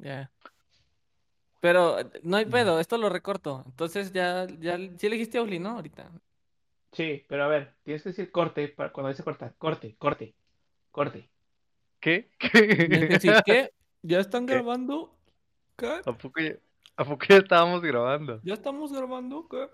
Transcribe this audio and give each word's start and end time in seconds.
Ya. 0.00 0.30
Pero 1.60 1.98
eh, 2.00 2.10
no 2.22 2.36
hay 2.38 2.46
pedo, 2.46 2.80
esto 2.80 2.98
lo 2.98 3.08
recorto. 3.08 3.62
Entonces 3.66 4.12
ya, 4.12 4.46
ya, 4.58 4.78
sí 4.96 5.06
elegiste 5.06 5.38
a 5.38 5.42
Uli, 5.42 5.58
¿no? 5.58 5.70
Ahorita. 5.70 6.10
Sí, 6.92 7.24
pero 7.28 7.44
a 7.44 7.48
ver, 7.48 7.74
tienes 7.84 8.02
que 8.02 8.10
decir 8.10 8.30
corte 8.32 8.68
para 8.68 8.92
cuando 8.92 9.10
dice 9.10 9.22
cortar. 9.24 9.54
Corte, 9.58 9.96
corte, 9.98 10.34
corte. 10.90 11.30
¿Qué? 12.00 12.30
¿Qué? 12.38 13.42
¿qué? 13.44 13.72
¿Ya 14.02 14.20
están 14.20 14.46
¿Qué? 14.46 14.54
grabando? 14.54 15.18
¿Qué? 15.76 16.02
¿A 16.04 16.12
poco 16.16 16.40
ya, 16.40 16.54
a 16.96 17.04
poco 17.04 17.26
ya 17.28 17.36
estábamos 17.38 17.82
grabando? 17.82 18.40
¿Ya 18.42 18.54
estamos 18.54 18.92
grabando? 18.92 19.48
¿Qué? 19.48 19.68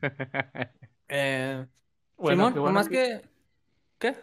Eh, 1.14 1.66
Bueno, 2.16 2.48
Simón, 2.48 2.54
qué 2.54 2.58
bueno 2.58 2.80
nomás 2.80 2.88
que... 2.88 2.96
que... 2.98 3.22
¿Qué? 3.98 4.16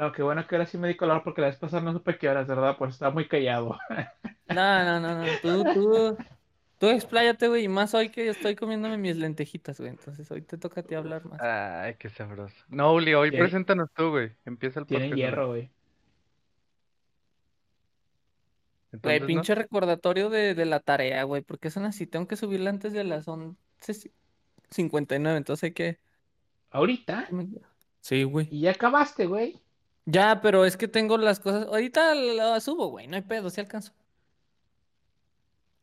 No, 0.00 0.12
qué 0.12 0.22
bueno 0.22 0.46
que 0.46 0.54
ahora 0.54 0.64
sí 0.64 0.78
me 0.78 0.88
di 0.88 0.96
color 0.96 1.22
porque 1.22 1.42
la 1.42 1.48
vez 1.48 1.58
pasada 1.58 1.82
no 1.82 1.92
supe 1.92 2.16
qué 2.16 2.30
horas, 2.30 2.46
¿verdad? 2.48 2.74
Pues 2.78 2.94
estaba 2.94 3.12
muy 3.12 3.28
callado. 3.28 3.78
No, 4.48 4.84
no, 4.84 4.98
no, 4.98 5.24
no. 5.24 5.26
Tú, 5.42 5.62
tú, 5.74 6.16
tú 6.78 6.88
expláyate, 6.88 7.46
güey. 7.46 7.64
Y 7.64 7.68
más 7.68 7.94
hoy 7.94 8.08
que 8.08 8.28
estoy 8.28 8.56
comiéndome 8.56 8.98
mis 8.98 9.16
lentejitas, 9.16 9.78
güey. 9.78 9.90
Entonces 9.90 10.28
hoy 10.28 10.42
te 10.42 10.58
toca 10.58 10.80
a 10.80 10.82
ti 10.82 10.96
hablar 10.96 11.24
más. 11.24 11.40
Ay, 11.40 11.94
qué 12.00 12.08
sabroso. 12.08 12.56
No, 12.68 12.92
Uli, 12.94 13.14
hoy 13.14 13.30
Tiene- 13.30 13.44
preséntanos 13.44 13.90
tú, 13.94 14.10
güey. 14.10 14.32
Empieza 14.44 14.80
el 14.80 14.86
podcast. 14.86 15.14
hierro, 15.14 15.48
güey. 15.50 15.70
Güey, 18.90 19.24
pinche 19.24 19.54
recordatorio 19.54 20.30
de, 20.30 20.56
de 20.56 20.64
la 20.64 20.80
tarea, 20.80 21.22
güey. 21.22 21.42
Porque 21.42 21.70
son 21.70 21.84
así. 21.84 22.08
Tengo 22.08 22.26
que 22.26 22.34
subirla 22.34 22.70
antes 22.70 22.92
de 22.92 23.04
las 23.04 23.28
11.59. 23.28 25.36
Entonces 25.36 25.62
hay 25.62 25.72
que... 25.72 26.00
Ahorita. 26.72 27.28
Sí, 28.00 28.24
güey. 28.24 28.48
Y 28.50 28.62
ya 28.62 28.72
acabaste, 28.72 29.26
güey. 29.26 29.60
Ya, 30.10 30.40
pero 30.40 30.64
es 30.64 30.76
que 30.76 30.88
tengo 30.88 31.18
las 31.18 31.38
cosas. 31.40 31.66
Ahorita 31.66 32.14
la 32.14 32.58
subo, 32.60 32.88
güey. 32.88 33.06
No 33.06 33.16
hay 33.16 33.22
pedo, 33.22 33.48
si 33.50 33.60
alcanzo. 33.60 33.92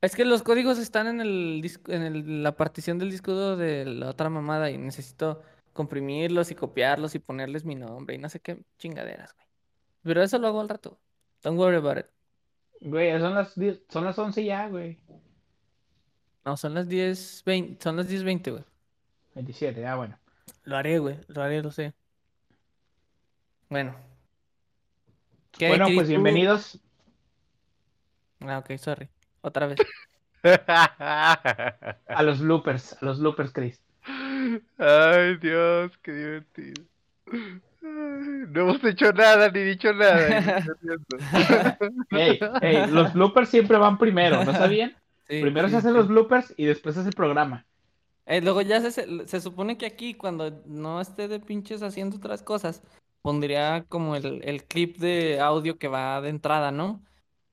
Es 0.02 0.16
que 0.16 0.26
los 0.26 0.44
códigos 0.44 0.78
están 0.78 1.08
en 1.08 1.22
el 1.22 1.60
disco, 1.62 1.92
en 1.92 2.04
el- 2.04 2.44
la 2.44 2.56
partición 2.56 3.00
del 3.00 3.10
disco 3.10 3.32
duro 3.34 3.58
de 3.58 3.86
la 3.86 4.10
otra 4.10 4.30
mamada 4.30 4.70
y 4.70 4.78
necesito 4.78 5.42
comprimirlos 5.74 6.52
y 6.52 6.56
copiarlos 6.56 7.16
y 7.16 7.20
ponerles 7.20 7.64
mi 7.66 7.76
nombre 7.76 8.16
y 8.16 8.18
no 8.18 8.30
sé 8.30 8.40
qué 8.40 8.60
chingaderas, 8.78 9.34
güey. 9.34 9.48
Pero 10.04 10.22
eso 10.24 10.38
lo 10.40 10.48
hago 10.48 10.62
al 10.62 10.70
rato. 10.70 11.00
Don't 11.44 11.58
worry 11.60 11.78
about 11.78 12.00
it. 12.00 12.06
Güey, 12.82 13.20
son 13.20 13.34
las 13.34 13.56
10 13.56 13.82
son 13.90 14.06
las 14.06 14.18
11 14.20 14.44
ya, 14.44 14.68
güey. 14.68 15.00
No, 16.46 16.58
son 16.58 16.74
las 16.76 16.88
10.20, 16.88 17.78
son 17.82 17.98
las 17.98 18.08
10.20, 18.08 18.52
güey. 18.52 18.64
27, 19.36 19.86
ah, 19.86 19.96
bueno. 19.96 20.20
Lo 20.64 20.78
haré, 20.78 21.00
güey. 21.00 21.20
Lo 21.28 21.42
haré, 21.42 21.62
lo 21.62 21.72
sé. 21.72 21.94
Bueno. 23.70 23.96
¿Qué, 25.58 25.70
Bueno, 25.70 25.86
pues 25.94 26.04
tú? 26.06 26.10
bienvenidos. 26.10 26.80
Ah, 28.42 28.60
ok, 28.60 28.78
sorry. 28.78 29.10
Otra 29.42 29.68
vez. 29.68 29.78
A 30.44 32.24
los 32.24 32.40
bloopers, 32.40 32.94
a 33.02 33.06
los 33.06 33.20
bloopers, 33.20 33.52
Chris. 33.52 33.82
Ay, 34.78 35.38
Dios, 35.38 35.98
qué 36.02 36.12
divertido. 36.14 36.84
No 37.82 38.62
hemos 38.62 38.84
hecho 38.84 39.12
nada 39.14 39.50
ni 39.50 39.62
dicho 39.62 39.92
nada. 39.94 40.28
y 40.30 40.46
me 40.46 40.52
estoy 40.52 40.76
riendo. 40.82 41.18
Ey, 42.12 42.40
ey, 42.62 42.88
los 42.92 43.14
bloopers 43.14 43.50
siempre 43.50 43.78
van 43.78 43.98
primero, 43.98 44.44
¿no 44.46 44.52
sabían? 44.54 44.96
Sí, 45.28 45.42
Primero 45.42 45.68
sí, 45.68 45.72
se 45.74 45.78
hacen 45.80 45.92
sí. 45.92 45.98
los 45.98 46.08
bloopers 46.08 46.54
y 46.56 46.66
después 46.66 46.96
se 46.96 47.02
hace 47.02 47.10
el 47.10 47.16
programa. 47.16 47.66
Eh, 48.26 48.42
luego 48.42 48.62
ya 48.62 48.80
se, 48.82 48.92
se, 48.92 49.28
se 49.28 49.42
supone 49.42 49.78
que 49.78 49.86
aquí, 49.86 50.14
cuando 50.14 50.62
no 50.66 51.02
esté 51.02 51.28
de 51.28 51.40
pinches 51.40 51.82
haciendo 51.82 52.18
otras 52.18 52.44
cosas, 52.44 52.82
pondría 53.22 53.86
como 53.90 54.16
el, 54.16 54.42
el 54.44 54.64
clip 54.64 54.98
de 54.98 55.40
audio 55.40 55.78
que 55.78 55.88
va 55.88 56.22
de 56.22 56.30
entrada, 56.30 56.72
¿no? 56.72 57.04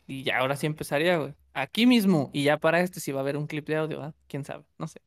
Y 0.07 0.23
ya 0.23 0.39
ahora 0.39 0.57
sí 0.57 0.67
empezaría, 0.67 1.19
güey. 1.19 1.35
Aquí 1.55 1.87
mismo. 1.87 2.31
Y 2.33 2.45
ya 2.45 2.59
para 2.59 2.81
este 2.81 3.01
sí 3.01 3.13
va 3.13 3.21
a 3.21 3.23
haber 3.23 3.37
un 3.37 3.47
clip 3.47 3.67
de 3.67 3.77
audio, 3.77 3.99
¿verdad? 3.99 4.15
¿Quién 4.29 4.45
sabe? 4.45 4.65
No 4.79 4.87
sé. 4.87 5.01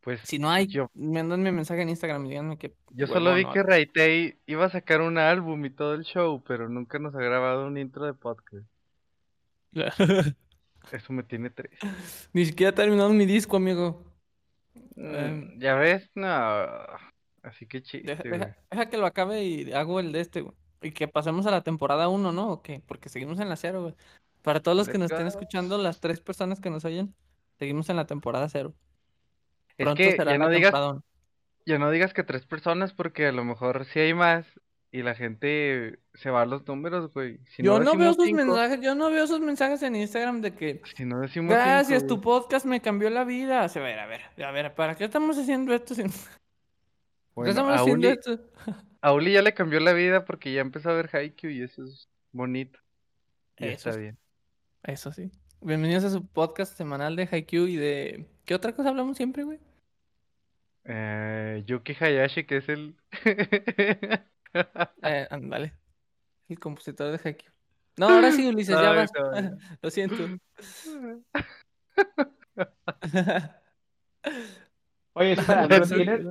Pues 0.00 0.20
Si 0.20 0.38
no 0.38 0.50
hay, 0.50 0.68
yo, 0.68 0.88
mándenme 0.94 1.50
mensaje 1.50 1.82
en 1.82 1.88
Instagram 1.88 2.26
y 2.26 2.28
díganme 2.28 2.58
que... 2.58 2.76
yo 2.90 3.08
solo 3.08 3.34
vi 3.34 3.42
¿no? 3.42 3.52
que 3.52 3.62
Raitei 3.64 4.38
iba 4.46 4.66
a 4.66 4.70
sacar 4.70 5.00
un 5.00 5.18
álbum 5.18 5.64
y 5.64 5.70
todo 5.70 5.94
el 5.94 6.04
show, 6.04 6.44
pero 6.46 6.68
nunca 6.68 7.00
nos 7.00 7.14
ha 7.16 7.18
grabado 7.18 7.66
un 7.66 7.76
intro 7.76 8.06
de 8.06 8.14
podcast. 8.14 8.66
Eso 10.92 11.12
me 11.12 11.24
tiene 11.24 11.50
triste. 11.50 11.88
Ni 12.32 12.46
siquiera 12.46 12.70
he 12.70 12.72
terminado 12.72 13.10
mi 13.10 13.26
disco, 13.26 13.56
amigo. 13.56 14.04
Mm, 14.96 15.14
Em. 15.14 15.58
¿Ya 15.58 15.74
ves? 15.74 16.10
No. 16.14 16.28
Así 17.46 17.66
que 17.66 17.82
chiste, 17.82 18.16
deja- 18.70 18.86
que 18.90 18.96
lo 18.98 19.06
acabe 19.06 19.44
y 19.44 19.72
hago 19.72 20.00
el 20.00 20.12
de 20.12 20.20
este, 20.20 20.40
güey. 20.42 20.54
Y 20.82 20.90
que 20.92 21.08
pasemos 21.08 21.46
a 21.46 21.50
la 21.50 21.62
temporada 21.62 22.08
1, 22.08 22.32
¿no? 22.32 22.50
¿O 22.50 22.62
qué? 22.62 22.82
Porque 22.86 23.08
seguimos 23.08 23.40
en 23.40 23.48
la 23.48 23.56
cero, 23.56 23.82
güey. 23.82 23.94
Para 24.42 24.60
todos 24.60 24.76
los 24.76 24.88
que 24.88 24.98
nos 24.98 25.10
estén 25.10 25.26
escuchando, 25.26 25.78
las 25.78 26.00
tres 26.00 26.20
personas 26.20 26.60
que 26.60 26.70
nos 26.70 26.84
oyen, 26.84 27.14
seguimos 27.58 27.88
en 27.88 27.96
la 27.96 28.06
temporada 28.06 28.48
cero. 28.48 28.74
Es 29.78 29.84
Pronto 29.84 29.96
que 29.96 30.10
será 30.12 30.32
ya 30.32 30.38
la 30.38 30.44
no 30.44 30.50
digas, 30.50 30.72
temporada 30.72 31.00
ya 31.66 31.78
no 31.78 31.90
digas 31.90 32.14
que 32.14 32.22
tres 32.24 32.46
personas 32.46 32.92
porque 32.92 33.26
a 33.26 33.32
lo 33.32 33.44
mejor 33.44 33.84
sí 33.86 33.98
hay 34.00 34.14
más 34.14 34.46
y 34.92 35.02
la 35.02 35.14
gente 35.14 35.98
se 36.14 36.30
va 36.30 36.42
a 36.42 36.46
los 36.46 36.66
números, 36.66 37.12
güey. 37.12 37.38
Si 37.46 37.62
Yo 37.62 37.80
no 37.80 37.96
veo 37.96 38.14
sus 38.14 38.24
cinco, 38.24 38.44
mensajes, 38.44 38.80
yo 38.80 38.94
no 38.94 39.10
veo 39.10 39.26
sus 39.26 39.40
mensajes 39.40 39.82
en 39.82 39.96
Instagram 39.96 40.40
de 40.42 40.54
que 40.54 40.80
Si 40.96 41.04
no 41.04 41.20
decimos 41.20 41.50
gracias, 41.52 42.02
cinco, 42.02 42.14
tu 42.14 42.20
podcast 42.20 42.66
me 42.66 42.80
cambió 42.80 43.10
la 43.10 43.24
vida. 43.24 43.64
O 43.64 43.68
sea, 43.68 43.82
a 43.82 43.84
ver, 43.84 43.98
a 43.98 44.06
ver, 44.06 44.20
a 44.44 44.50
ver, 44.52 44.74
¿para 44.74 44.94
qué 44.94 45.04
estamos 45.04 45.36
haciendo 45.38 45.74
esto? 45.74 45.94
sin- 45.94 46.10
¿Por 46.10 46.14
qué 46.14 46.45
Bueno, 47.36 47.50
estamos 47.50 47.72
a 47.72 47.76
haciendo 47.82 48.08
Uli, 48.08 48.16
esto? 48.18 48.40
a 49.02 49.12
Uli 49.12 49.32
ya 49.34 49.42
le 49.42 49.52
cambió 49.52 49.78
la 49.78 49.92
vida 49.92 50.24
porque 50.24 50.54
ya 50.54 50.62
empezó 50.62 50.88
a 50.90 50.94
ver 50.94 51.10
Haikyuu 51.14 51.50
y 51.52 51.60
eso 51.62 51.84
es 51.84 52.08
bonito. 52.32 52.80
Y 53.58 53.66
Eso 53.66 53.74
está 53.74 53.92
sí. 53.92 53.98
bien. 54.00 54.18
Eso 54.84 55.12
sí. 55.12 55.30
Bienvenidos 55.60 56.04
a 56.04 56.10
su 56.10 56.26
podcast 56.26 56.74
semanal 56.78 57.14
de 57.14 57.28
Haikyuu 57.30 57.66
y 57.66 57.76
de... 57.76 58.26
¿Qué 58.46 58.54
otra 58.54 58.74
cosa 58.74 58.88
hablamos 58.88 59.18
siempre, 59.18 59.42
güey? 59.44 59.58
Eh, 60.84 61.62
Yuki 61.66 61.94
Hayashi, 62.00 62.44
que 62.44 62.56
es 62.56 62.68
el... 62.70 62.96
Eh, 65.02 65.26
ándale. 65.28 65.74
El 66.48 66.58
compositor 66.58 67.10
de 67.12 67.20
Haikyuu. 67.22 67.52
No, 67.98 68.08
ahora 68.08 68.32
sí, 68.32 68.46
Ulises, 68.46 68.74
ya 68.74 68.92
vas. 68.92 69.10
no. 69.14 69.58
Lo 69.82 69.90
siento. 69.90 70.16
Oye, 75.12 75.32
espera, 75.32 75.66
¿no 75.66 75.76
lo 75.76 75.84
Eso- 75.84 75.94
tienes? 75.94 76.26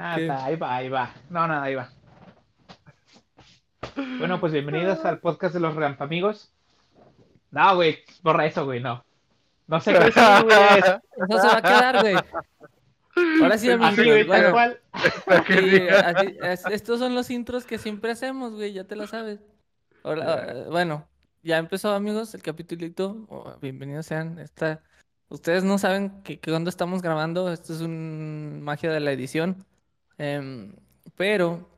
Ah, 0.00 0.14
ahí 0.44 0.54
va, 0.56 0.76
ahí 0.76 0.88
va. 0.88 1.12
No, 1.28 1.46
nada, 1.48 1.62
ahí 1.64 1.74
va. 1.74 1.90
Bueno, 4.18 4.38
pues 4.38 4.52
bienvenidos 4.52 5.04
al 5.04 5.18
podcast 5.18 5.54
de 5.54 5.60
los 5.60 5.74
Rampamigos. 5.74 6.52
No, 7.50 7.74
güey, 7.74 7.98
borra 8.22 8.46
eso, 8.46 8.64
güey, 8.64 8.80
no. 8.80 9.04
No 9.66 9.80
sé 9.80 9.92
qué 9.92 9.98
decir, 10.00 10.22
güey. 10.44 10.78
Eso 10.78 11.40
se 11.40 11.46
va 11.48 11.56
a 11.56 11.62
quedar, 11.62 12.00
güey. 12.00 12.14
Ahora 13.42 13.58
sí, 13.58 13.70
amigos. 13.70 13.98
Así, 13.98 14.22
bueno, 14.24 14.52
cual. 14.52 14.80
así- 15.26 16.36
es- 16.42 16.66
estos 16.66 17.00
son 17.00 17.14
los 17.16 17.28
intros 17.30 17.64
que 17.64 17.78
siempre 17.78 18.12
hacemos, 18.12 18.54
güey, 18.54 18.72
ya 18.72 18.84
te 18.84 18.94
lo 18.94 19.06
sabes. 19.08 19.40
Ahora, 20.04 20.44
eh, 20.52 20.64
bueno, 20.70 21.08
ya 21.42 21.58
empezó, 21.58 21.92
amigos, 21.92 22.34
el 22.34 22.42
capitulito. 22.42 23.26
Oh, 23.28 23.56
bienvenidos 23.60 24.06
sean. 24.06 24.38
Esta... 24.38 24.80
Ustedes 25.30 25.64
no 25.64 25.76
saben 25.76 26.22
que, 26.22 26.38
que 26.38 26.50
cuando 26.52 26.70
estamos 26.70 27.02
grabando, 27.02 27.52
esto 27.52 27.72
es 27.74 27.80
un 27.80 28.62
magia 28.62 28.90
de 28.92 29.00
la 29.00 29.10
edición. 29.12 29.66
Em, 30.18 30.74
pero 31.16 31.68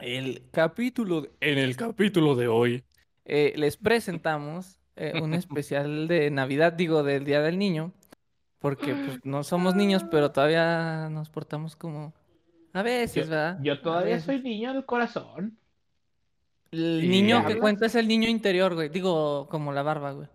el 0.00 0.48
capítulo, 0.50 1.22
de- 1.22 1.30
en 1.40 1.58
el 1.58 1.76
capítulo 1.76 2.34
de 2.34 2.48
hoy, 2.48 2.84
eh, 3.24 3.52
les 3.56 3.76
presentamos 3.76 4.78
eh, 4.96 5.14
un 5.22 5.34
especial 5.34 6.08
de 6.08 6.30
Navidad, 6.30 6.72
digo, 6.74 7.02
del 7.02 7.24
Día 7.24 7.40
del 7.40 7.58
Niño, 7.58 7.92
porque 8.58 8.94
pues, 8.94 9.20
no 9.24 9.42
somos 9.44 9.74
niños, 9.74 10.04
pero 10.04 10.32
todavía 10.32 11.08
nos 11.10 11.30
portamos 11.30 11.76
como 11.76 12.14
a 12.72 12.82
veces, 12.82 13.26
Yo, 13.26 13.30
¿verdad? 13.30 13.58
yo 13.62 13.80
todavía 13.80 14.20
soy 14.20 14.40
niño 14.42 14.72
del 14.74 14.84
corazón. 14.86 15.58
El 16.70 17.04
¿Y 17.04 17.08
niño 17.08 17.44
que 17.46 17.58
cuenta 17.58 17.86
es 17.86 17.94
el 17.94 18.08
niño 18.08 18.28
interior, 18.28 18.74
güey. 18.74 18.88
Digo, 18.88 19.46
como 19.50 19.72
la 19.72 19.82
barba, 19.82 20.12
güey. 20.12 20.28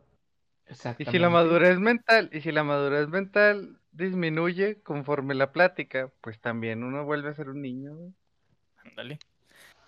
Y 0.68 0.72
Exactamente. 0.72 1.12
si 1.12 1.19
la 1.19 1.30
madurez 1.30 1.80
mental, 1.80 2.30
y 2.31 2.42
si 2.42 2.51
la 2.51 2.63
madurez 2.63 3.07
mental 3.10 3.80
disminuye 3.98 4.82
conforme 4.84 5.36
la 5.36 5.52
plática, 5.52 6.12
pues 6.22 6.40
también 6.40 6.84
uno 6.84 7.06
vuelve 7.06 7.30
a 7.30 7.34
ser 7.34 7.50
un 7.50 7.62
niño. 7.62 8.14
Ándale. 8.78 9.20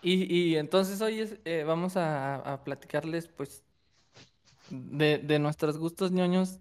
Y, 0.01 0.33
y 0.33 0.55
entonces 0.57 1.01
hoy 1.01 1.19
es, 1.19 1.39
eh, 1.45 1.63
vamos 1.65 1.97
a, 1.97 2.35
a 2.37 2.63
platicarles, 2.63 3.27
pues, 3.27 3.63
de, 4.69 5.17
de 5.19 5.39
nuestros 5.39 5.77
gustos 5.77 6.11
ñoños, 6.11 6.59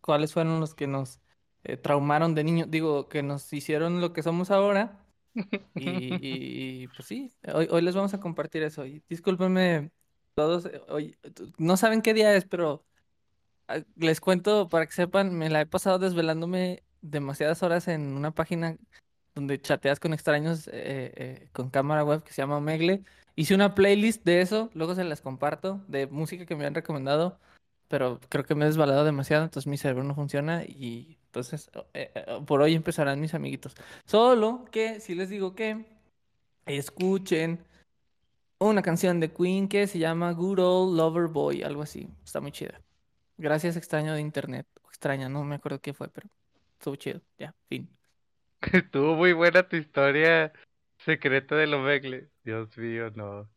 cuáles 0.00 0.32
fueron 0.32 0.60
los 0.60 0.74
que 0.74 0.86
nos 0.86 1.20
eh, 1.64 1.76
traumaron 1.76 2.34
de 2.34 2.44
niño, 2.44 2.66
digo, 2.68 3.08
que 3.08 3.22
nos 3.22 3.52
hicieron 3.52 4.00
lo 4.00 4.12
que 4.12 4.22
somos 4.22 4.50
ahora. 4.50 5.00
Y, 5.76 5.90
y- 6.26 6.82
y, 6.84 6.88
pues 6.88 7.06
sí, 7.08 7.32
hoy, 7.54 7.68
hoy 7.70 7.82
les 7.82 7.94
vamos 7.94 8.14
a 8.14 8.20
compartir 8.20 8.62
eso. 8.62 8.86
Y 8.86 9.02
discúlpenme 9.08 9.92
todos, 10.34 10.66
eh, 10.66 10.82
hoy, 10.88 11.18
no 11.58 11.76
saben 11.76 12.02
qué 12.02 12.14
día 12.14 12.34
es, 12.36 12.46
pero 12.46 12.84
les 13.96 14.20
cuento 14.20 14.68
para 14.68 14.86
que 14.86 14.92
sepan, 14.92 15.36
me 15.36 15.50
la 15.50 15.60
he 15.60 15.66
pasado 15.66 15.98
desvelándome 15.98 16.82
demasiadas 17.02 17.62
horas 17.62 17.88
en 17.88 18.16
una 18.16 18.32
página 18.32 18.76
donde 19.34 19.60
chateas 19.60 20.00
con 20.00 20.14
extraños 20.14 20.66
eh, 20.68 21.12
eh, 21.16 21.48
con 21.52 21.70
cámara 21.70 22.04
web 22.04 22.22
que 22.22 22.32
se 22.32 22.42
llama 22.42 22.56
Omegle. 22.56 23.02
Hice 23.34 23.54
una 23.54 23.74
playlist 23.74 24.24
de 24.24 24.40
eso, 24.40 24.70
luego 24.72 24.94
se 24.94 25.04
las 25.04 25.20
comparto, 25.20 25.84
de 25.88 26.06
música 26.06 26.46
que 26.46 26.56
me 26.56 26.64
han 26.64 26.74
recomendado, 26.74 27.38
pero 27.88 28.18
creo 28.30 28.44
que 28.44 28.54
me 28.54 28.64
he 28.64 28.68
desbalado 28.68 29.04
demasiado, 29.04 29.44
entonces 29.44 29.66
mi 29.68 29.76
cerebro 29.76 30.04
no 30.04 30.14
funciona 30.14 30.64
y 30.64 31.18
entonces 31.26 31.70
eh, 31.92 32.10
por 32.46 32.62
hoy 32.62 32.74
empezarán 32.74 33.20
mis 33.20 33.34
amiguitos. 33.34 33.74
Solo 34.06 34.64
que 34.70 35.00
si 35.00 35.14
les 35.14 35.28
digo 35.28 35.54
que 35.54 35.84
escuchen 36.64 37.62
una 38.58 38.80
canción 38.80 39.20
de 39.20 39.30
Queen 39.30 39.68
que 39.68 39.86
se 39.86 39.98
llama 39.98 40.32
Good 40.32 40.60
Old 40.60 40.96
Lover 40.96 41.28
Boy, 41.28 41.62
algo 41.62 41.82
así, 41.82 42.08
está 42.24 42.40
muy 42.40 42.52
chida. 42.52 42.80
Gracias 43.38 43.76
extraño 43.76 44.14
de 44.14 44.20
internet, 44.20 44.66
o 44.82 44.88
extraña, 44.88 45.28
no 45.28 45.44
me 45.44 45.56
acuerdo 45.56 45.80
qué 45.80 45.92
fue, 45.92 46.08
pero 46.08 46.28
estuvo 46.78 46.96
chido, 46.96 47.20
ya, 47.38 47.54
fin. 47.68 47.88
Estuvo 48.72 49.14
muy 49.14 49.32
buena 49.32 49.68
tu 49.68 49.76
historia 49.76 50.52
secreta 50.98 51.54
de 51.56 51.66
los 51.66 51.80
Omegle. 51.80 52.28
Dios 52.44 52.76
mío, 52.78 53.10
no. 53.14 53.48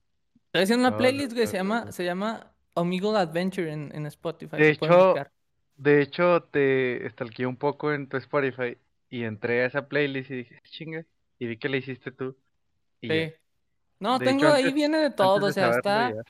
Estoy 0.48 0.64
haciendo 0.64 0.82
una 0.82 0.90
No, 0.90 0.96
no, 0.96 0.98
playlist, 0.98 1.32
güey, 1.34 1.46
no, 1.46 1.52
se 1.52 1.58
llama, 1.58 1.86
no. 1.86 1.92
se 1.92 2.04
llama 2.06 2.52
Omegle 2.74 3.18
Adventure 3.18 3.72
en, 3.72 3.92
en 3.94 4.06
Spotify, 4.08 4.58
De 4.58 4.74
se 4.74 4.80
pueden 4.80 4.96
hecho, 4.96 5.06
buscar. 5.08 5.32
De 5.78 6.02
hecho, 6.02 6.44
te 6.52 7.10
stalkeé 7.12 7.46
un 7.46 7.56
poco 7.56 7.94
en 7.94 8.10
tu 8.10 8.18
Spotify 8.18 8.78
y 9.10 9.24
entré 9.24 9.64
a 9.64 9.68
esa 9.68 9.88
playlist 9.88 10.30
y 10.32 10.36
dije, 10.38 10.62
chinga, 10.66 11.06
y 11.40 11.48
vi 11.48 11.58
que 11.58 11.70
la 11.70 11.78
hiciste 11.78 12.12
tú. 12.12 12.36
Y 13.00 13.08
ya. 13.08 13.14
Sí. 13.30 13.34
No, 14.00 14.20
De 14.20 14.26
tengo 14.26 14.48
ahí 14.48 14.64
antes- 14.64 14.74
viene 14.74 14.98
de 14.98 15.06
Antes 15.06 15.18
todo, 15.18 15.40
de 15.40 15.46
o 15.46 15.52
sea, 15.54 15.64
saberlo, 15.74 15.78
está, 15.80 16.16
ya. 16.16 16.22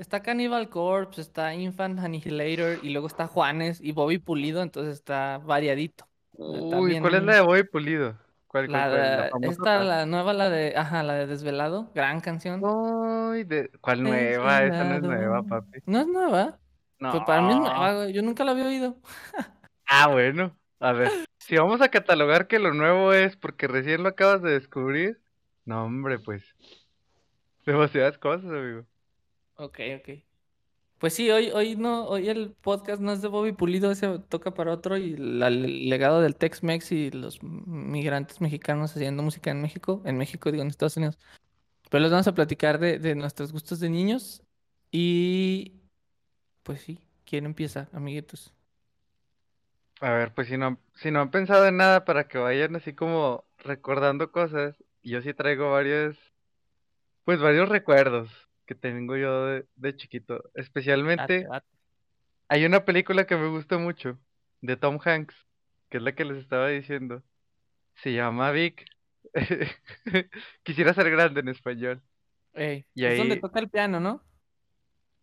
Está 0.00 0.22
Cannibal 0.22 0.68
Corpse, 0.68 1.20
está 1.20 1.54
Infant 1.54 1.98
Annihilator 2.00 2.78
y 2.82 2.90
luego 2.90 3.06
está 3.06 3.26
Juanes 3.26 3.80
y 3.80 3.92
Bobby 3.92 4.18
Pulido, 4.18 4.62
entonces 4.62 4.94
está 4.94 5.38
variadito. 5.38 6.06
Uy, 6.32 6.70
también 6.70 7.02
¿cuál 7.02 7.14
es 7.16 7.22
la 7.22 7.34
de 7.36 7.40
Boy 7.42 7.64
Pulido? 7.64 8.16
¿Cuál, 8.46 8.72
La, 8.72 9.30
esta, 9.42 9.84
la 9.84 10.06
nueva, 10.06 10.32
la 10.32 10.50
de, 10.50 10.74
ajá, 10.76 11.02
la 11.04 11.14
de 11.14 11.26
Desvelado, 11.26 11.92
gran 11.94 12.20
canción. 12.20 12.64
Uy, 12.64 13.44
de... 13.44 13.70
¿cuál 13.80 14.02
nueva? 14.02 14.64
Esa 14.64 14.84
no 14.84 14.94
es 14.96 15.02
nueva, 15.02 15.16
Desvelado. 15.42 15.46
papi. 15.46 15.78
No 15.86 16.00
es 16.00 16.06
nueva, 16.08 16.58
No. 16.98 17.10
pues 17.12 17.22
para 17.24 17.42
mí 17.42 17.52
es 17.52 17.58
nueva, 17.58 18.08
yo 18.08 18.22
nunca 18.22 18.44
la 18.44 18.52
había 18.52 18.66
oído. 18.66 18.96
Ah, 19.92 20.06
bueno. 20.06 20.56
A 20.78 20.92
ver, 20.92 21.10
si 21.38 21.56
vamos 21.56 21.80
a 21.80 21.88
catalogar 21.88 22.46
que 22.46 22.60
lo 22.60 22.72
nuevo 22.72 23.12
es 23.12 23.36
porque 23.36 23.66
recién 23.66 24.04
lo 24.04 24.08
acabas 24.10 24.40
de 24.40 24.52
descubrir, 24.52 25.20
no, 25.64 25.84
hombre, 25.84 26.20
pues. 26.20 26.44
Demasiadas 27.66 28.16
cosas, 28.16 28.50
amigo. 28.50 28.84
Ok, 29.60 29.78
ok. 29.98 30.08
Pues 30.98 31.14
sí, 31.14 31.30
hoy, 31.30 31.50
hoy 31.52 31.76
no, 31.76 32.06
hoy 32.06 32.28
el 32.28 32.52
podcast 32.60 33.00
no 33.02 33.12
es 33.12 33.22
de 33.22 33.28
Bobby 33.28 33.52
Pulido, 33.52 33.90
ese 33.90 34.18
toca 34.28 34.54
para 34.54 34.72
otro 34.72 34.96
y 34.98 35.16
la- 35.16 35.48
el 35.48 35.88
legado 35.88 36.20
del 36.22 36.36
Tex-Mex 36.36 36.92
y 36.92 37.10
los 37.10 37.42
migrantes 37.42 38.40
mexicanos 38.40 38.92
haciendo 38.96 39.22
música 39.22 39.50
en 39.50 39.62
México, 39.62 40.02
en 40.06 40.18
México 40.18 40.50
digo 40.50 40.62
en 40.62 40.68
Estados 40.70 40.96
Unidos. 40.98 41.18
Pero 41.90 42.02
les 42.02 42.10
vamos 42.12 42.28
a 42.28 42.34
platicar 42.34 42.78
de, 42.80 42.98
de 42.98 43.14
nuestros 43.16 43.52
gustos 43.52 43.80
de 43.80 43.90
niños 43.90 44.42
y 44.92 45.74
pues 46.64 46.82
sí, 46.82 47.00
¿quién 47.26 47.46
empieza, 47.46 47.88
amiguitos? 47.92 48.54
A 50.00 50.12
ver, 50.12 50.34
pues 50.34 50.48
si 50.48 50.56
no, 50.58 50.80
si 50.96 51.10
no 51.10 51.20
han 51.20 51.30
pensado 51.30 51.66
en 51.66 51.76
nada 51.78 52.04
para 52.04 52.28
que 52.28 52.38
vayan 52.38 52.76
así 52.76 52.94
como 52.94 53.44
recordando 53.58 54.32
cosas, 54.32 54.82
yo 55.02 55.22
sí 55.22 55.34
traigo 55.34 55.72
varios, 55.72 56.18
pues 57.24 57.40
varios 57.40 57.68
recuerdos 57.68 58.49
que 58.70 58.76
tengo 58.76 59.16
yo 59.16 59.46
de, 59.46 59.66
de 59.74 59.96
chiquito. 59.96 60.34
Date, 60.36 60.60
Especialmente 60.60 61.48
hay 62.48 62.64
una 62.64 62.84
película 62.84 63.26
que 63.26 63.34
me 63.34 63.48
gusta 63.48 63.78
mucho 63.78 64.16
de 64.60 64.76
Tom 64.76 65.00
Hanks, 65.04 65.34
que 65.88 65.96
es 65.96 66.02
la 66.04 66.14
que 66.14 66.24
les 66.24 66.38
estaba 66.38 66.68
diciendo. 66.68 67.24
Se 67.96 68.12
llama 68.12 68.52
Vic. 68.52 68.84
Quisiera 70.62 70.94
ser 70.94 71.10
grande 71.10 71.40
en 71.40 71.48
español. 71.48 72.00
Ey, 72.52 72.86
Y 72.94 73.06
es 73.06 73.18
donde 73.18 73.38
toca 73.38 73.58
el 73.58 73.68
piano, 73.68 73.98
¿no? 73.98 74.22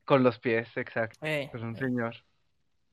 Con 0.03 0.23
los 0.23 0.39
pies, 0.39 0.75
exacto. 0.75 1.25
Ey, 1.25 1.49
Con 1.49 1.63
un 1.63 1.75
ey. 1.75 1.81
señor. 1.81 2.15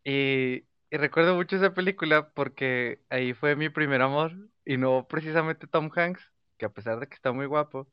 Y, 0.04 0.66
y 0.88 0.96
recuerdo 0.96 1.34
mucho 1.34 1.56
esa 1.56 1.74
película 1.74 2.30
porque 2.30 3.00
ahí 3.10 3.34
fue 3.34 3.56
mi 3.56 3.70
primer 3.70 4.02
amor. 4.02 4.32
Y 4.64 4.76
no 4.76 5.08
precisamente 5.08 5.66
Tom 5.66 5.90
Hanks, 5.92 6.22
que 6.58 6.66
a 6.66 6.72
pesar 6.72 7.00
de 7.00 7.08
que 7.08 7.14
está 7.16 7.32
muy 7.32 7.46
guapo. 7.46 7.88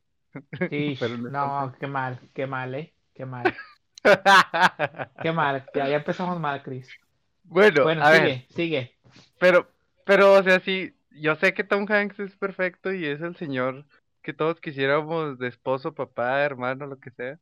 Sí, 0.70 0.96
pero 1.00 1.18
no 1.18 1.30
no, 1.30 1.74
qué 1.80 1.88
mal, 1.88 2.20
qué 2.34 2.48
mal, 2.48 2.76
¿eh? 2.76 2.94
Qué 3.14 3.26
mal, 3.26 3.56
qué 5.22 5.32
mal. 5.32 5.66
Ya, 5.76 5.88
ya 5.90 5.98
empezamos 5.98 6.40
mal, 6.40 6.62
Chris. 6.64 6.90
Bueno, 7.44 7.84
Bueno, 7.84 8.04
a 8.04 8.12
sigue, 8.12 8.24
ver, 8.24 8.46
sigue. 8.50 8.96
pero, 9.40 9.68
pero, 10.06 10.34
o 10.34 10.44
sea, 10.44 10.60
sí, 10.62 10.94
yo 11.12 11.36
sé 11.36 11.54
que 11.54 11.64
Tom 11.64 11.86
Hanks 11.90 12.20
es 12.20 12.36
perfecto 12.38 12.94
y 12.94 13.06
es 13.06 13.22
el 13.22 13.36
señor 13.36 13.86
que 14.22 14.34
todos 14.34 14.60
quisiéramos 14.62 15.40
de 15.40 15.48
esposo, 15.48 15.94
papá, 15.94 16.42
hermano, 16.44 16.86
lo 16.88 17.00
que 17.00 17.12
sea. 17.12 17.40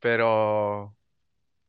Pero, 0.00 0.96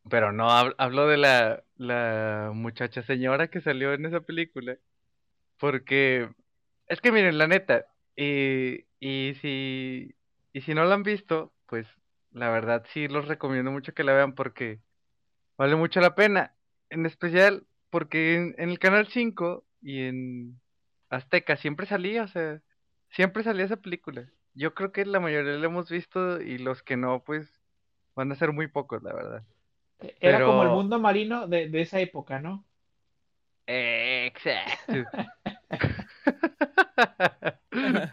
pero 0.10 0.32
no, 0.32 0.50
hab- 0.50 0.76
hablo 0.78 1.08
de 1.08 1.18
la, 1.18 1.64
la 1.78 2.52
muchacha 2.54 3.04
señora 3.04 3.50
que 3.50 3.62
salió 3.62 3.94
en 3.94 4.06
esa 4.06 4.22
película. 4.22 4.78
Porque 5.60 6.30
es 6.88 7.02
que 7.02 7.12
miren, 7.12 7.38
la 7.38 7.48
neta, 7.48 7.86
y, 8.16 8.86
y 9.06 9.36
si, 9.42 10.16
y 10.54 10.62
si 10.62 10.74
no 10.74 10.86
la 10.86 10.96
han 10.96 11.04
visto, 11.04 11.52
pues 11.66 11.86
la 12.32 12.50
verdad 12.50 12.86
sí 12.94 13.10
los 13.10 13.28
recomiendo 13.28 13.70
mucho 13.70 13.94
que 13.94 14.06
la 14.06 14.14
vean 14.14 14.34
porque 14.34 14.80
vale 15.58 15.76
mucho 15.76 16.00
la 16.00 16.16
pena. 16.16 16.54
En 16.90 17.06
especial 17.06 17.66
porque 17.90 18.36
en, 18.36 18.56
en 18.58 18.70
el 18.70 18.80
Canal 18.80 19.08
5 19.08 19.66
y 19.82 20.04
en 20.04 20.58
Azteca 21.10 21.58
siempre 21.58 21.86
salía, 21.86 22.24
o 22.24 22.28
sea, 22.30 22.62
siempre 23.10 23.44
salía 23.44 23.66
esa 23.66 23.76
película. 23.76 24.30
Yo 24.54 24.74
creo 24.74 24.94
que 24.94 25.06
la 25.06 25.20
mayoría 25.20 25.52
la 25.52 25.66
hemos 25.66 25.90
visto 25.90 26.42
y 26.42 26.58
los 26.58 26.82
que 26.82 26.96
no, 26.96 27.26
pues 27.26 27.62
van 28.16 28.32
a 28.32 28.36
ser 28.36 28.54
muy 28.54 28.68
pocos, 28.68 29.04
la 29.04 29.14
verdad. 29.14 29.44
Era 30.22 30.46
como 30.46 30.64
el 30.64 30.70
mundo 30.70 30.98
marino 30.98 31.46
de, 31.48 31.68
de 31.68 31.82
esa 31.82 32.00
época, 32.00 32.40
¿no? 32.40 32.64
Exacto. 33.68 34.94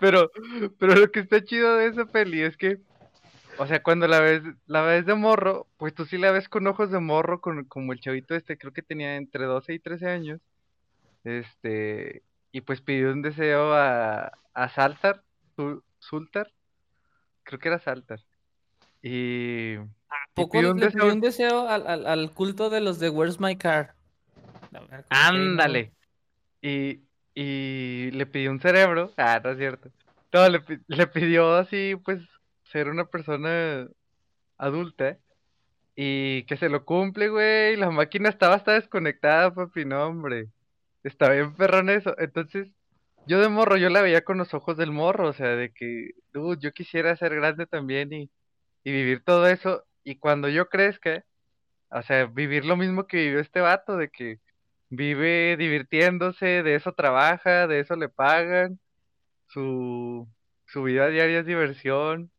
Pero, 0.00 0.30
pero 0.78 0.94
lo 0.94 1.10
que 1.10 1.20
está 1.20 1.42
chido 1.44 1.76
de 1.76 1.86
esa 1.88 2.06
peli 2.06 2.42
es 2.42 2.56
que, 2.56 2.78
o 3.58 3.66
sea, 3.66 3.82
cuando 3.82 4.06
la 4.08 4.20
ves, 4.20 4.42
la 4.66 4.82
ves 4.82 5.06
de 5.06 5.14
morro, 5.14 5.66
pues 5.76 5.94
tú 5.94 6.06
sí 6.06 6.18
la 6.18 6.30
ves 6.30 6.48
con 6.48 6.66
ojos 6.66 6.90
de 6.90 6.98
morro, 7.00 7.40
con, 7.40 7.64
como 7.64 7.92
el 7.92 8.00
chavito 8.00 8.34
este, 8.34 8.56
creo 8.56 8.72
que 8.72 8.82
tenía 8.82 9.16
entre 9.16 9.44
12 9.44 9.74
y 9.74 9.78
13 9.78 10.08
años. 10.08 10.40
Este, 11.24 12.22
y 12.52 12.62
pues 12.62 12.80
pidió 12.80 13.12
un 13.12 13.22
deseo 13.22 13.74
a, 13.74 14.32
a 14.54 14.68
Saltar, 14.70 15.22
Sul- 15.56 15.82
Sultar, 15.98 16.50
creo 17.42 17.58
que 17.58 17.68
era 17.68 17.78
Saltar. 17.78 18.20
Y, 19.02 19.76
Poco 20.34 20.52
pidió 20.58 20.72
un 20.72 20.80
le 20.80 20.86
pidió 20.86 21.04
deseo. 21.04 21.14
un 21.14 21.20
deseo 21.20 21.68
al, 21.68 21.86
al, 21.86 22.06
al 22.06 22.30
culto 22.32 22.70
de 22.70 22.80
los 22.80 22.98
de 22.98 23.10
Where's 23.10 23.40
My 23.40 23.56
Car. 23.56 23.94
Ándale. 25.08 25.92
Y, 26.62 27.00
y 27.42 28.10
le 28.10 28.26
pidió 28.26 28.50
un 28.50 28.60
cerebro. 28.60 29.12
Ah, 29.16 29.40
no 29.42 29.50
es 29.50 29.58
cierto. 29.58 29.90
No, 30.32 30.48
le, 30.48 30.62
le 30.88 31.06
pidió 31.06 31.54
así, 31.56 31.96
pues, 32.04 32.20
ser 32.64 32.88
una 32.88 33.06
persona 33.06 33.88
adulta. 34.58 35.18
Y 35.96 36.44
que 36.44 36.56
se 36.58 36.68
lo 36.68 36.84
cumple, 36.84 37.28
güey. 37.28 37.76
La 37.76 37.90
máquina 37.90 38.28
estaba 38.28 38.56
hasta 38.56 38.74
desconectada, 38.74 39.54
papi. 39.54 39.84
No, 39.86 40.06
hombre. 40.06 40.48
Está 41.02 41.30
bien 41.30 41.54
perrón 41.56 41.90
eso. 41.90 42.14
Entonces, 42.18 42.68
yo 43.26 43.40
de 43.40 43.48
morro, 43.48 43.76
yo 43.78 43.88
la 43.90 44.02
veía 44.02 44.22
con 44.22 44.38
los 44.38 44.52
ojos 44.54 44.76
del 44.76 44.92
morro. 44.92 45.28
O 45.28 45.32
sea, 45.32 45.48
de 45.56 45.72
que, 45.72 46.10
dude, 46.34 46.58
yo 46.60 46.72
quisiera 46.72 47.16
ser 47.16 47.34
grande 47.34 47.66
también 47.66 48.12
y, 48.12 48.30
y 48.84 48.92
vivir 48.92 49.24
todo 49.24 49.46
eso. 49.48 49.84
Y 50.04 50.16
cuando 50.16 50.48
yo 50.48 50.68
crezca, 50.68 51.24
o 51.90 52.02
sea, 52.02 52.26
vivir 52.26 52.64
lo 52.66 52.76
mismo 52.76 53.06
que 53.06 53.18
vivió 53.18 53.40
este 53.40 53.60
vato, 53.60 53.96
de 53.96 54.10
que 54.10 54.40
vive 54.90 55.56
divirtiéndose, 55.56 56.62
de 56.62 56.74
eso 56.74 56.92
trabaja, 56.92 57.66
de 57.66 57.80
eso 57.80 57.96
le 57.96 58.08
pagan, 58.08 58.78
su, 59.46 60.28
su 60.66 60.82
vida 60.82 61.08
diaria 61.08 61.40
es 61.40 61.46
diversión, 61.46 62.30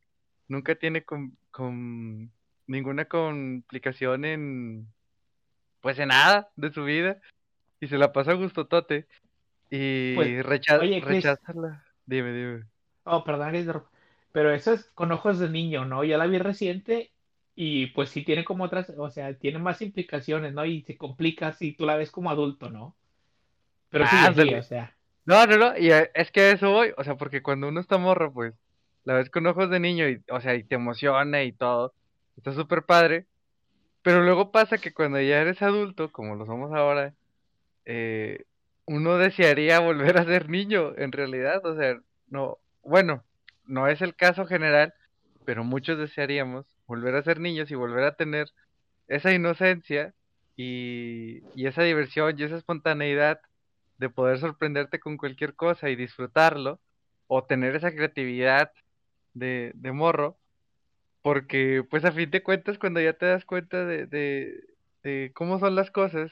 nunca 0.48 0.74
tiene 0.74 1.02
con, 1.02 1.36
con 1.50 2.30
ninguna 2.66 3.06
complicación 3.06 4.24
en, 4.24 4.86
pues 5.80 5.98
en 5.98 6.08
nada 6.08 6.50
de 6.56 6.72
su 6.72 6.84
vida, 6.84 7.18
y 7.80 7.88
se 7.88 7.98
la 7.98 8.12
pasa 8.12 8.32
a 8.32 8.34
gustotote, 8.34 9.06
y 9.70 10.14
Pues, 10.14 10.44
recha- 10.44 10.78
oye, 10.78 11.00
Chris. 11.00 11.24
rechaza 11.24 11.52
la... 11.54 11.84
Dime, 12.04 12.32
dime. 12.32 12.64
Oh, 13.04 13.24
perdón, 13.24 13.52
pero 14.32 14.52
eso 14.52 14.72
es 14.72 14.84
con 14.94 15.12
ojos 15.12 15.38
de 15.38 15.48
niño, 15.48 15.84
¿no? 15.84 16.04
Yo 16.04 16.18
la 16.18 16.26
vi 16.26 16.38
reciente 16.38 17.12
y 17.54 17.88
pues 17.88 18.10
sí 18.10 18.24
tiene 18.24 18.44
como 18.44 18.64
otras, 18.64 18.90
o 18.96 19.10
sea, 19.10 19.34
tiene 19.38 19.58
más 19.58 19.82
implicaciones, 19.82 20.54
¿no? 20.54 20.64
Y 20.64 20.82
se 20.82 20.96
complica 20.96 21.52
si 21.52 21.72
tú 21.74 21.86
la 21.86 21.96
ves 21.96 22.10
como 22.10 22.30
adulto, 22.30 22.70
¿no? 22.70 22.96
Pero 23.90 24.06
sí, 24.06 24.16
Ándale. 24.24 24.58
o 24.58 24.62
sea, 24.62 24.96
No, 25.24 25.46
no, 25.46 25.56
no, 25.58 25.78
y 25.78 25.90
es 25.90 26.32
que 26.32 26.40
a 26.42 26.52
eso 26.52 26.70
voy, 26.72 26.92
o 26.96 27.04
sea, 27.04 27.16
porque 27.16 27.42
cuando 27.42 27.68
uno 27.68 27.80
está 27.80 27.98
morro, 27.98 28.32
pues, 28.32 28.54
la 29.04 29.14
ves 29.14 29.30
con 29.30 29.46
ojos 29.46 29.70
de 29.70 29.80
niño 29.80 30.08
y, 30.08 30.22
o 30.30 30.40
sea, 30.40 30.54
y 30.56 30.64
te 30.64 30.76
emociona 30.76 31.44
y 31.44 31.52
todo, 31.52 31.94
está 32.36 32.52
súper 32.52 32.84
padre, 32.84 33.26
pero 34.02 34.22
luego 34.22 34.52
pasa 34.52 34.78
que 34.78 34.94
cuando 34.94 35.20
ya 35.20 35.40
eres 35.40 35.62
adulto, 35.62 36.12
como 36.12 36.36
lo 36.36 36.46
somos 36.46 36.72
ahora, 36.74 37.14
eh, 37.86 38.44
uno 38.86 39.18
desearía 39.18 39.80
volver 39.80 40.18
a 40.18 40.24
ser 40.24 40.48
niño, 40.50 40.94
en 40.98 41.12
realidad, 41.12 41.64
o 41.66 41.76
sea, 41.76 42.00
no, 42.28 42.58
bueno, 42.82 43.24
no 43.66 43.88
es 43.88 44.02
el 44.02 44.16
caso 44.16 44.46
general, 44.46 44.94
pero 45.44 45.64
muchos 45.64 45.98
desearíamos 45.98 46.66
volver 46.86 47.14
a 47.16 47.22
ser 47.22 47.40
niños 47.40 47.70
y 47.70 47.74
volver 47.74 48.04
a 48.04 48.14
tener 48.14 48.50
esa 49.08 49.32
inocencia 49.32 50.14
y, 50.56 51.42
y 51.54 51.66
esa 51.66 51.82
diversión 51.82 52.38
y 52.38 52.42
esa 52.44 52.56
espontaneidad 52.56 53.40
de 53.98 54.10
poder 54.10 54.38
sorprenderte 54.38 54.98
con 55.00 55.16
cualquier 55.16 55.54
cosa 55.54 55.88
y 55.88 55.96
disfrutarlo, 55.96 56.80
o 57.28 57.44
tener 57.44 57.76
esa 57.76 57.92
creatividad 57.92 58.72
de, 59.32 59.72
de 59.74 59.92
morro, 59.92 60.36
porque 61.22 61.84
pues 61.88 62.04
a 62.04 62.12
fin 62.12 62.30
de 62.30 62.42
cuentas 62.42 62.78
cuando 62.78 63.00
ya 63.00 63.14
te 63.14 63.26
das 63.26 63.44
cuenta 63.44 63.86
de, 63.86 64.06
de, 65.02 65.32
cómo 65.34 65.58
son 65.58 65.74
las 65.74 65.90
cosas, 65.90 66.30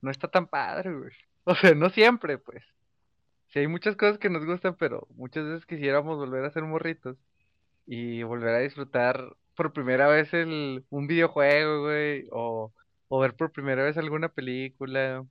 no 0.00 0.10
está 0.10 0.28
tan 0.28 0.46
padre. 0.46 0.90
O 1.44 1.56
sea, 1.56 1.74
no 1.74 1.90
siempre, 1.90 2.38
pues. 2.38 2.62
Sí, 3.48 3.58
hay 3.58 3.66
muchas 3.66 3.96
cosas 3.96 4.18
que 4.18 4.30
nos 4.30 4.46
gustan, 4.46 4.76
pero 4.76 5.08
muchas 5.16 5.44
veces 5.44 5.66
quisiéramos 5.66 6.16
volver 6.16 6.44
a 6.44 6.52
ser 6.52 6.62
morritos 6.62 7.16
y 7.84 8.22
volver 8.22 8.54
a 8.54 8.60
disfrutar 8.60 9.36
por 9.54 9.72
primera 9.72 10.08
vez 10.08 10.32
el, 10.34 10.84
un 10.90 11.06
videojuego, 11.06 11.82
güey, 11.82 12.26
o, 12.32 12.72
o 13.08 13.20
ver 13.20 13.34
por 13.36 13.52
primera 13.52 13.84
vez 13.84 13.96
alguna 13.96 14.28
película, 14.30 15.24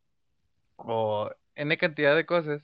o 0.77 1.29
N 1.55 1.77
cantidad 1.77 2.15
de 2.15 2.25
cosas. 2.25 2.63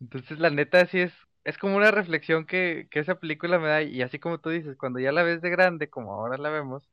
Entonces, 0.00 0.38
la 0.38 0.50
neta, 0.50 0.86
sí 0.86 1.00
es, 1.00 1.14
es 1.44 1.58
como 1.58 1.76
una 1.76 1.90
reflexión 1.90 2.46
que, 2.46 2.88
que 2.90 3.00
esa 3.00 3.16
película 3.20 3.58
me 3.58 3.68
da, 3.68 3.82
y 3.82 4.02
así 4.02 4.18
como 4.18 4.38
tú 4.40 4.50
dices, 4.50 4.76
cuando 4.76 5.00
ya 5.00 5.12
la 5.12 5.22
ves 5.22 5.42
de 5.42 5.50
grande, 5.50 5.90
como 5.90 6.12
ahora 6.14 6.38
la 6.38 6.50
vemos, 6.50 6.88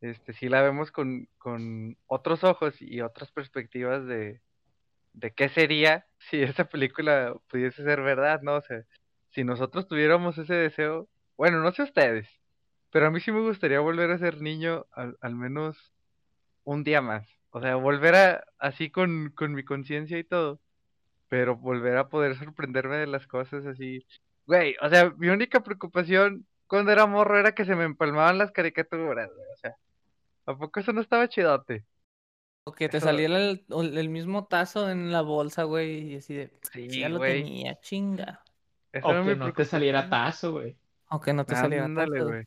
este, 0.00 0.32
sí 0.34 0.48
la 0.48 0.62
vemos 0.62 0.92
con, 0.92 1.28
con 1.38 1.96
otros 2.06 2.44
ojos 2.44 2.80
y 2.80 3.00
otras 3.02 3.30
perspectivas 3.32 4.06
de, 4.06 4.40
de 5.14 5.32
qué 5.34 5.48
sería 5.48 6.06
si 6.30 6.42
esa 6.42 6.64
película 6.66 7.34
pudiese 7.50 7.84
ser 7.84 8.02
verdad, 8.02 8.42
¿no? 8.42 8.56
O 8.56 8.62
sea, 8.62 8.84
si 9.30 9.44
nosotros 9.44 9.88
tuviéramos 9.88 10.38
ese 10.38 10.54
deseo, 10.54 11.08
bueno, 11.36 11.60
no 11.60 11.72
sé 11.72 11.82
ustedes, 11.82 12.28
pero 12.94 13.08
a 13.08 13.10
mí 13.10 13.18
sí 13.18 13.32
me 13.32 13.40
gustaría 13.40 13.80
volver 13.80 14.12
a 14.12 14.18
ser 14.18 14.40
niño 14.40 14.86
al, 14.92 15.16
al 15.20 15.34
menos 15.34 15.92
un 16.62 16.84
día 16.84 17.02
más. 17.02 17.26
O 17.50 17.60
sea, 17.60 17.74
volver 17.74 18.14
a, 18.14 18.44
así 18.58 18.88
con, 18.88 19.30
con 19.34 19.52
mi 19.52 19.64
conciencia 19.64 20.16
y 20.16 20.22
todo, 20.22 20.60
pero 21.28 21.56
volver 21.56 21.96
a 21.96 22.08
poder 22.08 22.36
sorprenderme 22.38 22.96
de 22.98 23.08
las 23.08 23.26
cosas 23.26 23.66
así. 23.66 24.06
Güey, 24.46 24.76
o 24.80 24.88
sea, 24.88 25.12
mi 25.16 25.26
única 25.28 25.64
preocupación 25.64 26.46
cuando 26.68 26.92
era 26.92 27.06
morro 27.06 27.36
era 27.36 27.52
que 27.52 27.64
se 27.64 27.74
me 27.74 27.82
empalmaban 27.82 28.38
las 28.38 28.52
caricaturas, 28.52 29.28
güey. 29.28 29.46
O 29.54 29.56
sea, 29.56 29.76
¿a 30.46 30.56
poco 30.56 30.78
eso 30.78 30.92
no 30.92 31.00
estaba 31.00 31.26
chidote? 31.28 31.84
O 32.62 32.72
que 32.72 32.88
te 32.88 32.98
Eso- 32.98 33.06
saliera 33.06 33.38
el, 33.38 33.64
el 33.68 34.08
mismo 34.08 34.46
tazo 34.46 34.88
en 34.88 35.10
la 35.10 35.22
bolsa, 35.22 35.64
güey, 35.64 36.12
y 36.12 36.16
así 36.18 36.34
de, 36.34 36.52
Sí, 36.72 37.00
ya 37.00 37.08
lo 37.08 37.18
güey. 37.18 37.42
tenía, 37.42 37.78
chinga. 37.80 38.44
Esa 38.92 39.08
O 39.08 39.24
que 39.24 39.34
no 39.34 39.52
te 39.52 39.64
saliera 39.64 40.08
tazo, 40.08 40.52
güey. 40.52 40.76
O 41.10 41.20
que 41.20 41.32
no 41.32 41.44
te 41.44 41.56
saliera 41.56 41.86
Ándale, 41.86 42.18
tazo. 42.18 42.28
güey. 42.28 42.46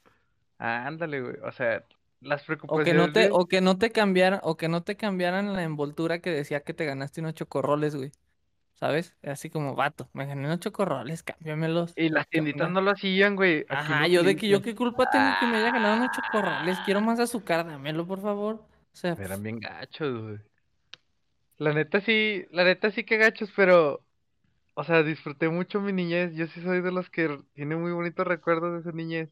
Ándale, 0.58 1.22
güey. 1.22 1.36
O 1.44 1.52
sea, 1.52 1.84
las 2.20 2.48
O 2.68 2.82
que 2.82 2.94
preocupaciones. 2.94 2.96
no 2.96 3.12
te, 3.12 3.30
o 3.32 3.48
que 3.48 3.62
no 3.62 3.78
te 3.78 3.92
cambiaran, 3.92 4.40
o 4.44 4.58
que 4.58 4.68
no 4.70 4.84
te 4.84 4.96
cambiaran 4.98 5.54
la 5.54 5.64
envoltura 5.64 6.20
que 6.20 6.32
decía 6.32 6.62
que 6.62 6.74
te 6.74 6.86
ganaste 6.86 7.22
unos 7.22 7.34
chocorroles, 7.36 7.96
güey. 7.96 8.12
¿Sabes? 8.76 9.16
Así 9.24 9.50
como, 9.50 9.74
vato, 9.76 10.08
me 10.14 10.28
gané 10.28 10.46
unos 10.46 10.60
chocorroles, 10.60 11.24
cámbiamelos. 11.24 11.94
Y 11.96 12.10
las 12.10 12.26
¿Qué 12.26 12.32
tienditas 12.34 12.70
no 12.70 12.82
lo 12.82 12.92
hacían, 12.92 13.36
güey. 13.36 13.62
Aquí 13.62 13.74
Ajá, 13.74 14.08
yo 14.08 14.22
de 14.24 14.36
que 14.36 14.48
yo 14.48 14.62
qué 14.62 14.76
culpa 14.76 15.10
tengo 15.10 15.32
que 15.40 15.48
me 15.48 15.58
haya 15.58 15.72
ganado 15.72 15.98
unos 15.98 16.12
chocorroles. 16.16 16.78
Quiero 16.86 17.02
más 17.02 17.20
azúcar, 17.20 17.66
dámelo, 17.66 18.06
por 18.06 18.22
favor. 18.22 18.56
O 18.56 18.96
sea, 19.00 19.14
Eran 19.14 19.42
bien 19.42 19.60
gachos, 19.60 20.22
güey. 20.22 20.38
La 21.58 21.74
neta 21.74 22.02
sí, 22.02 22.46
la 22.52 22.64
neta 22.64 22.92
sí 22.92 23.04
que 23.04 23.18
gachos, 23.18 23.52
pero, 23.56 24.04
o 24.76 24.84
sea, 24.84 25.02
disfruté 25.02 25.50
mucho 25.50 25.82
mi 25.82 25.92
niñez. 25.92 26.36
Yo 26.36 26.46
sí 26.48 26.62
soy 26.62 26.82
de 26.82 26.92
los 26.92 27.10
que 27.10 27.40
tiene 27.54 27.76
muy 27.76 27.92
bonitos 27.92 28.28
recuerdos 28.28 28.74
de 28.74 28.80
esa 28.82 28.92
niñez. 28.96 29.30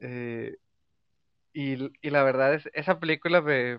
Eh, 0.00 0.56
y, 1.52 1.90
y 2.06 2.10
la 2.10 2.22
verdad 2.22 2.54
es, 2.54 2.68
esa 2.74 3.00
película 3.00 3.40
me, 3.40 3.78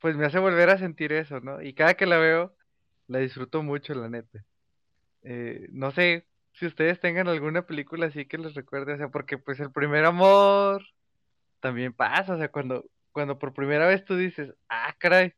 pues 0.00 0.16
me 0.16 0.26
hace 0.26 0.38
volver 0.38 0.70
a 0.70 0.78
sentir 0.78 1.12
eso, 1.12 1.40
¿no? 1.40 1.62
Y 1.62 1.74
cada 1.74 1.94
que 1.94 2.06
la 2.06 2.18
veo, 2.18 2.54
la 3.06 3.18
disfruto 3.18 3.62
mucho, 3.62 3.94
la 3.94 4.08
neta. 4.08 4.44
Eh, 5.22 5.68
no 5.72 5.90
sé 5.90 6.26
si 6.52 6.66
ustedes 6.66 7.00
tengan 7.00 7.28
alguna 7.28 7.66
película 7.66 8.06
así 8.06 8.26
que 8.26 8.38
les 8.38 8.54
recuerde, 8.54 8.94
o 8.94 8.96
sea, 8.98 9.08
porque 9.08 9.38
pues 9.38 9.60
el 9.60 9.72
primer 9.72 10.04
amor 10.04 10.84
también 11.60 11.92
pasa, 11.92 12.34
o 12.34 12.38
sea, 12.38 12.50
cuando, 12.50 12.88
cuando 13.12 13.38
por 13.38 13.54
primera 13.54 13.86
vez 13.86 14.04
tú 14.04 14.16
dices, 14.16 14.54
ah, 14.68 14.94
caray, 14.98 15.34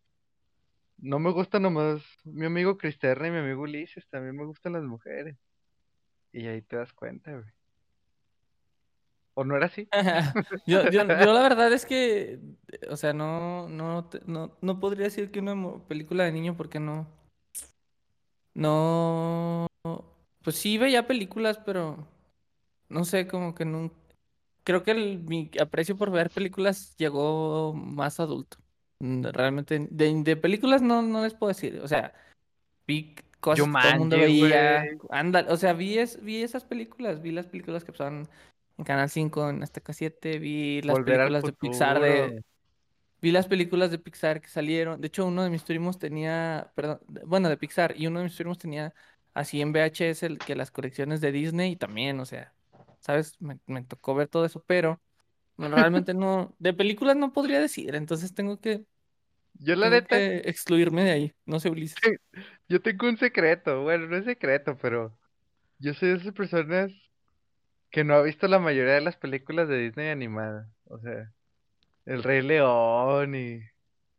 no 0.99 1.19
me 1.19 1.30
gusta 1.33 1.59
nomás 1.61 2.02
mi 2.25 2.47
amigo 2.47 2.76
Cristerna 2.76 3.28
y 3.28 3.30
mi 3.30 3.38
amigo 3.38 3.62
Ulises, 3.62 4.07
también 4.09 4.37
me 4.37 4.45
gustan 4.45 4.75
las 4.75 4.85
mujeres. 4.85 5.37
Y 6.33 6.47
ahí 6.47 6.62
te 6.62 6.76
das 6.76 6.92
cuenta, 6.92 7.33
güey. 7.33 7.50
¿O 9.34 9.44
no 9.44 9.56
era 9.56 9.66
así? 9.66 9.88
Yo, 10.66 10.82
yo, 10.90 11.02
yo 11.02 11.32
la 11.32 11.42
verdad 11.42 11.72
es 11.72 11.87
que, 11.87 12.38
o 12.90 12.96
sea, 12.96 13.12
no, 13.12 13.68
no, 13.68 14.08
no, 14.26 14.56
no 14.60 14.80
podría 14.80 15.04
decir 15.04 15.30
que 15.30 15.40
una 15.40 15.78
película 15.87 16.25
de 16.25 16.32
niño 16.32 16.56
porque 16.56 16.78
no, 16.80 17.06
no, 18.54 19.66
pues 20.42 20.56
sí 20.56 20.78
veía 20.78 21.06
películas, 21.06 21.58
pero 21.64 22.06
no 22.88 23.04
sé, 23.04 23.26
como 23.26 23.54
que 23.54 23.64
no, 23.64 23.90
creo 24.64 24.82
que 24.82 24.92
el- 24.92 25.20
mi 25.25 25.50
aprecio 25.60 25.96
por 25.96 26.10
ver 26.10 26.30
películas 26.30 26.94
llegó 26.96 27.72
más 27.75 28.20
adulto. 28.20 28.58
Mm, 29.00 29.25
Realmente, 29.32 29.88
de, 29.90 30.22
de 30.22 30.37
películas 30.37 30.82
no, 30.82 31.02
no 31.02 31.22
les 31.22 31.34
puedo 31.34 31.49
decir, 31.49 31.80
o 31.82 31.88
sea, 31.88 32.12
vi 32.87 33.14
cosas 33.40 33.64
que 33.66 33.72
todo 33.72 33.92
el 33.92 33.99
mundo 33.99 34.16
veía, 34.18 34.84
anda, 35.10 35.46
o 35.49 35.56
sea, 35.56 35.72
vi, 35.72 35.99
es, 35.99 36.22
vi 36.22 36.42
esas 36.42 36.64
películas, 36.64 37.22
vi 37.22 37.30
las 37.32 37.46
películas 37.46 37.84
que 37.84 37.92
pasaban 37.92 38.28
en 38.80 38.84
Canal 38.84 39.10
5, 39.10 39.50
en 39.50 39.62
Azteca 39.62 39.92
7, 39.92 40.38
vi 40.38 40.80
las 40.80 40.96
Volver 40.96 41.18
películas 41.18 41.42
de 41.42 41.52
Pixar 41.52 42.00
de, 42.00 42.42
vi 43.20 43.30
las 43.30 43.46
películas 43.46 43.90
de 43.90 43.99
Pixar 43.99 44.40
que 44.40 44.49
salieron, 44.49 45.02
de 45.02 45.08
hecho 45.08 45.26
uno 45.26 45.44
de 45.44 45.50
mis 45.50 45.64
primos 45.64 45.99
tenía, 45.99 46.72
perdón, 46.75 46.99
bueno, 47.26 47.50
de 47.50 47.58
Pixar, 47.58 47.94
y 47.94 48.06
uno 48.06 48.20
de 48.20 48.25
mis 48.25 48.37
primos 48.37 48.56
tenía 48.56 48.94
así 49.34 49.60
en 49.60 49.72
VHS 49.72 50.22
el, 50.22 50.38
que 50.38 50.56
las 50.56 50.70
colecciones 50.70 51.20
de 51.20 51.30
Disney 51.30 51.72
y 51.72 51.76
también, 51.76 52.18
o 52.20 52.25
sea, 52.25 52.54
¿sabes? 53.00 53.34
Me, 53.38 53.58
me 53.66 53.82
tocó 53.82 54.14
ver 54.14 54.28
todo 54.28 54.46
eso, 54.46 54.64
pero 54.66 54.99
no, 55.58 55.68
realmente 55.68 56.14
no, 56.14 56.56
de 56.58 56.72
películas 56.72 57.16
no 57.16 57.34
podría 57.34 57.60
decir, 57.60 57.94
entonces 57.94 58.32
tengo 58.32 58.60
que, 58.60 58.87
Yo 59.58 59.76
la 59.76 59.90
tengo 59.90 60.00
neta, 60.00 60.16
que 60.16 60.37
excluirme 60.49 61.04
de 61.04 61.10
ahí, 61.10 61.34
no 61.44 61.60
sé, 61.60 61.68
Ulises. 61.68 61.99
yo 62.66 62.80
tengo 62.80 63.10
un 63.10 63.18
secreto, 63.18 63.82
bueno, 63.82 64.06
no 64.06 64.16
es 64.16 64.25
secreto, 64.25 64.78
pero 64.80 65.14
yo 65.78 65.92
soy 65.92 66.08
de 66.08 66.14
esas 66.16 66.32
personas 66.32 67.10
que 67.90 68.04
no 68.04 68.14
ha 68.14 68.23
visto 68.23 68.49
la 68.49 68.59
mayoría 68.59 68.94
de 68.94 69.00
las 69.00 69.16
películas 69.16 69.68
de 69.68 69.78
Disney 69.78 70.09
animadas. 70.09 70.68
O 70.87 70.99
sea, 71.00 71.32
El 72.06 72.23
Rey 72.23 72.42
León 72.42 73.35
y 73.35 73.62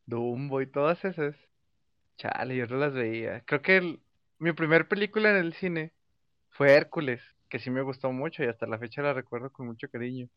Dumbo 0.06 0.62
y 0.62 0.68
todas 0.68 1.04
esas. 1.06 1.36
Chale, 2.18 2.56
yo 2.58 2.68
no 2.68 2.78
las 2.78 2.94
veía. 2.94 3.42
Creo 3.46 3.62
que 3.62 4.00
mi 4.40 4.54
primer 4.54 4.88
película 4.88 5.32
en 5.32 5.38
el 5.38 5.54
cine 5.54 5.94
fue 6.50 6.74
Hércules, 6.74 7.22
que 7.50 7.60
sí 7.60 7.72
me 7.72 7.82
gustó 7.84 8.12
mucho 8.12 8.44
y 8.44 8.48
hasta 8.48 8.68
la 8.68 8.80
fecha 8.80 9.02
la 9.02 9.14
recuerdo 9.14 9.52
con 9.52 9.68
mucho 9.68 9.90
cariño. 9.90 10.30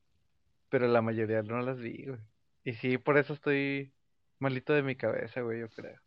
Pero 0.71 0.88
la 0.88 1.03
mayoría 1.03 1.43
no 1.43 1.61
las 1.62 1.79
vi, 1.79 2.07
güey. 2.07 2.21
Y 2.64 2.75
sí, 2.75 2.99
por 2.99 3.19
eso 3.19 3.35
estoy 3.35 3.93
malito 4.38 4.73
de 4.75 4.83
mi 4.83 4.97
cabeza, 4.97 5.43
güey, 5.43 5.61
yo 5.61 5.69
creo. 5.71 6.00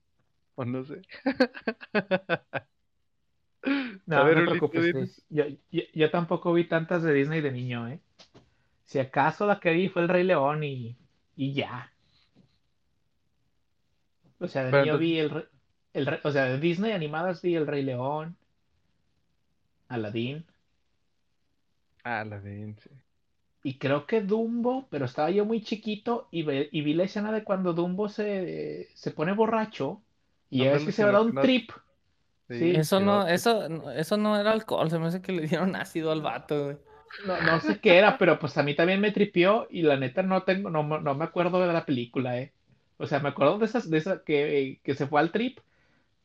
O 0.55 0.65
no 0.65 0.83
sé. 0.85 1.01
No, 4.05 4.19
A 4.19 4.23
ver, 4.23 4.37
no 4.37 4.43
te 4.43 4.43
preocupes. 4.43 4.89
Luis. 4.91 5.25
Yo, 5.29 5.45
yo, 5.71 5.81
yo 5.93 6.11
tampoco 6.11 6.53
vi 6.53 6.67
tantas 6.67 7.03
de 7.03 7.13
Disney 7.13 7.41
de 7.41 7.51
niño, 7.51 7.87
¿eh? 7.87 7.99
Si 8.85 8.99
acaso 8.99 9.45
la 9.47 9.59
que 9.59 9.71
vi 9.73 9.89
fue 9.89 10.03
El 10.03 10.09
Rey 10.09 10.23
León 10.25 10.63
y, 10.63 10.97
y 11.37 11.53
ya. 11.53 11.91
O 14.39 14.47
sea, 14.47 14.63
de 14.63 14.71
Pero 14.71 14.85
niño 14.85 14.97
vi 14.97 15.19
el, 15.19 15.47
el 15.93 16.19
o 16.23 16.31
sea, 16.31 16.45
de 16.45 16.59
Disney 16.59 16.91
animadas 16.91 17.41
vi 17.43 17.55
El 17.55 17.67
Rey 17.67 17.83
León, 17.83 18.35
Aladdin 19.89 20.45
la 22.05 22.39
vi, 22.39 22.73
sí. 22.75 22.89
y 23.63 23.77
creo 23.79 24.05
que 24.07 24.21
Dumbo, 24.21 24.87
pero 24.89 25.05
estaba 25.05 25.29
yo 25.31 25.45
muy 25.45 25.61
chiquito 25.63 26.27
y, 26.31 26.43
ve- 26.43 26.69
y 26.71 26.81
vi 26.81 26.93
la 26.93 27.03
escena 27.03 27.31
de 27.31 27.43
cuando 27.43 27.73
Dumbo 27.73 28.07
se, 28.09 28.89
se 28.95 29.11
pone 29.11 29.33
borracho 29.33 30.01
y 30.49 30.67
ves 30.67 30.73
Ándale, 30.73 30.85
que 30.85 30.91
se 30.91 31.03
va 31.03 31.09
a 31.09 31.13
dar 31.13 31.21
un 31.23 31.39
trip. 31.39 31.71
Sí, 32.47 32.71
Eso 32.73 32.99
no, 32.99 33.27
eso, 33.27 33.69
no- 33.69 33.91
eso 33.91 34.17
no 34.17 34.39
era 34.39 34.51
alcohol, 34.51 34.89
se 34.89 34.99
me 34.99 35.07
hace 35.07 35.21
que 35.21 35.31
le 35.31 35.47
dieron 35.47 35.75
ácido 35.75 36.11
al 36.11 36.21
vato, 36.21 36.65
güey. 36.65 36.77
no, 37.25 37.41
no 37.41 37.59
sé 37.59 37.79
qué 37.79 37.97
era, 37.97 38.17
pero 38.17 38.39
pues 38.39 38.57
a 38.57 38.63
mí 38.63 38.75
también 38.75 39.01
me 39.01 39.11
tripió 39.11 39.67
y 39.69 39.81
la 39.81 39.97
neta 39.97 40.23
no 40.23 40.43
tengo, 40.43 40.69
no, 40.69 40.83
me- 40.83 40.99
no 41.01 41.15
me 41.15 41.25
acuerdo 41.25 41.59
de 41.65 41.73
la 41.73 41.85
película, 41.85 42.39
¿eh? 42.39 42.53
O 42.97 43.07
sea, 43.07 43.19
me 43.19 43.29
acuerdo 43.29 43.57
de 43.59 43.65
esas, 43.65 43.89
de 43.89 43.97
esa 43.97 44.23
que, 44.23 44.79
que 44.83 44.95
se 44.95 45.07
fue 45.07 45.19
al 45.19 45.31
trip 45.31 45.59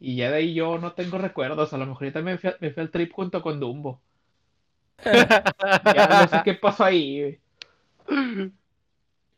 y 0.01 0.17
ya 0.17 0.31
de 0.31 0.39
ahí 0.39 0.55
yo 0.55 0.79
no 0.79 0.95
tengo 0.95 1.19
recuerdos. 1.19 1.73
A 1.75 1.79
lo 1.79 1.87
mejor 1.87 2.09
yo 2.09 2.13
también 2.15 2.37
me 2.37 2.39
fui, 2.41 2.51
a- 2.51 2.57
me 2.61 2.73
fui 2.73 2.83
al 2.83 2.91
trip 2.91 3.13
junto 3.13 3.43
con 3.43 3.61
Dumbo. 3.61 4.03
Ya 5.91 6.07
no 6.15 6.29
sé 6.29 6.43
qué 6.43 6.55
pasó 6.55 6.85
ahí. 6.85 7.39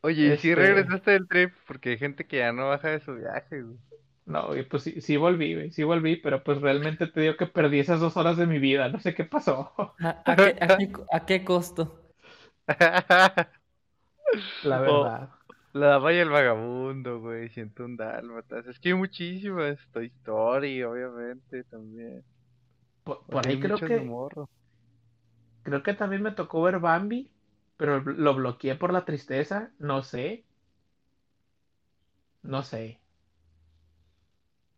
Oye, 0.01 0.27
¿y 0.29 0.33
si 0.35 0.55
Este, 0.55 0.55
regresaste 0.55 1.11
del 1.11 1.27
trip? 1.27 1.53
Porque 1.67 1.89
hay 1.89 1.97
gente 1.97 2.25
que 2.25 2.37
ya 2.37 2.53
no 2.53 2.69
baja 2.69 2.89
de 2.91 3.01
su 3.01 3.13
viaje, 3.15 3.61
güey. 3.61 3.77
No, 4.25 4.55
y 4.57 4.63
pues 4.63 4.83
sí, 4.83 5.01
sí 5.01 5.17
volví, 5.17 5.53
güey, 5.53 5.71
sí 5.71 5.83
volví, 5.83 6.15
pero 6.17 6.43
pues 6.43 6.59
realmente 6.59 7.05
te 7.07 7.21
digo 7.21 7.37
que 7.37 7.45
perdí 7.45 7.79
esas 7.79 7.99
dos 7.99 8.17
horas 8.17 8.37
de 8.37 8.47
mi 8.47 8.57
vida, 8.59 8.89
no 8.89 8.99
sé 8.99 9.13
qué 9.13 9.23
pasó, 9.23 9.71
¿A, 10.07 10.09
a 10.31 10.39
qué, 10.41 10.51
a 10.65 10.67
qué 10.75 10.85
co- 10.93 11.05
a 11.17 11.19
qué 11.25 11.43
costo? 11.49 11.83
la 14.61 14.79
O 14.85 14.95
verdad. 14.95 15.29
La 15.73 15.87
dama 15.87 16.13
y 16.13 16.17
el 16.17 16.29
vagabundo, 16.29 17.19
güey, 17.19 17.49
siento 17.49 17.83
un 17.85 17.97
dálmatas. 17.97 18.65
Es 18.67 18.79
que 18.79 18.89
hay 18.89 18.95
muchísimas. 18.95 19.77
Toy 19.91 20.07
Story, 20.07 20.83
obviamente, 20.83 21.63
también. 21.65 22.23
Por, 23.03 23.25
ahí 23.45 23.57
creo 23.59 23.59
muchas 23.59 23.93
de 23.93 24.01
que, 24.01 24.01
morro. 24.01 24.49
creo 25.63 25.83
que 25.83 25.93
también 25.93 26.21
me 26.23 26.31
tocó 26.31 26.61
ver 26.61 26.79
Bambi, 26.79 27.29
pero 27.77 27.99
lo 28.01 28.35
bloqueé 28.35 28.75
por 28.75 28.93
la 28.93 29.03
tristeza, 29.05 29.71
no 29.79 30.01
sé, 30.03 30.45
no 32.43 32.63
sé. 32.63 33.01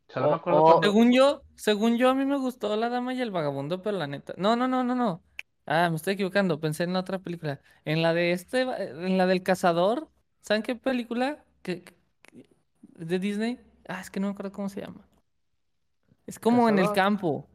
Solo 0.07 0.29
me 0.29 0.35
acuerdo. 0.35 0.81
Según 0.81 1.11
yo, 1.11 1.43
según 1.55 1.97
yo, 1.97 2.09
a 2.09 2.15
mí 2.15 2.25
me 2.25 2.37
gustó 2.37 2.75
La 2.75 2.89
Dama 2.89 3.13
y 3.13 3.21
el 3.21 3.31
Vagabundo, 3.31 3.81
pero 3.81 3.97
la 3.97 4.07
neta. 4.07 4.33
No, 4.37 4.55
no, 4.55 4.67
no, 4.67 4.83
no, 4.83 4.95
no. 4.95 5.21
Ah, 5.65 5.89
me 5.89 5.97
estoy 5.97 6.13
equivocando. 6.13 6.59
Pensé 6.59 6.83
en 6.83 6.93
la 6.93 6.99
otra 7.01 7.19
película. 7.19 7.59
En 7.85 8.01
la 8.01 8.13
de 8.13 8.31
este, 8.31 8.61
en 8.61 9.17
la 9.17 9.25
del 9.25 9.43
cazador. 9.43 10.09
¿Saben 10.41 10.63
qué 10.63 10.75
película? 10.75 11.43
¿Qué, 11.61 11.83
qué- 11.83 11.95
de 12.81 13.19
Disney? 13.19 13.59
Ah, 13.87 14.01
es 14.01 14.09
que 14.09 14.19
no 14.19 14.27
me 14.27 14.31
acuerdo 14.31 14.51
cómo 14.51 14.69
se 14.69 14.81
llama. 14.81 15.05
Es 16.25 16.39
como 16.39 16.69
en 16.69 16.79
el 16.79 16.91
campo. 16.93 17.47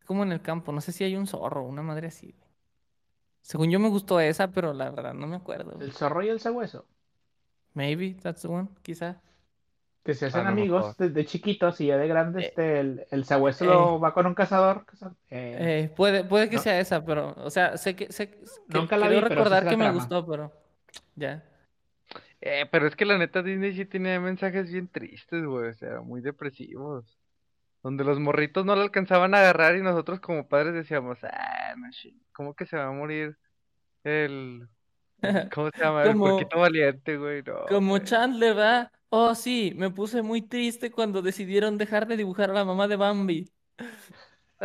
Es 0.00 0.06
como 0.06 0.22
en 0.22 0.32
el 0.32 0.40
campo. 0.42 0.72
No 0.72 0.80
sé 0.80 0.92
si 0.92 1.04
hay 1.04 1.16
un 1.16 1.26
zorro, 1.26 1.64
una 1.64 1.82
madre 1.82 2.08
así. 2.08 2.34
Según 3.42 3.70
yo 3.70 3.78
me 3.78 3.88
gustó 3.88 4.18
esa, 4.18 4.50
pero 4.50 4.72
la 4.72 4.90
verdad 4.90 5.14
no 5.14 5.26
me 5.26 5.36
acuerdo. 5.36 5.76
El 5.80 5.92
zorro 5.92 6.22
y 6.22 6.28
el 6.28 6.40
sabueso, 6.40 6.86
Maybe 7.74 8.14
that's 8.14 8.42
the 8.42 8.48
one, 8.48 8.68
quizá. 8.82 9.20
Que 10.06 10.14
se 10.14 10.26
hacen 10.26 10.46
amigos 10.46 10.86
mejor. 10.86 10.96
desde 10.96 11.26
chiquitos 11.26 11.80
y 11.80 11.86
ya 11.88 11.98
de 11.98 12.08
grandes 12.08 12.44
Eh, 12.44 12.46
este, 12.48 12.80
el, 12.80 13.06
el 13.10 13.24
sabueso 13.24 13.96
eh. 13.96 14.00
va 14.00 14.14
con 14.14 14.26
un 14.26 14.34
cazador. 14.34 14.86
caza- 14.86 15.14
eh, 15.30 15.56
Eh, 15.84 15.92
puede, 15.94 16.24
puede 16.24 16.48
que 16.48 16.56
no. 16.56 16.62
sea 16.62 16.80
esa, 16.80 17.04
pero, 17.04 17.34
o 17.38 17.50
sea, 17.50 17.76
sé 17.76 17.96
que, 17.96 18.12
sé 18.12 18.30
que, 18.30 18.38
Nunca 18.68 18.96
la 18.96 19.08
vi, 19.08 19.16
pero 19.16 19.28
recordar 19.28 19.64
la 19.64 19.70
que 19.70 19.76
me 19.76 19.84
trama. 19.84 19.98
gustó, 19.98 20.26
pero 20.26 20.52
ya. 21.16 21.44
Eh, 22.40 22.66
pero 22.70 22.86
es 22.86 22.94
que 22.96 23.04
la 23.04 23.18
neta 23.18 23.42
Disney 23.42 23.74
sí 23.74 23.84
tiene 23.86 24.18
mensajes 24.20 24.70
bien 24.70 24.88
tristes, 24.88 25.44
güey. 25.44 25.70
O 25.70 25.74
sea, 25.74 26.00
muy 26.00 26.20
depresivos. 26.20 27.18
Donde 27.82 28.04
los 28.04 28.18
morritos 28.20 28.64
no 28.66 28.74
lo 28.76 28.82
alcanzaban 28.82 29.34
a 29.34 29.38
agarrar 29.40 29.76
y 29.76 29.82
nosotros 29.82 30.20
como 30.20 30.48
padres 30.48 30.74
decíamos, 30.74 31.18
ah, 31.24 31.74
no, 31.76 31.88
¿cómo 32.32 32.54
que 32.54 32.66
se 32.66 32.76
va 32.76 32.86
a 32.88 32.92
morir 32.92 33.36
el... 34.04 34.68
¿Cómo 35.54 35.70
se 35.70 35.82
llama? 35.82 36.02
El 36.04 36.12
Como, 36.12 36.24
puerquito 36.30 36.58
valiente, 36.60 37.16
güey. 37.16 37.42
No, 37.42 37.64
como 37.68 37.90
güey. 37.92 38.04
Chandler, 38.04 38.54
¿verdad? 38.54 38.92
Oh, 39.18 39.34
sí, 39.34 39.72
me 39.76 39.88
puse 39.90 40.20
muy 40.20 40.42
triste 40.42 40.90
cuando 40.90 41.22
decidieron 41.22 41.78
dejar 41.78 42.06
de 42.06 42.18
dibujar 42.18 42.50
a 42.50 42.52
la 42.54 42.64
mamá 42.66 42.86
de 42.86 42.96
Bambi. 42.96 43.50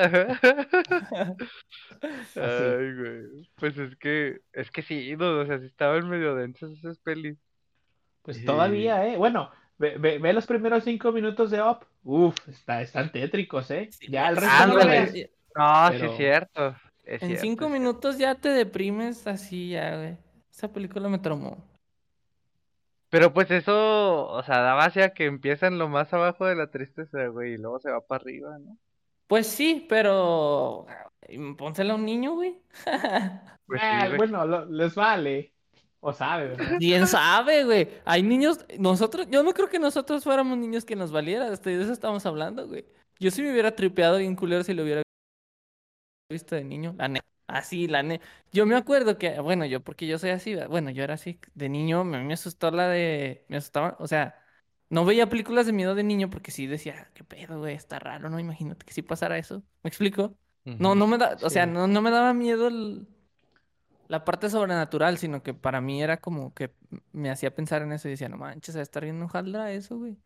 Ay, 2.36 2.94
güey. 2.96 3.50
Pues 3.56 3.78
es 3.78 3.96
que, 3.98 4.42
es 4.54 4.70
que 4.72 4.82
sí, 4.82 5.16
no, 5.18 5.40
o 5.40 5.46
sea, 5.46 5.60
sí 5.60 5.66
estaban 5.68 6.10
medio 6.10 6.36
densas 6.36 6.72
esas 6.72 6.98
pelis. 7.00 7.38
Pues 8.24 8.44
todavía, 8.46 9.08
¿eh? 9.08 9.18
Bueno, 9.18 9.50
ve, 9.78 9.98
ve- 9.98 10.20
ve 10.20 10.34
los 10.34 10.46
primeros 10.46 10.84
cinco 10.84 11.12
minutos 11.12 11.50
de 11.52 11.62
Up. 11.62 11.86
Uf, 12.04 12.36
está, 12.50 12.82
están 12.82 13.12
tétricos, 13.12 13.72
¿eh? 13.72 13.90
Sí, 13.92 14.08
Ya 14.10 14.28
el 14.30 14.38
es- 14.38 14.44
resto 14.44 14.68
no 14.68 14.76
ves. 14.76 15.14
no, 15.56 15.88
sí 15.88 15.98
Pero- 15.98 16.12
es 16.12 16.18
cierto. 16.18 16.76
Es 17.04 17.22
En 17.24 17.28
cierto, 17.30 17.42
cinco 17.42 17.66
es 17.66 17.70
cierto. 17.70 17.70
minutos 17.70 18.18
ya 18.18 18.36
te 18.36 18.50
deprimes 18.50 19.26
así, 19.28 19.70
ya, 19.70 19.96
güey. 19.98 20.18
Esa 20.52 20.72
película 20.72 21.10
me 21.10 21.20
traumó. 21.20 21.71
Pero 23.12 23.34
pues 23.34 23.52
eso, 23.52 24.28
o 24.28 24.44
sea, 24.44 24.60
da 24.62 24.74
base 24.74 25.04
a 25.04 25.14
que 25.14 25.26
empiezan 25.26 25.78
lo 25.78 25.90
más 25.90 26.12
abajo 26.14 26.46
de 26.48 26.56
la 26.56 26.72
tristeza, 26.72 27.28
güey, 27.28 27.54
y 27.54 27.58
luego 27.58 27.80
se 27.80 27.92
va 27.92 28.02
para 28.02 28.22
arriba, 28.24 28.58
¿no? 28.60 28.78
Pues 29.28 29.48
sí, 29.48 29.86
pero 29.88 30.86
mm, 31.30 31.56
pónsela 31.56 31.94
a 31.94 31.96
un 31.96 32.06
niño, 32.06 32.34
güey. 32.36 32.60
Pues 33.66 33.82
Ah, 33.84 34.02
sí, 34.04 34.08
güey. 34.10 34.18
bueno, 34.18 34.46
lo- 34.46 34.66
les 34.66 34.96
vale. 34.96 35.54
O 36.02 36.12
sabe, 36.14 36.48
¿verdad? 36.50 36.78
¿Quién 36.80 37.06
sabe, 37.08 37.64
güey? 37.64 37.90
Hay 38.06 38.24
niños, 38.24 38.66
nosotros, 38.80 39.28
yo 39.30 39.44
no 39.44 39.54
creo 39.54 39.70
que 39.70 39.80
nosotros 39.80 40.24
fuéramos 40.24 40.58
niños 40.58 40.84
que 40.84 40.96
nos 40.96 41.12
valiera, 41.12 41.48
hasta 41.52 41.70
de 41.70 41.82
eso 41.82 41.94
estamos 41.94 42.26
hablando, 42.26 42.68
güey. 42.68 42.86
Yo 43.20 43.30
sí 43.32 43.44
me 43.44 43.52
hubiera 43.52 43.76
tripeado 43.76 44.18
bien 44.18 44.36
culero 44.36 44.64
si 44.64 44.74
lo 44.74 44.84
hubiera 44.84 45.04
visto 46.30 46.56
de 46.56 46.64
niño, 46.64 46.96
la 46.98 47.08
neta. 47.08 47.31
Así, 47.52 47.88
la 47.88 48.04
neta. 48.04 48.26
Yo 48.52 48.66
me 48.66 48.76
acuerdo 48.76 49.18
que, 49.18 49.40
bueno, 49.40 49.66
yo 49.66 49.82
porque 49.82 50.08
yo 50.08 50.18
soy 50.20 50.30
así, 50.32 50.56
bueno, 50.70 50.90
yo 50.90 51.04
era 51.04 51.16
así 51.16 51.40
de 51.56 51.70
niño, 51.70 52.04
me, 52.04 52.24
me 52.24 52.34
asustó 52.34 52.72
la 52.72 52.88
de, 52.88 53.46
me 53.50 53.58
asustaba, 53.58 53.96
o 54.00 54.08
sea, 54.08 54.36
no 54.90 55.06
veía 55.06 55.30
películas 55.30 55.66
de 55.66 55.74
miedo 55.74 55.96
de 55.96 56.04
niño 56.04 56.30
porque 56.30 56.52
sí 56.52 56.68
decía, 56.68 57.10
qué 57.14 57.24
pedo, 57.24 57.60
güey, 57.60 57.76
está 57.76 58.00
raro, 58.00 58.30
¿no? 58.30 58.40
Imagínate 58.40 58.86
que 58.86 58.94
si 58.94 59.02
pasara 59.02 59.38
eso. 59.38 59.64
¿Me 59.84 59.88
explico? 59.90 60.36
No, 60.66 60.96
no 60.96 61.08
me 61.08 61.18
da, 61.18 61.38
o 61.42 61.50
sea, 61.50 61.66
Sí. 61.66 61.72
no, 61.72 61.88
no 61.88 62.02
me 62.02 62.12
daba 62.12 62.34
miedo 62.34 62.68
el- 62.68 63.08
la 64.08 64.26
parte 64.26 64.50
sobrenatural, 64.50 65.18
sino 65.18 65.42
que 65.42 65.54
para 65.54 65.80
mí 65.80 66.04
era 66.04 66.18
como 66.18 66.54
que 66.54 66.72
me 67.14 67.30
hacía 67.30 67.56
pensar 67.56 67.82
en 67.82 67.94
eso 67.94 68.08
y 68.08 68.12
decía, 68.12 68.28
no 68.30 68.38
manches, 68.38 68.76
a 68.76 68.82
estar 68.82 69.04
viendo 69.04 69.26
ojalá 69.26 69.72
eso, 69.72 69.98
güey. 69.98 70.18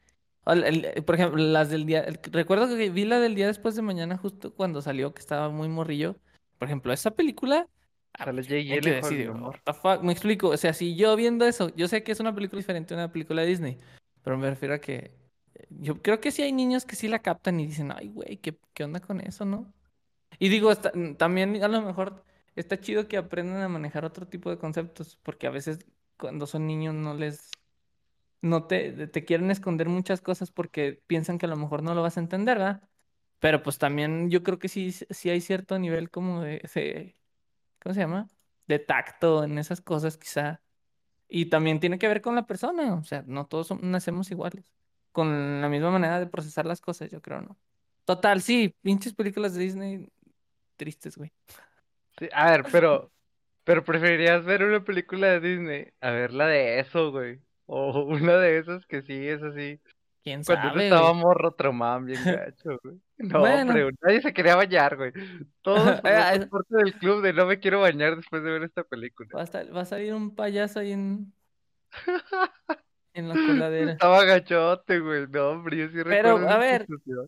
El- 0.48 0.64
el- 0.86 1.04
por 1.04 1.16
ejemplo, 1.16 1.38
las 1.44 1.70
del 1.70 1.86
día, 1.86 2.02
el- 2.02 2.20
recuerdo 2.32 2.68
que 2.68 2.90
vi 2.90 3.06
la 3.06 3.20
del 3.20 3.36
día 3.36 3.48
después 3.48 3.76
de 3.76 3.82
mañana 3.82 4.18
justo 4.18 4.54
cuando 4.54 4.82
salió, 4.82 5.14
que 5.14 5.20
estaba 5.22 5.50
muy 5.50 5.70
morrillo. 5.70 6.16
Por 6.66 6.70
ejemplo, 6.70 6.92
esa 6.94 7.12
película, 7.12 7.68
ah, 8.14 8.26
Sale 8.68 8.82
Jay 8.82 9.02
decir, 9.02 9.30
what 9.44 9.56
the 9.64 9.74
fuck, 9.74 10.02
me 10.02 10.12
explico, 10.12 10.50
o 10.50 10.58
sea, 10.58 10.74
si 10.74 10.96
yo 10.96 11.16
viendo 11.16 11.46
eso, 11.46 11.70
yo 11.76 11.88
sé 11.88 12.04
que 12.04 12.12
es 12.12 12.20
una 12.20 12.34
película 12.34 12.60
diferente 12.60 12.94
a 12.94 12.98
una 12.98 13.12
película 13.12 13.44
de 13.44 13.48
Disney, 13.48 13.78
pero 14.24 14.38
me 14.38 14.50
refiero 14.50 14.74
a 14.74 14.80
que 14.80 15.12
eh, 15.54 15.68
yo 15.70 16.02
creo 16.02 16.20
que 16.20 16.32
sí 16.32 16.42
hay 16.42 16.52
niños 16.52 16.86
que 16.86 16.96
sí 16.96 17.08
la 17.08 17.20
captan 17.20 17.60
y 17.60 17.68
dicen, 17.68 17.92
ay, 17.96 18.10
güey, 18.10 18.38
¿qué, 18.38 18.58
qué 18.74 18.84
onda 18.84 19.00
con 19.00 19.22
eso, 19.22 19.46
no? 19.46 19.72
Y 20.40 20.50
digo, 20.50 20.72
está- 20.72 20.92
mm, 20.94 21.16
también 21.16 21.64
a 21.64 21.68
lo 21.68 21.82
mejor 21.82 22.24
está 22.56 22.80
chido 22.80 23.08
que 23.08 23.18
aprendan 23.18 23.62
a 23.62 23.70
manejar 23.70 24.06
otro 24.06 24.28
tipo 24.28 24.50
de 24.50 24.58
conceptos, 24.58 25.18
porque 25.22 25.46
a 25.48 25.52
veces 25.52 25.86
cuando 26.18 26.48
son 26.48 26.66
niños 26.66 26.96
no 26.96 27.14
les, 27.14 27.52
no 28.42 28.66
te, 28.66 29.08
te 29.08 29.26
quieren 29.26 29.52
esconder 29.52 29.90
muchas 29.90 30.22
cosas 30.22 30.52
porque 30.52 31.02
piensan 31.08 31.38
que 31.38 31.46
a 31.46 31.50
lo 31.50 31.56
mejor 31.58 31.84
no 31.84 31.94
lo 31.96 32.02
vas 32.02 32.18
a 32.18 32.22
entender, 32.22 32.58
¿verdad? 32.58 32.84
Pero 33.40 33.62
pues 33.64 33.78
también 33.78 34.30
yo 34.32 34.44
creo 34.44 34.60
que 34.60 34.70
sí, 34.70 34.92
sí 34.92 35.30
hay 35.30 35.42
cierto 35.42 35.78
nivel 35.80 36.10
como 36.10 36.42
de, 36.42 37.16
¿cómo 37.82 37.94
se 37.94 38.02
llama? 38.02 38.28
De 38.68 38.80
tacto 38.80 39.44
en 39.44 39.58
esas 39.60 39.82
cosas 39.82 40.18
quizá. 40.18 40.62
Y 41.28 41.48
también 41.48 41.80
tiene 41.80 42.00
que 42.00 42.08
ver 42.08 42.22
con 42.22 42.36
la 42.36 42.46
persona, 42.46 42.96
o 42.96 43.04
sea, 43.04 43.24
no 43.28 43.48
todos 43.48 43.72
som- 43.72 43.82
nacemos 43.82 44.32
iguales, 44.32 44.72
con 45.12 45.62
la 45.62 45.70
misma 45.70 45.92
manera 45.92 46.20
de 46.20 46.28
procesar 46.28 46.66
las 46.66 46.82
cosas, 46.82 47.10
yo 47.12 47.22
creo, 47.22 47.42
¿no? 47.42 47.58
Total, 48.06 48.42
sí, 48.42 48.76
pinches 48.82 49.14
películas 49.14 49.54
de 49.56 49.62
Disney 49.62 50.10
tristes, 50.78 51.18
güey. 51.18 51.34
Sí, 52.20 52.30
a 52.34 52.52
ver, 52.52 52.64
pero, 52.72 53.12
pero 53.64 53.84
preferirías 53.84 54.46
ver 54.46 54.64
una 54.64 54.84
película 54.84 55.28
de 55.28 55.40
Disney 55.42 55.88
a 56.02 56.12
ver 56.12 56.34
la 56.34 56.48
de 56.48 56.80
eso, 56.80 57.12
güey. 57.12 57.42
O 57.66 58.04
una 58.06 58.38
de 58.38 58.60
esas 58.60 58.86
que 58.88 59.02
sí 59.04 59.28
es 59.28 59.42
así. 59.44 59.82
¿Quién 60.26 60.44
Cuando 60.44 60.68
sabe, 60.70 60.84
estaba 60.86 61.12
güey? 61.12 61.22
morro 61.22 61.54
traumaban 61.54 62.06
bien 62.06 62.20
gacho, 62.26 62.80
güey. 62.84 63.00
No, 63.18 63.40
Bueno. 63.40 63.72
hombre, 63.72 63.92
nadie 64.02 64.22
se 64.22 64.34
quería 64.34 64.56
bañar, 64.58 64.98
güey. 64.98 65.14
Todos 65.62 66.02
Ah, 66.04 66.34
somos 66.34 66.48
parte 66.50 66.76
del 66.78 66.94
club 66.96 67.22
de 67.22 67.34
no 67.34 67.46
me 67.46 67.60
quiero 67.60 67.80
bañar 67.82 68.16
después 68.18 68.44
de 68.44 68.52
ver 68.52 68.64
esta 68.64 68.84
película. 68.84 69.30
Va 69.36 69.44
a, 69.44 69.64
va 69.72 69.82
a 69.82 69.86
salir 69.86 70.14
un 70.14 70.36
payaso 70.36 70.80
ahí 70.80 70.92
en, 70.94 71.34
en 73.14 73.30
la 73.30 73.36
coladera. 73.36 73.92
Estaba 73.94 74.26
gachote, 74.26 75.00
güey. 75.00 75.28
No, 75.28 75.50
hombre, 75.52 75.78
yo 75.78 75.88
sí 75.90 75.98
Pero, 76.04 76.38
recuerdo 76.38 76.50
a 76.50 76.58
ver, 76.58 76.82
situación. 76.88 77.28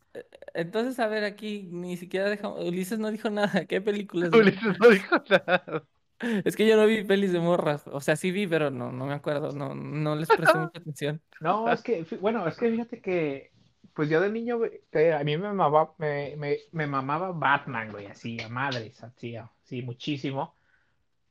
Entonces, 0.53 0.99
a 0.99 1.07
ver, 1.07 1.23
aquí 1.23 1.63
ni 1.71 1.97
siquiera 1.97 2.29
dejamos. 2.29 2.63
Ulises 2.65 2.99
no 2.99 3.11
dijo 3.11 3.29
nada. 3.29 3.65
¿Qué 3.65 3.81
películas? 3.81 4.31
Ulises 4.33 4.79
no 4.79 4.89
dijo 4.89 5.15
nada. 5.29 5.83
Es 6.19 6.55
que 6.55 6.67
yo 6.67 6.75
no 6.77 6.85
vi 6.85 7.03
pelis 7.03 7.31
de 7.31 7.39
morras. 7.39 7.87
O 7.87 8.01
sea, 8.01 8.15
sí 8.15 8.31
vi, 8.31 8.47
pero 8.47 8.71
no, 8.71 8.91
no 8.91 9.05
me 9.05 9.13
acuerdo. 9.13 9.51
No, 9.51 9.75
no 9.75 10.15
les 10.15 10.27
presté 10.27 10.57
mucha 10.57 10.79
atención. 10.79 11.21
No, 11.39 11.71
es 11.71 11.81
que, 11.81 12.05
bueno, 12.19 12.47
es 12.47 12.57
que 12.57 12.71
fíjate 12.71 13.01
que, 13.01 13.51
pues 13.93 14.09
yo 14.09 14.21
de 14.21 14.29
niño, 14.29 14.59
a 14.59 15.23
mí 15.23 15.37
me 15.37 15.47
mamaba, 15.47 15.93
me, 15.97 16.35
me, 16.37 16.57
me 16.71 16.87
mamaba 16.87 17.31
Batman, 17.31 17.91
güey, 17.91 18.07
así, 18.07 18.39
a 18.41 18.49
madres, 18.49 19.03
así, 19.03 19.35
así, 19.35 19.81
muchísimo. 19.81 20.55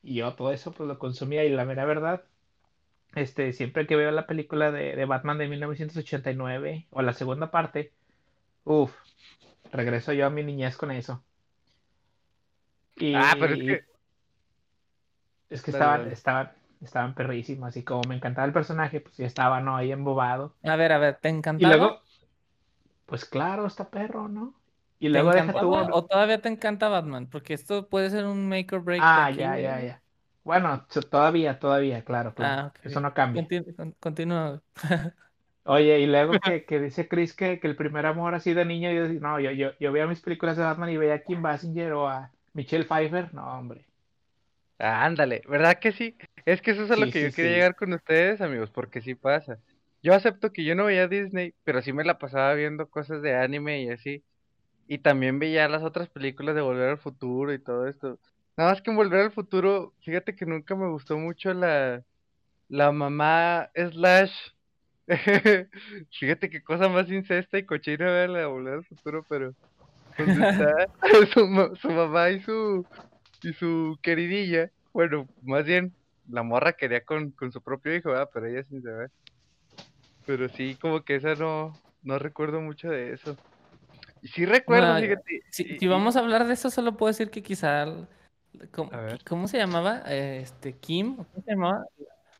Y 0.03 0.15
yo 0.15 0.33
todo 0.35 0.51
eso, 0.51 0.71
pues 0.71 0.87
lo 0.87 0.99
consumía 0.99 1.43
y 1.43 1.49
la 1.49 1.65
mera 1.65 1.85
verdad, 1.85 2.23
este, 3.15 3.51
siempre 3.53 3.87
que 3.87 3.95
veo 3.95 4.11
la 4.11 4.27
película 4.27 4.71
de, 4.71 4.95
de 4.95 5.05
Batman 5.05 5.37
de 5.37 5.47
1989 5.47 6.87
o 6.91 7.01
la 7.01 7.13
segunda 7.13 7.51
parte, 7.51 7.91
uff, 8.63 8.93
regreso 9.71 10.13
yo 10.13 10.25
a 10.25 10.29
mi 10.29 10.43
niñez 10.43 10.77
con 10.77 10.91
eso. 10.91 11.23
Y 12.95 13.13
Ah, 13.15 13.35
pero 13.39 13.53
es 13.53 13.59
que. 13.59 13.96
Es 15.49 15.61
que 15.61 15.71
estaban, 15.71 16.07
estaban, 16.11 16.51
estaban 16.81 17.15
perrísimos, 17.15 17.75
y 17.77 17.83
como 17.83 18.05
me 18.05 18.15
encantaba 18.15 18.47
el 18.47 18.53
personaje, 18.53 19.01
pues 19.01 19.17
ya 19.17 19.25
estaba, 19.27 19.61
¿no? 19.61 19.75
Ahí 19.77 19.91
embobado. 19.91 20.55
A 20.63 20.75
ver, 20.75 20.91
a 20.91 20.99
ver, 20.99 21.15
¿te 21.19 21.29
Y 21.57 21.65
encantaba? 21.65 21.65
luego, 21.65 22.01
pues 23.05 23.25
claro, 23.25 23.65
está 23.67 23.89
perro, 23.89 24.27
¿no? 24.27 24.53
Y 24.99 25.09
¿Te 25.11 25.19
luego 25.19 25.31
deja 25.33 25.53
encantaba 25.53 25.89
o 25.93 26.05
todavía 26.05 26.41
te 26.41 26.49
encanta 26.49 26.89
Batman? 26.89 27.27
Porque 27.29 27.53
esto 27.53 27.89
puede 27.89 28.09
ser 28.09 28.25
un 28.25 28.47
make 28.49 28.75
or 28.75 28.81
break 28.83 29.09
Ah, 29.09 29.17
aquí, 29.17 29.37
ya, 29.37 29.57
ya, 29.59 29.81
ya. 29.81 30.03
Bueno, 30.43 30.85
todavía, 31.09 31.59
todavía, 31.59 32.03
claro, 32.03 32.33
claro. 32.33 32.55
Ah, 32.55 32.67
ok. 32.67 32.79
Eso 32.81 32.99
no 33.01 33.13
cambia. 33.13 33.49
Continu- 33.49 33.95
continúa. 33.99 34.61
Oye, 35.65 35.99
y 35.99 36.07
luego 36.07 36.39
que, 36.41 36.65
que 36.65 36.79
dice 36.79 37.07
Chris 37.09 37.33
que, 37.35 37.59
que 37.59 37.67
el 37.67 37.75
primer 37.75 38.05
amor 38.05 38.33
así 38.33 38.53
de 38.53 38.63
niño, 38.65 38.89
yo, 38.91 39.07
no, 39.19 39.39
yo, 39.39 39.51
yo, 39.51 39.71
yo 39.79 39.91
veía 39.91 40.07
mis 40.07 40.21
películas 40.21 40.55
de 40.57 40.63
Batman 40.63 40.89
y 40.89 40.97
veía 40.97 41.15
a 41.15 41.23
Kim 41.23 41.41
Basinger 41.41 41.91
o 41.93 42.07
a 42.07 42.31
Michelle 42.53 42.85
Pfeiffer, 42.85 43.33
no, 43.33 43.45
hombre. 43.59 43.85
Ah, 44.79 45.05
ándale, 45.05 45.41
¿verdad 45.47 45.79
que 45.79 45.91
sí? 45.91 46.15
Es 46.45 46.61
que 46.61 46.71
eso 46.71 46.83
es 46.83 46.91
a 46.91 46.95
lo 46.95 47.05
que 47.07 47.13
sí, 47.13 47.21
yo 47.23 47.31
quería 47.31 47.51
sí. 47.51 47.55
llegar 47.55 47.75
con 47.75 47.93
ustedes, 47.93 48.41
amigos, 48.41 48.69
porque 48.69 49.01
sí 49.01 49.15
pasa. 49.15 49.57
Yo 50.03 50.13
acepto 50.13 50.53
que 50.53 50.63
yo 50.63 50.75
no 50.75 50.85
veía 50.85 51.07
Disney, 51.07 51.53
pero 51.63 51.81
sí 51.81 51.93
me 51.93 52.03
la 52.03 52.19
pasaba 52.19 52.53
viendo 52.53 52.89
cosas 52.89 53.21
de 53.21 53.35
anime 53.35 53.81
y 53.81 53.89
así. 53.89 54.23
Y 54.87 54.99
también 54.99 55.39
veía 55.39 55.67
las 55.67 55.83
otras 55.83 56.09
películas 56.09 56.55
de 56.55 56.61
Volver 56.61 56.89
al 56.89 56.97
Futuro 56.97 57.53
y 57.53 57.59
todo 57.59 57.87
esto. 57.87 58.19
Nada 58.55 58.71
más 58.71 58.81
que 58.81 58.91
en 58.91 58.97
Volver 58.97 59.21
al 59.21 59.31
Futuro, 59.31 59.93
fíjate 60.01 60.35
que 60.35 60.45
nunca 60.45 60.75
me 60.75 60.87
gustó 60.87 61.17
mucho 61.17 61.53
la, 61.53 62.03
la 62.69 62.91
mamá 62.91 63.69
slash. 63.73 64.33
Fíjate 66.11 66.49
qué 66.49 66.61
cosa 66.61 66.89
más 66.89 67.09
incesta 67.09 67.57
y 67.57 67.65
cochina 67.65 68.05
ver 68.05 68.29
la 68.29 68.39
de 68.39 68.45
Volver 68.45 68.73
al 68.75 68.85
Futuro, 68.85 69.25
pero 69.27 69.53
donde 70.17 70.49
está 70.49 70.87
su, 71.33 71.75
su 71.81 71.89
mamá 71.89 72.29
y 72.29 72.41
su 72.41 72.85
y 73.43 73.53
su 73.53 73.97
queridilla, 74.01 74.71
bueno, 74.93 75.27
más 75.43 75.65
bien 75.65 75.93
la 76.29 76.43
morra 76.43 76.73
quería 76.73 77.03
con, 77.03 77.31
con 77.31 77.51
su 77.51 77.61
propio 77.61 77.95
hijo, 77.95 78.09
¿verdad? 78.09 78.29
Pero 78.33 78.47
ella 78.47 78.63
sin 78.63 78.81
saber. 78.81 79.11
Pero 80.25 80.49
sí, 80.49 80.75
como 80.75 81.01
que 81.01 81.15
esa 81.15 81.35
no, 81.35 81.79
no 82.03 82.19
recuerdo 82.19 82.59
mucho 82.61 82.89
de 82.89 83.13
eso. 83.13 83.37
Y 84.21 84.27
sí 84.27 84.45
recuerdo, 84.45 84.87
Bueno, 84.93 85.01
fíjate. 85.01 85.41
Si, 85.51 85.63
y- 85.63 85.79
si 85.79 85.85
y- 85.85 85.87
vamos 85.87 86.15
a 86.15 86.19
hablar 86.19 86.45
de 86.47 86.53
eso, 86.53 86.69
solo 86.69 86.97
puedo 86.97 87.09
decir 87.11 87.29
que 87.29 87.41
quizá. 87.41 87.85
¿Cómo, 88.71 88.91
cómo 89.27 89.47
se 89.47 89.57
llamaba? 89.57 89.99
Este, 90.07 90.73
Kim, 90.73 91.17
¿cómo 91.17 91.43
se 91.45 91.51
llamaba? 91.51 91.85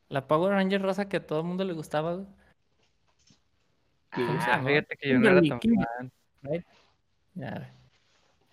La 0.08 0.26
Power 0.26 0.52
Ranger 0.52 0.82
rosa 0.82 1.08
que 1.08 1.18
a 1.18 1.26
todo 1.26 1.40
el 1.40 1.46
mundo 1.46 1.64
le 1.64 1.72
gustaba, 1.74 2.14
güey. 2.14 2.26
¿Cómo 4.14 4.40
se 4.40 4.50
Ah, 4.50 4.62
fíjate 4.66 4.96
que 4.96 5.08
yo 5.10 5.18
no 5.18 5.28
era 5.30 5.42
tan 5.42 5.60
fan. 5.60 6.12
right? 6.42 6.64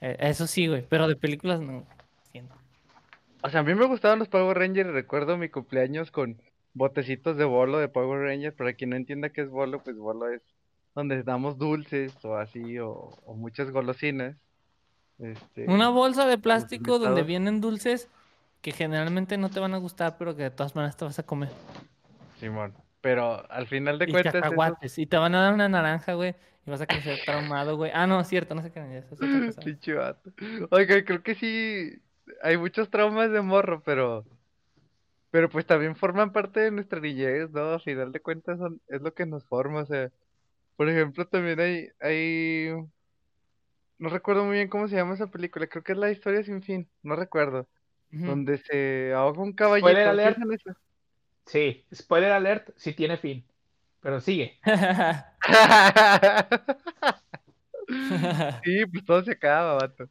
Eh, 0.02 0.18
eso 0.20 0.46
sí, 0.48 0.68
güey, 0.68 0.86
pero 0.88 1.08
de 1.08 1.16
películas 1.16 1.60
no. 1.60 1.88
O 3.42 3.50
sea, 3.50 3.60
a 3.60 3.64
mí 3.64 3.76
me 3.76 3.86
gustaban 3.86 4.20
los 4.20 4.28
Power 4.28 4.58
Rangers. 4.58 4.92
Recuerdo 4.92 5.38
mi 5.38 5.50
cumpleaños 5.50 6.12
con 6.12 6.42
botecitos 6.74 7.38
de 7.38 7.46
bolo 7.46 7.78
de 7.78 7.88
Power 7.88 8.22
Rangers. 8.22 8.56
Para 8.56 8.74
quien 8.74 8.92
no 8.92 8.96
entienda 8.96 9.30
qué 9.30 9.42
es 9.42 9.50
bolo, 9.50 9.84
pues 9.84 9.98
bolo 9.98 10.30
es 10.30 10.42
donde 10.96 11.22
damos 11.24 11.58
dulces 11.58 12.14
o 12.24 12.38
así, 12.38 12.80
o, 12.80 12.92
o 13.26 13.36
muchas 13.36 13.70
golosinas. 13.70 14.36
Este, 15.20 15.66
Una 15.68 15.90
bolsa 15.90 16.26
de 16.26 16.38
plástico 16.38 17.00
donde 17.00 17.24
vienen 17.24 17.62
dulces 17.62 18.10
que 18.62 18.72
generalmente 18.72 19.38
no 19.38 19.50
te 19.50 19.60
van 19.60 19.74
a 19.74 19.78
gustar, 19.78 20.18
pero 20.18 20.36
que 20.36 20.44
de 20.44 20.50
todas 20.50 20.76
maneras 20.76 20.98
te 20.98 21.06
vas 21.06 21.20
a 21.20 21.24
comer. 21.24 21.50
Simón. 22.40 22.74
Pero 23.02 23.50
al 23.52 23.68
final 23.68 24.00
de 24.00 24.06
Y 24.06 24.12
cuentas. 24.12 24.98
Y 24.98 25.06
te 25.06 25.18
van 25.18 25.36
a 25.36 25.42
dar 25.44 25.54
una 25.54 25.70
naranja, 25.70 26.16
güey. 26.16 26.36
Y 26.66 26.72
vas 26.72 26.82
a 26.82 26.88
crecer 26.88 27.20
traumado, 27.24 27.78
güey. 27.78 27.92
Ah, 27.94 28.08
no, 28.08 28.24
cierto, 28.24 28.56
no 28.56 28.64
sé 28.64 28.72
qué. 28.72 28.80
Eso 28.98 29.14
es 29.14 29.22
otra 29.22 29.28
cosa. 29.46 29.62
Pinche 29.62 29.94
vato. 29.94 30.32
Oiga, 30.72 31.06
creo 31.06 31.22
que 31.22 31.36
sí 31.36 32.02
hay 32.42 32.58
muchos 32.58 32.90
traumas 32.90 33.32
de 33.32 33.42
morro, 33.42 33.82
pero 33.84 34.26
pero 35.32 35.50
pues 35.50 35.66
también 35.66 35.96
forman 35.96 36.32
parte 36.32 36.62
de 36.62 36.72
nuestra 36.72 37.00
niñez, 37.00 37.50
¿no? 37.52 37.74
Al 37.74 37.82
final 37.82 38.12
de 38.12 38.22
cuentas 38.22 38.58
son, 38.58 38.80
es 38.88 39.02
lo 39.02 39.14
que 39.14 39.26
nos 39.26 39.44
forma, 39.46 39.82
o 39.82 39.86
sea, 39.86 40.10
por 40.78 40.90
ejemplo, 40.90 41.28
también 41.28 41.60
hay 41.60 41.90
hay 42.00 42.72
no 43.98 44.10
recuerdo 44.10 44.44
muy 44.44 44.56
bien 44.56 44.68
cómo 44.68 44.88
se 44.88 44.96
llama 44.96 45.14
esa 45.14 45.28
película, 45.28 45.68
creo 45.68 45.84
que 45.84 45.94
es 45.94 45.98
La 45.98 46.12
historia 46.12 46.44
sin 46.44 46.62
fin, 46.62 46.90
no 47.04 47.16
recuerdo, 47.16 47.68
Ujú. 48.14 48.26
donde 48.28 48.58
se 48.58 49.14
ahoga 49.14 49.42
un 49.42 49.54
caballito, 49.54 49.88
Spoiler 49.88 50.04
¿sí 50.06 50.10
alert. 50.10 50.38
es 50.38 50.44
en 50.44 50.54
esa? 50.54 50.78
Sí, 51.46 51.86
spoiler 51.94 52.32
alert, 52.32 52.70
sí 52.76 52.94
tiene 52.94 53.18
fin. 53.18 53.46
Pero 54.02 54.20
sigue. 54.20 54.60
Sí, 58.64 58.84
pues 58.88 59.06
todo 59.06 59.24
se 59.24 59.32
acaba, 59.32 59.76
vato. 59.76 60.10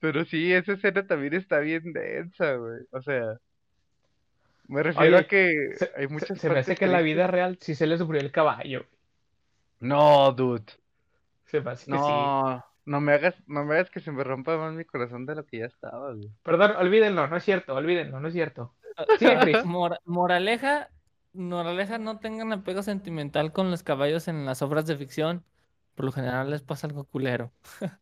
Pero 0.00 0.24
sí, 0.24 0.52
esa 0.52 0.72
escena 0.72 1.06
también 1.06 1.34
está 1.34 1.58
bien 1.60 1.92
densa, 1.92 2.54
güey. 2.54 2.80
O 2.90 3.02
sea, 3.02 3.38
me 4.68 4.82
refiero 4.82 5.18
a 5.18 5.24
que 5.24 5.74
Se, 5.76 5.90
hay 5.96 6.06
se- 6.06 6.12
muchas 6.12 6.38
se 6.38 6.48
me 6.48 6.60
hace 6.60 6.72
partes 6.72 6.78
que 6.78 6.84
en 6.86 6.92
la 6.92 7.00
vida 7.00 7.26
real 7.26 7.58
sí 7.60 7.74
se 7.74 7.86
les 7.86 8.00
murió 8.02 8.20
el 8.20 8.32
caballo. 8.32 8.86
No, 9.80 10.32
dude. 10.32 10.64
Se 11.46 11.60
me 11.60 11.70
hace 11.70 11.86
que 11.86 11.98
sí. 11.98 12.12
No, 12.12 12.64
no 12.84 13.00
me 13.00 13.12
hagas, 13.12 13.34
no 13.46 13.64
me 13.64 13.74
hagas 13.74 13.90
que 13.90 14.00
se 14.00 14.12
me 14.12 14.22
rompa 14.24 14.56
más 14.56 14.72
mi 14.74 14.84
corazón 14.84 15.26
de 15.26 15.34
lo 15.34 15.44
que 15.44 15.58
ya 15.58 15.66
estaba, 15.66 16.12
güey. 16.14 16.30
Perdón, 16.42 16.72
olvídenlo, 16.76 17.26
no 17.26 17.36
es 17.36 17.44
cierto, 17.44 17.74
olvídenlo, 17.74 18.20
no 18.20 18.28
es 18.28 18.34
cierto. 18.34 18.74
Sigue, 19.18 19.38
Chris. 19.40 19.64
Mora- 19.64 20.00
moraleja, 20.04 20.90
moraleja, 21.32 21.98
no 21.98 22.18
tengan 22.18 22.52
apego 22.52 22.82
sentimental 22.82 23.52
con 23.52 23.70
los 23.70 23.82
caballos 23.82 24.28
en 24.28 24.44
las 24.46 24.62
obras 24.62 24.86
de 24.86 24.96
ficción. 24.96 25.44
Por 25.94 26.04
lo 26.06 26.12
general 26.12 26.50
les 26.50 26.62
pasa 26.62 26.86
algo 26.86 27.04
culero. 27.04 27.52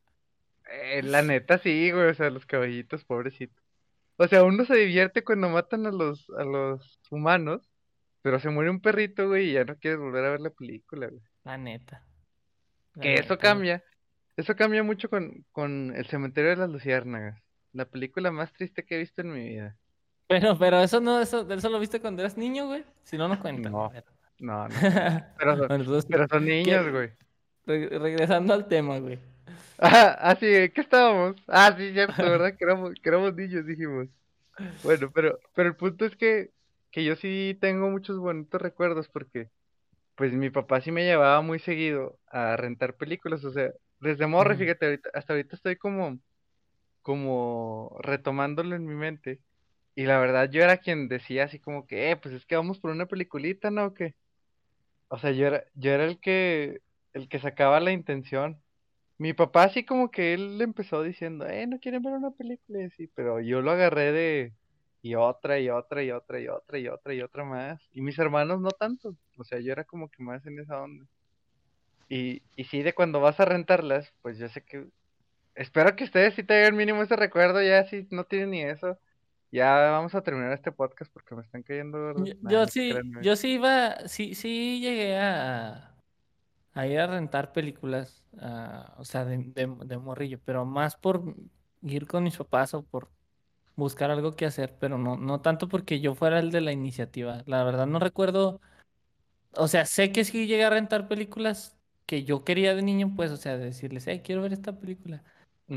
Eh, 0.70 1.02
la 1.02 1.22
neta 1.22 1.58
sí, 1.58 1.90
güey, 1.90 2.08
o 2.10 2.14
sea, 2.14 2.30
los 2.30 2.46
caballitos, 2.46 3.04
pobrecitos. 3.04 3.62
O 4.16 4.26
sea, 4.28 4.44
uno 4.44 4.64
se 4.64 4.74
divierte 4.76 5.24
cuando 5.24 5.48
matan 5.48 5.86
a 5.86 5.90
los, 5.92 6.28
a 6.38 6.44
los 6.44 7.00
humanos, 7.10 7.62
pero 8.22 8.38
se 8.40 8.50
muere 8.50 8.70
un 8.70 8.80
perrito, 8.80 9.28
güey, 9.28 9.50
y 9.50 9.52
ya 9.54 9.64
no 9.64 9.76
quieres 9.76 10.00
volver 10.00 10.24
a 10.24 10.30
ver 10.30 10.40
la 10.40 10.50
película, 10.50 11.06
güey. 11.06 11.22
La 11.44 11.56
neta. 11.56 12.04
La 12.94 13.02
Que 13.02 13.14
eso 13.14 13.34
neta, 13.34 13.38
cambia, 13.38 13.84
eso 14.36 14.56
cambia 14.56 14.82
mucho 14.82 15.08
con, 15.08 15.44
con 15.52 15.94
El 15.96 16.06
cementerio 16.06 16.50
de 16.50 16.56
las 16.56 16.70
luciérnagas, 16.70 17.40
la 17.72 17.84
película 17.86 18.30
más 18.32 18.52
triste 18.52 18.84
que 18.84 18.96
he 18.96 18.98
visto 18.98 19.20
en 19.22 19.32
mi 19.32 19.48
vida. 19.48 19.76
Pero, 20.26 20.58
pero 20.58 20.82
eso 20.82 21.00
no, 21.00 21.20
eso, 21.20 21.50
eso 21.50 21.70
lo 21.70 21.78
viste 21.78 22.00
cuando 22.00 22.20
eras 22.22 22.36
niño, 22.36 22.66
güey. 22.66 22.84
Si 23.04 23.16
no, 23.16 23.28
no 23.28 23.40
cuenta. 23.40 23.70
No. 23.70 23.90
No, 24.40 24.68
no, 24.68 24.74
pero 25.38 25.56
son, 25.56 25.68
Bueno, 25.68 25.74
entonces, 25.84 26.06
pero 26.10 26.26
son 26.28 26.44
niños, 26.44 26.84
¿qué? 26.84 26.90
güey. 26.90 27.10
re- 27.66 27.98
regresando 27.98 28.52
al 28.52 28.68
tema, 28.68 28.98
güey. 28.98 29.18
Ah, 29.78 30.16
ah, 30.20 30.36
sí, 30.40 30.46
¿en 30.46 30.72
¿qué 30.72 30.80
estábamos? 30.80 31.36
Ah, 31.46 31.74
sí, 31.76 31.92
cierto, 31.92 32.24
¿verdad? 32.28 32.56
Que 32.56 32.64
éramos, 32.64 32.92
que 33.00 33.08
éramos 33.08 33.34
niños, 33.34 33.66
dijimos. 33.66 34.08
Bueno, 34.82 35.10
pero, 35.12 35.38
pero 35.54 35.68
el 35.70 35.76
punto 35.76 36.04
es 36.04 36.16
que, 36.16 36.50
que 36.90 37.04
yo 37.04 37.16
sí 37.16 37.56
tengo 37.60 37.90
muchos 37.90 38.18
bonitos 38.18 38.60
recuerdos 38.62 39.08
porque, 39.08 39.50
pues, 40.16 40.32
mi 40.34 40.50
papá 40.50 40.80
sí 40.82 40.92
me 40.92 41.04
llevaba 41.04 41.42
muy 41.42 41.58
seguido 41.60 42.18
a 42.28 42.56
rentar 42.56 42.96
películas, 42.96 43.44
o 43.44 43.52
sea, 43.52 43.72
desde 44.00 44.26
morro, 44.26 44.54
Ujú. 44.54 44.64
fíjate, 44.64 44.86
ahorita, 44.86 45.10
hasta 45.14 45.34
ahorita 45.34 45.56
estoy 45.56 45.76
como, 45.76 46.20
como 47.02 47.96
retomándolo 48.02 48.76
en 48.76 48.86
mi 48.86 48.94
mente. 48.96 49.40
Y 49.96 50.04
la 50.06 50.18
verdad, 50.20 50.50
yo 50.50 50.62
era 50.62 50.78
quien 50.78 51.08
decía 51.08 51.44
así 51.44 51.60
como 51.60 51.86
que, 51.86 52.10
eh, 52.12 52.16
pues 52.16 52.34
es 52.34 52.46
que 52.46 52.56
vamos 52.56 52.80
por 52.80 52.90
una 52.92 53.06
peliculita, 53.06 53.70
¿no? 53.70 53.86
¿O 53.86 53.94
qué? 53.94 54.14
O 55.08 55.18
sea, 55.18 55.32
yo 55.32 55.46
era, 55.46 55.64
yo 55.74 55.92
era 55.92 56.04
el 56.06 56.20
que, 56.20 56.80
el 57.14 57.28
que 57.28 57.38
sacaba 57.40 57.80
la 57.80 57.92
intención. 57.92 58.62
Mi 59.18 59.32
papá 59.32 59.64
así 59.64 59.84
como 59.84 60.10
que 60.10 60.34
él 60.34 60.60
empezó 60.60 61.02
diciendo, 61.02 61.46
eh, 61.46 61.66
no 61.66 61.80
quieren 61.80 62.02
ver 62.02 62.14
una 62.14 62.30
película 62.30 62.80
y 62.80 62.84
así, 62.84 63.08
pero 63.08 63.40
yo 63.40 63.60
lo 63.60 63.72
agarré 63.72 64.12
de 64.12 64.52
y 65.02 65.14
otra 65.14 65.58
y 65.58 65.70
otra 65.70 66.02
y 66.02 66.10
otra 66.10 66.40
y 66.40 66.48
otra 66.48 66.78
y 66.78 66.88
otra 66.88 67.14
y 67.14 67.20
otra 67.20 67.44
más. 67.44 67.80
Y 67.92 68.00
mis 68.00 68.18
hermanos 68.18 68.60
no 68.60 68.70
tanto, 68.70 69.16
o 69.36 69.44
sea, 69.44 69.58
yo 69.60 69.72
era 69.72 69.84
como 69.84 70.08
que 70.08 70.22
más 70.22 70.44
en 70.46 70.58
esa 70.60 70.80
onda. 70.80 71.04
Y, 72.08 72.42
y 72.56 72.64
sí, 72.64 72.82
de 72.82 72.94
cuando 72.94 73.20
vas 73.20 73.38
a 73.40 73.44
rentarlas, 73.44 74.12
pues 74.22 74.38
yo 74.38 74.48
sé 74.48 74.62
que, 74.62 74.86
espero 75.54 75.94
que 75.96 76.04
ustedes 76.04 76.34
sí 76.34 76.42
tengan 76.42 76.76
mínimo 76.76 77.02
ese 77.02 77.16
recuerdo, 77.16 77.62
ya 77.62 77.84
si 77.88 78.06
no 78.10 78.24
tienen 78.24 78.50
ni 78.50 78.62
eso, 78.62 78.98
ya 79.50 79.90
vamos 79.90 80.14
a 80.14 80.22
terminar 80.22 80.52
este 80.52 80.72
podcast 80.72 81.12
porque 81.12 81.34
me 81.34 81.42
están 81.42 81.62
cayendo. 81.62 82.24
Yo, 82.24 82.34
Nah, 82.40 82.50
yo 82.50 82.66
sí, 82.66 82.94
yo 83.22 83.36
sí 83.36 83.54
iba, 83.54 84.08
sí, 84.08 84.34
sí 84.34 84.80
llegué 84.80 85.16
a, 85.18 85.97
a 86.78 86.86
ir 86.86 86.98
a 87.00 87.06
rentar 87.06 87.52
películas, 87.52 88.24
ah, 88.40 88.94
o 88.98 89.04
sea, 89.04 89.24
de, 89.24 89.38
de, 89.38 89.66
de 89.86 89.98
morrillo, 89.98 90.40
pero 90.44 90.64
más 90.64 90.96
por 90.96 91.34
ir 91.82 92.06
con 92.06 92.24
mis 92.24 92.36
papás 92.36 92.74
o 92.74 92.82
por 92.84 93.10
buscar 93.76 94.10
algo 94.10 94.36
que 94.36 94.46
hacer, 94.46 94.76
pero 94.80 94.98
no, 94.98 95.16
no 95.16 95.40
tanto 95.42 95.68
porque 95.68 96.00
yo 96.00 96.14
fuera 96.14 96.40
el 96.40 96.50
de 96.52 96.60
la 96.62 96.72
iniciativa. 96.72 97.42
La 97.46 97.64
verdad 97.64 97.86
no 97.86 97.98
recuerdo, 98.00 98.60
o 99.54 99.68
sea, 99.68 99.86
sé 99.86 100.12
que 100.12 100.24
sí 100.24 100.46
llegué 100.46 100.64
a 100.64 100.70
rentar 100.70 101.08
películas 101.08 101.76
que 102.06 102.24
yo 102.24 102.44
quería 102.44 102.74
de 102.74 102.82
niño, 102.82 103.12
pues, 103.16 103.30
o 103.32 103.36
sea, 103.36 103.56
de 103.58 103.66
decirles, 103.66 104.06
hey, 104.06 104.22
quiero 104.24 104.42
ver 104.42 104.52
esta 104.52 104.78
película. 104.78 105.22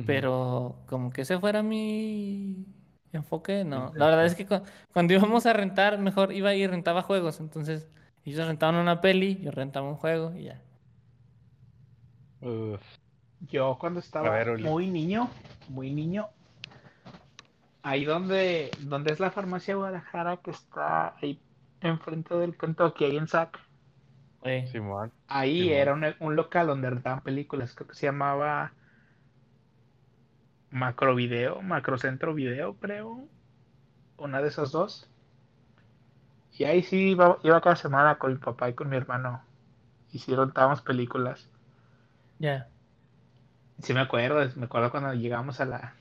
Pero 0.06 0.84
como 0.88 1.12
que 1.12 1.22
ese 1.24 1.40
fuera 1.40 1.64
mi 1.64 2.66
enfoque, 3.14 3.64
no. 3.66 3.94
La 3.96 4.08
verdad 4.08 4.26
es 4.28 4.36
que 4.36 4.48
cu- 4.48 4.62
cuando 4.94 5.14
íbamos 5.14 5.46
a 5.46 5.54
rentar, 5.54 6.00
mejor 6.00 6.34
iba 6.34 6.54
y 6.56 6.68
rentaba 6.68 7.04
juegos. 7.04 7.40
Entonces, 7.40 7.88
ellos 8.26 8.48
rentaban 8.48 8.76
una 8.76 9.02
peli, 9.02 9.40
yo 9.42 9.52
rentaba 9.52 9.90
un 9.90 9.96
juego 9.98 10.34
y 10.36 10.46
ya. 10.46 10.62
Uf. 12.42 12.82
Yo 13.42 13.78
cuando 13.80 14.00
estaba 14.00 14.30
ver, 14.30 14.58
muy 14.58 14.90
niño, 14.90 15.30
muy 15.68 15.92
niño, 15.92 16.30
ahí 17.84 18.06
donde, 18.06 18.72
donde 18.80 19.12
es 19.12 19.20
la 19.20 19.32
farmacia 19.32 19.76
Guadalajara, 19.76 20.38
que 20.38 20.52
está 20.52 21.16
ahí 21.18 21.42
enfrente 21.82 22.36
del 22.36 22.58
Kentucky, 22.58 23.06
ahí 23.06 23.18
en 23.18 23.28
Sac, 23.28 23.60
Eh, 24.44 24.68
Simón. 24.68 25.12
ahí 25.28 25.70
Simón. 25.70 25.74
era 25.74 25.94
un, 25.94 26.06
un 26.20 26.36
local 26.36 26.68
donde 26.68 26.90
rentaban 26.90 27.22
películas, 27.24 27.74
creo 27.76 27.88
que 27.88 27.96
se 27.96 28.06
llamaba 28.08 28.76
Macrovideo, 30.72 31.62
Macrocentro 31.62 32.34
Video, 32.34 32.76
creo, 32.80 33.30
una 34.18 34.42
de 34.42 34.50
esas 34.50 34.72
dos. 34.72 35.10
Y 36.52 36.66
ahí 36.66 36.84
sí 36.84 37.12
iba, 37.12 37.40
iba 37.44 37.62
cada 37.62 37.76
semana 37.76 38.18
con 38.20 38.32
mi 38.34 38.38
papá 38.40 38.70
y 38.70 38.74
con 38.76 38.90
mi 38.90 38.96
hermano. 38.98 39.44
y 40.14 40.20
sí 40.20 40.36
rentábamos 40.36 40.82
películas. 40.84 41.51
Ya. 42.42 42.68
Sí 43.84 43.94
me 43.94 44.00
acuerdo, 44.00 44.50
me 44.56 44.66
acuerdo 44.66 44.92
cuando 44.92 45.14
llegamos 45.14 45.60
a 45.62 45.66
la... 45.66 45.94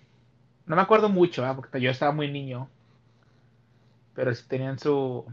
No 0.66 0.76
me 0.76 0.82
acuerdo 0.82 1.08
mucho, 1.08 1.44
¿ah? 1.44 1.54
porque 1.54 1.80
yo 1.80 1.90
estaba 1.90 2.12
muy 2.12 2.30
niño. 2.30 2.68
Pero 4.14 4.34
sí 4.34 4.44
tenían 4.48 4.78
su, 4.78 5.24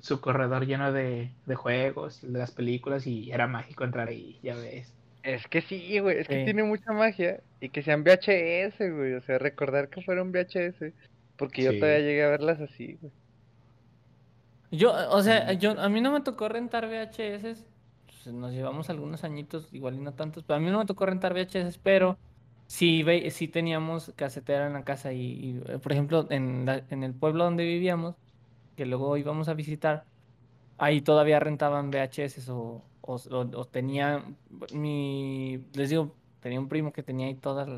su 0.00 0.20
corredor 0.20 0.66
lleno 0.66 0.92
de, 0.92 1.30
de 1.46 1.54
juegos, 1.54 2.20
de 2.22 2.38
las 2.38 2.50
películas, 2.50 3.06
y 3.06 3.30
era 3.30 3.46
mágico 3.46 3.84
entrar 3.84 4.08
ahí, 4.08 4.38
ya 4.42 4.54
ves. 4.54 4.92
Es 5.22 5.46
que 5.48 5.60
sí, 5.60 5.98
güey, 5.98 6.18
es 6.18 6.28
que 6.28 6.44
tiene 6.44 6.62
mucha 6.62 6.92
magia. 6.92 7.40
Y 7.60 7.68
que 7.70 7.82
sean 7.82 8.02
VHS, 8.04 8.78
güey. 8.90 9.14
O 9.14 9.20
sea, 9.22 9.38
recordar 9.38 9.88
que 9.88 10.02
fueron 10.02 10.32
VHS. 10.32 10.92
Porque 11.36 11.62
yo 11.62 11.72
Sí. 11.72 11.80
todavía 11.80 12.00
llegué 12.00 12.24
a 12.24 12.28
verlas 12.28 12.60
así, 12.60 12.98
güey. 13.00 13.12
Yo, 14.70 14.92
o 15.10 15.22
sea, 15.22 15.52
yo, 15.54 15.78
a 15.80 15.88
mí 15.88 16.00
no 16.00 16.12
me 16.12 16.20
tocó 16.20 16.48
rentar 16.48 16.86
VHS. 16.88 17.64
Pues, 18.22 18.34
nos 18.34 18.52
llevamos 18.52 18.90
algunos 18.90 19.24
añitos, 19.24 19.72
igual 19.72 19.94
y 19.96 20.00
no 20.00 20.14
tantos, 20.14 20.44
pero 20.44 20.56
a 20.56 20.60
mí 20.60 20.70
no 20.70 20.78
me 20.78 20.86
tocó 20.86 21.06
rentar 21.06 21.32
VHS, 21.32 21.78
pero 21.82 22.20
sí, 22.66 23.04
sí 23.30 23.48
teníamos 23.48 24.12
casetera 24.16 24.66
en 24.66 24.72
la 24.74 24.84
casa 24.84 25.12
y, 25.12 25.60
eh, 25.66 25.78
por 25.78 25.92
ejemplo, 25.92 26.26
en, 26.30 26.66
la- 26.66 26.86
en 26.90 27.04
el 27.04 27.14
pueblo 27.14 27.44
donde 27.44 27.64
vivíamos, 27.64 28.16
que 28.76 28.86
luego 28.86 29.16
íbamos 29.16 29.48
a 29.48 29.54
visitar, 29.54 30.08
ahí 30.78 31.02
todavía 31.02 31.40
rentaban 31.40 31.88
VHS 31.90 32.50
o, 32.52 32.90
o, 33.02 33.14
o- 33.30 33.68
tenía, 33.68 34.24
mi, 34.72 35.58
les 35.74 35.90
digo, 35.90 36.18
tenía 36.40 36.60
un 36.60 36.68
primo 36.68 36.92
que 36.92 37.02
tenía 37.02 37.26
ahí 37.28 37.36
todas 37.36 37.68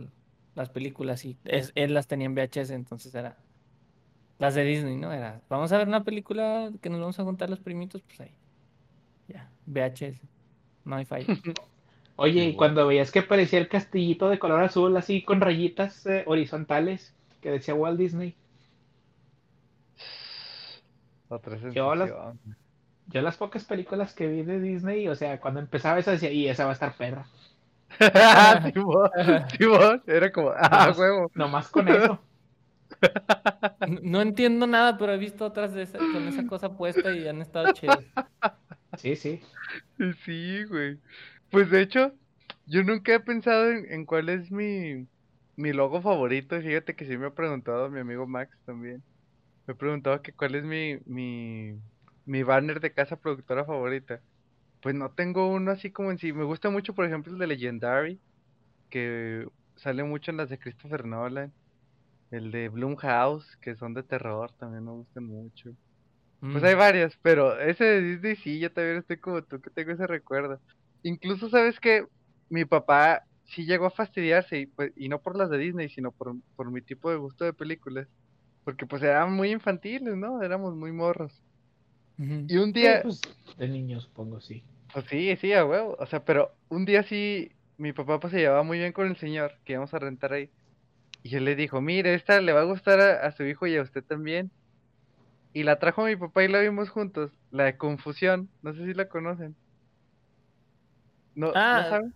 las 0.55 0.71
películas 0.71 1.25
y 1.25 1.39
es- 1.45 1.73
él 1.75 1.95
las 1.95 2.07
tenía 2.09 2.27
en 2.27 2.35
VHS, 2.35 2.75
entonces 2.75 3.15
era 3.15 3.45
las 4.39 4.55
de 4.57 4.65
Disney, 4.65 4.97
¿no? 4.97 5.13
Era, 5.13 5.45
vamos 5.49 5.73
a 5.73 5.79
ver 5.79 5.89
una 5.89 6.05
película 6.05 6.73
que 6.83 6.91
nos 6.91 7.01
vamos 7.01 7.19
a 7.21 7.25
juntar 7.25 7.51
los 7.51 7.61
primitos, 7.61 8.03
pues 8.03 8.21
ahí. 8.21 8.39
VHS. 9.73 10.21
No 10.85 10.97
hay 10.97 11.05
falla. 11.05 11.27
Oye, 12.17 12.45
y 12.45 12.55
cuando 12.55 12.87
veías 12.87 13.11
que 13.11 13.23
parecía 13.23 13.59
el 13.59 13.69
castillito 13.69 14.29
de 14.29 14.39
color 14.39 14.63
azul, 14.63 14.95
así 14.97 15.23
con 15.23 15.41
rayitas 15.41 16.05
eh, 16.07 16.25
horizontales, 16.27 17.15
que 17.41 17.51
decía 17.51 17.75
Walt 17.75 17.99
Disney. 17.99 18.37
Otra 21.29 21.57
Yo 21.71 21.95
las-. 21.95 22.13
Yo 23.07 23.23
las 23.23 23.37
pocas 23.37 23.65
películas 23.65 24.15
que 24.15 24.29
vi 24.29 24.43
de 24.43 24.61
Disney, 24.61 25.09
o 25.09 25.15
sea, 25.17 25.41
cuando 25.41 25.59
empezaba 25.61 25.99
esa 25.99 26.13
decía, 26.13 26.31
y 26.31 26.47
esa 26.49 26.65
va 26.65 26.71
a 26.71 26.75
estar 26.75 26.95
perra. 26.97 27.27
Simón, 29.59 30.03
era 30.07 30.31
como, 30.31 30.51
ah, 30.57 30.87
Nomás- 30.89 30.99
huevo. 30.99 31.31
Nomás 31.35 31.69
con 31.69 31.89
eso. 31.89 32.21
No, 33.89 33.99
no 34.03 34.21
entiendo 34.21 34.67
nada, 34.67 34.97
pero 34.99 35.13
he 35.13 35.19
visto 35.19 35.45
otras 35.45 35.73
de 35.73 35.83
esa- 35.83 35.99
con 35.99 36.29
esa 36.29 36.47
cosa 36.47 36.77
puesta 36.77 37.13
y 37.13 37.27
han 37.27 37.41
estado 37.41 37.73
chidas. 37.73 37.99
Sí, 38.99 39.17
sí. 39.17 39.41
Sí, 40.25 40.65
güey. 40.65 41.01
Pues 41.51 41.71
de 41.71 41.83
hecho, 41.83 42.13
yo 42.65 42.83
nunca 42.83 43.15
he 43.15 43.21
pensado 43.21 43.71
en, 43.71 43.91
en 43.93 44.07
cuál 44.07 44.29
es 44.29 44.51
mi, 44.51 45.09
mi 45.57 45.73
logo 45.73 46.01
favorito. 46.03 46.61
Fíjate 46.61 46.97
que 46.97 47.07
sí 47.07 47.17
me 47.19 47.27
ha 47.27 47.35
preguntado 47.35 47.91
mi 47.91 48.01
amigo 48.01 48.27
Max 48.27 48.57
también. 48.65 49.05
Me 49.67 49.75
ha 49.75 49.77
preguntado 49.77 50.23
que 50.23 50.35
cuál 50.35 50.55
es 50.57 50.65
mi, 50.65 50.99
mi, 51.07 51.81
mi 52.25 52.43
banner 52.45 52.81
de 52.81 52.95
casa 52.95 53.17
productora 53.19 53.65
favorita. 53.65 54.23
Pues 54.83 54.95
no 54.97 55.13
tengo 55.15 55.49
uno 55.49 55.73
así 55.73 55.93
como 55.93 56.11
en 56.13 56.19
sí. 56.19 56.33
Me 56.33 56.45
gusta 56.45 56.71
mucho, 56.71 56.95
por 56.95 57.07
ejemplo, 57.07 57.33
el 57.33 57.39
de 57.41 57.47
Legendary, 57.49 58.23
que 58.91 59.47
sale 59.77 60.05
mucho 60.05 60.31
en 60.33 60.39
las 60.39 60.51
de 60.51 60.59
Christopher 60.61 61.05
Nolan. 61.07 61.55
El 62.31 62.51
de 62.53 62.69
Blumhouse, 62.71 63.57
que 63.63 63.77
son 63.77 63.95
de 63.95 64.03
terror, 64.05 64.53
también 64.59 64.85
me 64.85 64.93
gustan 64.93 65.25
mucho. 65.27 65.71
Pues 66.49 66.65
hay 66.65 66.75
varias, 66.75 67.17
pero 67.23 67.59
ese 67.61 67.85
de 67.85 68.03
Disney 68.03 68.37
sí, 68.37 68.59
yo 68.61 68.73
también 68.73 68.99
estoy 68.99 69.21
como 69.21 69.43
tú 69.45 69.61
que 69.61 69.71
tengo 69.71 69.93
ese 69.93 70.07
recuerdo. 70.07 70.61
Incluso 71.03 71.49
sabes 71.49 71.79
que 71.81 72.07
mi 72.49 72.65
papá 72.65 73.25
sí 73.45 73.65
llegó 73.67 73.87
a 73.87 73.91
fastidiarse 73.91 74.59
y, 74.59 74.67
pues, 74.67 74.93
y 74.97 75.09
no 75.09 75.23
por 75.23 75.37
las 75.39 75.51
de 75.51 75.59
Disney, 75.59 75.89
sino 75.89 76.13
por, 76.13 76.35
por 76.57 76.71
mi 76.73 76.83
tipo 76.83 77.11
de 77.11 77.17
gusto 77.19 77.45
de 77.45 77.53
películas. 77.55 78.09
Porque 78.65 78.87
pues 78.87 79.03
eran 79.03 79.33
muy 79.35 79.53
infantiles, 79.53 80.17
¿no? 80.17 80.43
Éramos 80.43 80.75
muy 80.77 80.93
morros. 80.93 81.43
Y 82.47 82.59
un 82.59 82.73
Sí, 82.81 82.97
día, 82.97 83.01
pues, 83.01 83.23
de 83.57 83.69
niño, 83.69 84.01
supongo, 84.01 84.41
sí. 84.41 84.65
pues 84.93 85.05
sí, 85.09 85.37
sí, 85.37 85.53
a 85.53 85.65
huevo. 85.65 85.97
O 85.99 86.07
sea, 86.07 86.25
pero 86.25 86.57
un 86.69 86.85
día 86.85 87.03
sí, 87.03 87.51
mi 87.77 87.93
papá 87.93 88.21
pues 88.21 88.33
se 88.33 88.39
llevaba 88.41 88.63
muy 88.63 88.79
bien 88.79 88.93
con 88.93 89.07
el 89.09 89.17
señor 89.17 89.55
que 89.65 89.73
íbamos 89.75 89.95
a 89.95 89.99
rentar 89.99 90.33
ahí. 90.33 90.53
Y 91.23 91.37
él 91.37 91.45
le 91.47 91.57
dijo, 91.57 91.81
mire, 91.83 92.15
esta 92.15 92.41
le 92.41 92.53
va 92.53 92.63
a 92.63 92.65
gustar 92.65 93.01
a, 93.01 93.27
a 93.27 93.33
su 93.33 93.45
hijo 93.45 93.67
y 93.67 93.77
a 93.77 93.83
usted 93.83 94.05
también. 94.05 94.53
Y 95.53 95.63
la 95.65 95.79
trajo 95.79 96.05
mi 96.05 96.17
papá 96.17 96.45
y 96.45 96.49
la 96.49 96.61
vimos 96.61 96.91
juntos. 96.91 97.33
La 97.51 97.65
de 97.65 97.77
Confusión. 97.77 98.49
No 98.63 98.73
sé 98.73 98.85
si 98.87 98.95
la 98.95 99.09
conocen. 99.09 99.57
¿No, 101.35 101.49
¿no 101.49 101.53
Ah, 101.57 101.87
saben? 101.89 102.15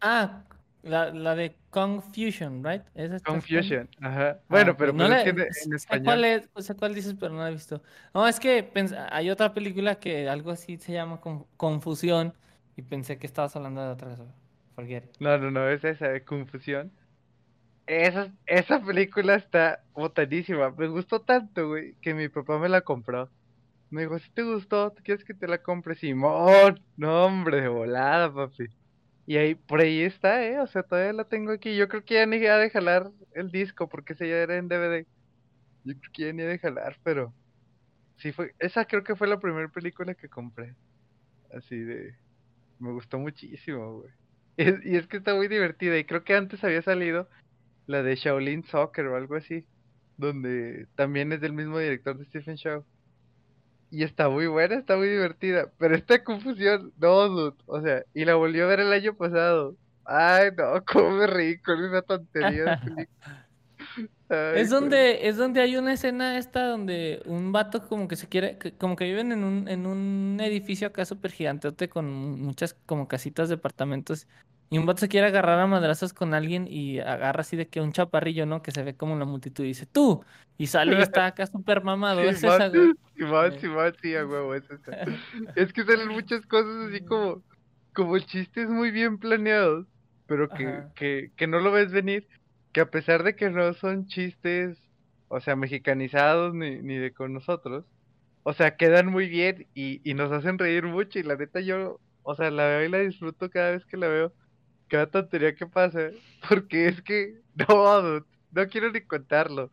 ah, 0.00 0.44
la, 0.82 1.10
la 1.10 1.34
de 1.34 1.56
Confusion, 1.70 2.62
right? 2.64 2.82
¿Esa 2.94 3.16
estás 3.16 3.32
Confusion. 3.32 3.88
Ajá. 4.00 4.30
Ah, 4.30 4.44
Bueno, 4.48 4.76
pero 4.76 4.92
no 4.92 4.98
pues 4.98 5.10
la- 5.10 5.22
es 5.22 5.24
que 5.24 5.30
en, 5.64 5.74
español. 5.74 6.04
cuál 6.04 6.24
es, 6.24 6.50
cuál 6.78 6.94
dices, 6.94 7.14
pero 7.18 7.32
no 7.34 7.40
la 7.42 7.48
he 7.48 7.52
visto. 7.52 7.82
No, 8.12 8.26
es 8.26 8.38
que 8.40 8.70
pens- 8.72 8.94
hay 9.10 9.30
otra 9.30 9.52
película 9.54 9.96
que 9.96 10.28
algo 10.28 10.50
así 10.50 10.76
se 10.78 10.92
llama 10.92 11.20
Con- 11.20 11.46
Confusión 11.56 12.34
y 12.76 12.82
pensé 12.82 13.18
que 13.18 13.26
estabas 13.26 13.54
hablando 13.56 13.82
de 13.82 13.88
otra 13.88 14.10
cosa. 14.10 14.34
Forget. 14.74 15.04
No, 15.20 15.38
no, 15.38 15.50
no, 15.50 15.68
es 15.68 15.84
esa 15.84 16.08
de 16.08 16.24
Confusión. 16.24 16.92
Esa, 17.86 18.32
esa 18.46 18.80
película 18.82 19.34
está 19.34 19.82
botanísima. 19.94 20.70
Me 20.70 20.88
gustó 20.88 21.20
tanto, 21.20 21.68
güey, 21.68 21.94
que 22.00 22.14
mi 22.14 22.28
papá 22.28 22.58
me 22.58 22.68
la 22.68 22.80
compró. 22.80 23.30
Me 23.90 24.02
dijo, 24.02 24.18
si 24.18 24.30
te 24.30 24.42
gustó, 24.42 24.90
¿tú 24.92 25.02
quieres 25.02 25.24
que 25.24 25.34
te 25.34 25.46
la 25.46 25.62
compre? 25.62 25.94
Simón, 25.94 26.80
no, 26.96 27.26
hombre, 27.26 27.60
de 27.60 27.68
volada, 27.68 28.32
papi. 28.32 28.66
Y 29.26 29.36
ahí, 29.36 29.54
por 29.54 29.80
ahí 29.80 30.02
está, 30.02 30.44
eh, 30.44 30.60
o 30.60 30.66
sea, 30.66 30.82
todavía 30.82 31.12
la 31.12 31.24
tengo 31.24 31.52
aquí. 31.52 31.76
Yo 31.76 31.88
creo 31.88 32.04
que 32.04 32.14
ya 32.14 32.26
ni 32.26 32.44
ha 32.46 32.56
de 32.58 32.70
jalar 32.70 33.10
el 33.34 33.50
disco, 33.50 33.88
porque 33.88 34.14
ese 34.14 34.28
ya 34.28 34.36
era 34.36 34.56
en 34.56 34.68
DVD. 34.68 35.06
Yo 35.84 35.94
creo 36.00 36.12
que 36.12 36.22
ya 36.26 36.32
ni 36.32 36.42
ha 36.42 36.46
de 36.48 36.58
jalar, 36.58 36.98
pero 37.02 37.34
sí 38.16 38.32
fue, 38.32 38.54
esa 38.58 38.84
creo 38.86 39.04
que 39.04 39.16
fue 39.16 39.28
la 39.28 39.40
primera 39.40 39.68
película 39.68 40.14
que 40.14 40.28
compré. 40.28 40.74
Así 41.52 41.78
de, 41.78 42.16
me 42.78 42.92
gustó 42.92 43.18
muchísimo, 43.18 44.00
güey. 44.00 44.12
Y 44.84 44.96
es 44.96 45.06
que 45.08 45.18
está 45.18 45.34
muy 45.34 45.48
divertida, 45.48 45.98
y 45.98 46.04
creo 46.04 46.24
que 46.24 46.34
antes 46.34 46.62
había 46.64 46.82
salido 46.82 47.28
la 47.86 48.02
de 48.02 48.16
Shaolin 48.16 48.64
Soccer 48.64 49.06
o 49.06 49.16
algo 49.16 49.36
así, 49.36 49.64
donde 50.16 50.86
también 50.94 51.32
es 51.32 51.40
del 51.40 51.52
mismo 51.52 51.78
director 51.78 52.16
de 52.18 52.24
Stephen 52.26 52.56
Chow. 52.56 52.84
Y 53.90 54.02
está 54.02 54.28
muy 54.28 54.46
buena, 54.46 54.76
está 54.76 54.96
muy 54.96 55.08
divertida. 55.08 55.70
Pero 55.78 55.94
esta 55.94 56.24
confusión, 56.24 56.92
no, 56.98 57.28
dude. 57.28 57.56
O 57.66 57.80
sea, 57.80 58.02
y 58.12 58.24
la 58.24 58.34
volvió 58.34 58.64
a 58.64 58.68
ver 58.68 58.80
el 58.80 58.92
año 58.92 59.14
pasado. 59.14 59.76
Ay, 60.04 60.50
no, 60.56 60.84
cómo 60.92 61.10
me 61.12 61.26
reí 61.26 61.58
con 61.58 61.84
esa 61.84 62.02
tontería. 62.02 62.80
Ay, 62.96 63.06
Es 64.56 64.70
donde, 64.70 65.28
es 65.28 65.36
donde 65.36 65.60
hay 65.60 65.76
una 65.76 65.92
escena 65.92 66.38
esta 66.38 66.66
donde 66.66 67.22
un 67.26 67.52
vato 67.52 67.86
como 67.86 68.08
que 68.08 68.16
se 68.16 68.28
quiere, 68.28 68.58
como 68.78 68.96
que 68.96 69.04
viven 69.04 69.30
en 69.32 69.44
un, 69.44 69.68
en 69.68 69.86
un 69.86 70.38
edificio 70.40 70.88
acá 70.88 71.04
súper 71.04 71.30
giganteote 71.30 71.88
con 71.88 72.06
muchas 72.40 72.74
como 72.86 73.06
casitas, 73.06 73.48
departamentos, 73.48 74.26
y 74.70 74.78
un 74.78 74.86
vato 74.86 75.00
se 75.00 75.08
quiere 75.08 75.26
agarrar 75.26 75.58
a 75.60 75.66
madrazos 75.66 76.12
con 76.12 76.34
alguien 76.34 76.66
y 76.68 76.98
agarra 76.98 77.40
así 77.40 77.56
de 77.56 77.68
que 77.68 77.80
un 77.80 77.92
chaparrillo, 77.92 78.46
¿no? 78.46 78.62
Que 78.62 78.72
se 78.72 78.82
ve 78.82 78.96
como 78.96 79.16
la 79.16 79.24
multitud 79.24 79.64
y 79.64 79.68
dice, 79.68 79.86
tú, 79.86 80.24
y 80.56 80.66
sale 80.66 80.98
y 80.98 81.02
está 81.02 81.26
acá 81.26 81.46
súper 81.46 81.82
mamado, 81.82 82.20
es 82.20 82.42
esa, 82.42 82.68
güey. 82.68 82.92
Eh. 83.16 83.58
Simón, 83.60 83.94
sí, 84.02 84.16
a 84.16 84.26
huevo, 84.26 84.54
es 84.56 84.68
esa. 84.68 84.92
Es 85.54 85.72
que 85.72 85.84
salen 85.84 86.08
muchas 86.08 86.44
cosas 86.46 86.88
así 86.88 87.00
como, 87.04 87.44
como 87.92 88.18
chistes 88.18 88.68
muy 88.68 88.90
bien 88.90 89.18
planeados, 89.18 89.86
pero 90.26 90.48
que, 90.48 90.82
que, 90.96 91.30
que 91.36 91.46
no 91.46 91.60
lo 91.60 91.70
ves 91.70 91.92
venir, 91.92 92.26
que 92.72 92.80
a 92.80 92.90
pesar 92.90 93.22
de 93.22 93.36
que 93.36 93.50
no 93.50 93.72
son 93.74 94.06
chistes, 94.08 94.78
o 95.28 95.40
sea, 95.40 95.54
mexicanizados 95.54 96.54
ni, 96.54 96.82
ni 96.82 96.96
de 96.96 97.12
con 97.12 97.32
nosotros, 97.32 97.84
o 98.42 98.52
sea, 98.52 98.76
quedan 98.76 99.06
muy 99.06 99.28
bien 99.28 99.68
y, 99.74 100.00
y 100.08 100.14
nos 100.14 100.32
hacen 100.32 100.58
reír 100.58 100.84
mucho 100.84 101.18
y 101.18 101.22
la 101.22 101.36
neta 101.36 101.60
yo, 101.60 102.00
o 102.22 102.34
sea, 102.34 102.50
la 102.50 102.66
veo 102.66 102.84
y 102.84 102.88
la 102.90 102.98
disfruto 102.98 103.50
cada 103.50 103.70
vez 103.72 103.84
que 103.86 103.96
la 103.96 104.08
veo, 104.08 104.32
cada 104.88 105.06
tontería 105.06 105.54
que 105.54 105.66
pasa, 105.66 106.10
porque 106.48 106.88
es 106.88 107.02
que, 107.02 107.40
no, 107.68 108.02
dude, 108.02 108.24
no 108.52 108.68
quiero 108.68 108.90
ni 108.90 109.00
contarlo. 109.00 109.70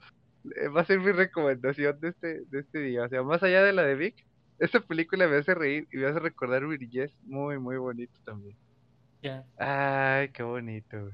Eh, 0.55 0.67
Va 0.69 0.81
a 0.81 0.85
ser 0.85 0.99
mi 0.99 1.11
recomendación 1.11 1.99
de 1.99 2.09
este, 2.09 2.41
de 2.45 2.59
este 2.59 2.79
día. 2.79 3.03
O 3.03 3.09
sea, 3.09 3.23
más 3.23 3.43
allá 3.43 3.63
de 3.63 3.73
la 3.73 3.83
de 3.83 3.95
Vic, 3.95 4.25
esta 4.59 4.79
película 4.79 5.27
me 5.27 5.37
hace 5.37 5.53
reír 5.53 5.87
y 5.91 5.97
me 5.97 6.07
hace 6.07 6.19
recordar 6.19 6.65
Virgés 6.67 7.11
muy, 7.23 7.59
muy 7.59 7.77
bonito 7.77 8.13
también. 8.23 8.55
Ya. 9.21 9.43
Ay, 9.57 10.29
qué 10.29 10.43
bonito, 10.43 10.99
güey. 10.99 11.13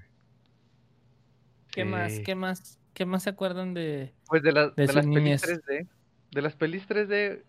¿Qué 1.71 1.85
más? 1.85 2.19
¿Qué 2.19 2.35
más? 2.35 2.79
¿Qué 2.93 3.05
más 3.05 3.23
se 3.23 3.29
acuerdan 3.29 3.73
de...? 3.73 4.13
Pues 4.27 4.41
de, 4.41 4.51
las 4.51 4.75
de 4.75 4.85
las 4.87 4.95
pelis 4.95 5.07
niñez? 5.07 5.43
3D. 5.43 5.87
De 6.31 6.41
las 6.41 6.55
pelis 6.55 6.87
3D, 6.87 7.43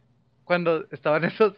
cuando 0.45 0.87
estaban 0.91 1.25
esos, 1.25 1.55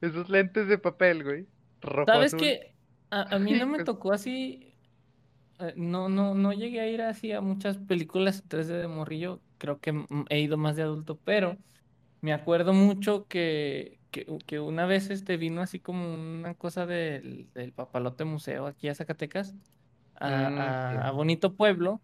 esos 0.00 0.28
lentes 0.30 0.68
de 0.68 0.78
papel, 0.78 1.22
güey. 1.22 1.46
Rojo 1.82 2.06
¿Sabes 2.06 2.34
qué? 2.34 2.72
A, 3.10 3.34
a 3.36 3.38
mí 3.38 3.52
no 3.52 3.66
me 3.66 3.74
Pues- 3.78 3.84
tocó 3.84 4.12
así. 4.12 4.74
eh, 5.58 5.74
No, 5.76 6.08
no, 6.08 6.34
no 6.34 6.52
llegué 6.52 6.80
a 6.80 6.88
ir 6.88 7.02
así 7.02 7.32
a 7.32 7.40
muchas 7.40 7.78
películas 7.78 8.44
3D 8.48 8.74
de 8.80 8.88
morrillo. 8.88 9.40
Creo 9.58 9.80
que 9.80 9.92
mm, 9.92 10.06
he 10.28 10.40
ido 10.40 10.56
más 10.56 10.76
de 10.76 10.82
adulto, 10.82 11.18
pero 11.24 11.56
me 12.20 12.32
acuerdo 12.32 12.72
mucho 12.72 13.26
que, 13.28 14.00
que, 14.10 14.26
que 14.46 14.60
una 14.60 14.86
vez 14.86 15.10
este 15.10 15.36
vino 15.36 15.62
así 15.62 15.80
como 15.80 16.12
una 16.14 16.54
cosa 16.54 16.86
del, 16.86 17.50
del 17.54 17.72
Papalote 17.72 18.24
Museo 18.24 18.66
aquí 18.66 18.88
a 18.88 18.94
Zacatecas, 18.94 19.54
a, 20.14 20.50
Mm, 20.50 20.58
a- 20.58 20.90
sí. 20.90 20.96
a 21.08 21.10
Bonito 21.12 21.54
Pueblo, 21.56 22.02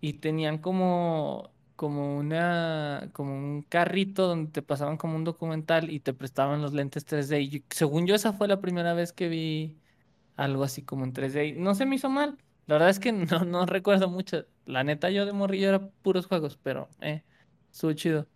y 0.00 0.14
tenían 0.14 0.58
como, 0.58 1.54
como 1.76 2.16
una, 2.18 3.10
como 3.14 3.34
un 3.36 3.62
carrito 3.62 4.26
donde 4.28 4.50
te 4.52 4.62
pasaban 4.62 4.96
como 4.98 5.16
un 5.16 5.24
documental 5.24 5.90
y 5.90 6.00
te 6.00 6.12
prestaban 6.14 6.62
los 6.62 6.72
lentes 6.74 7.06
3D. 7.06 7.40
Y 7.42 7.48
yo- 7.50 7.60
según 7.70 8.06
yo, 8.06 8.14
esa 8.14 8.32
fue 8.32 8.48
la 8.48 8.60
primera 8.60 8.94
vez 8.94 9.12
que 9.12 9.28
vi 9.28 9.80
algo 10.36 10.64
así 10.64 10.84
como 10.84 11.04
en 11.04 11.12
3D. 11.12 11.46
y 11.48 11.52
no 11.52 11.74
se 11.74 11.86
me 11.86 11.96
hizo 11.96 12.08
mal. 12.10 12.38
La 12.66 12.74
verdad 12.76 12.90
es 12.90 13.00
que 13.00 13.12
no, 13.12 13.44
no 13.44 13.66
recuerdo 13.66 14.08
mucho. 14.08 14.46
La 14.64 14.84
neta, 14.84 15.10
yo 15.10 15.26
de 15.26 15.32
morrillo 15.32 15.68
era 15.68 15.88
puros 16.02 16.26
juegos, 16.26 16.58
pero 16.62 16.88
eh, 17.00 17.24
estuvo 17.72 17.92
chido. 17.92 18.28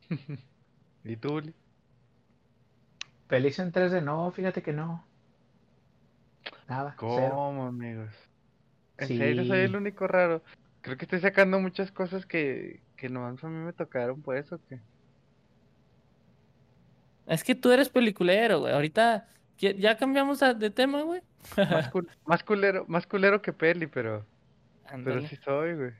¿Y 1.04 1.16
tú, 1.16 1.34
Uli? 1.34 1.54
Pelis 3.28 3.58
en 3.58 3.72
3D, 3.72 4.02
no, 4.02 4.30
fíjate 4.32 4.62
que 4.62 4.72
no. 4.72 5.06
Nada, 6.68 6.94
cero. 6.98 7.34
¿Cómo, 7.36 7.66
amigos? 7.66 8.12
En 8.98 9.08
Sí. 9.08 9.16
serio, 9.18 9.44
soy 9.44 9.60
el 9.60 9.76
único 9.76 10.06
raro. 10.06 10.42
Creo 10.82 10.96
que 10.96 11.04
estoy 11.04 11.20
sacando 11.20 11.58
muchas 11.60 11.92
cosas 11.92 12.26
que, 12.26 12.82
que 12.96 13.08
nomás 13.08 13.42
a 13.44 13.48
mí 13.48 13.64
me 13.64 13.72
tocaron, 13.72 14.20
pues, 14.22 14.52
¿o 14.52 14.60
qué? 14.68 14.80
Es 17.26 17.44
que 17.44 17.54
tú 17.54 17.70
eres 17.70 17.88
peliculero, 17.88 18.60
güey. 18.60 18.72
Ahorita 18.72 19.28
ya 19.68 19.96
cambiamos 19.96 20.42
a- 20.42 20.54
de 20.54 20.70
tema, 20.70 21.02
güey. 21.02 21.20
Más, 21.56 21.90
cul- 21.92 22.08
más 22.26 22.42
culero, 22.44 22.84
más 22.88 23.06
culero 23.06 23.40
que 23.42 23.52
peli, 23.52 23.86
pero, 23.86 24.24
pero 25.04 25.20
sí 25.26 25.36
soy, 25.36 25.74
güey. 25.74 25.90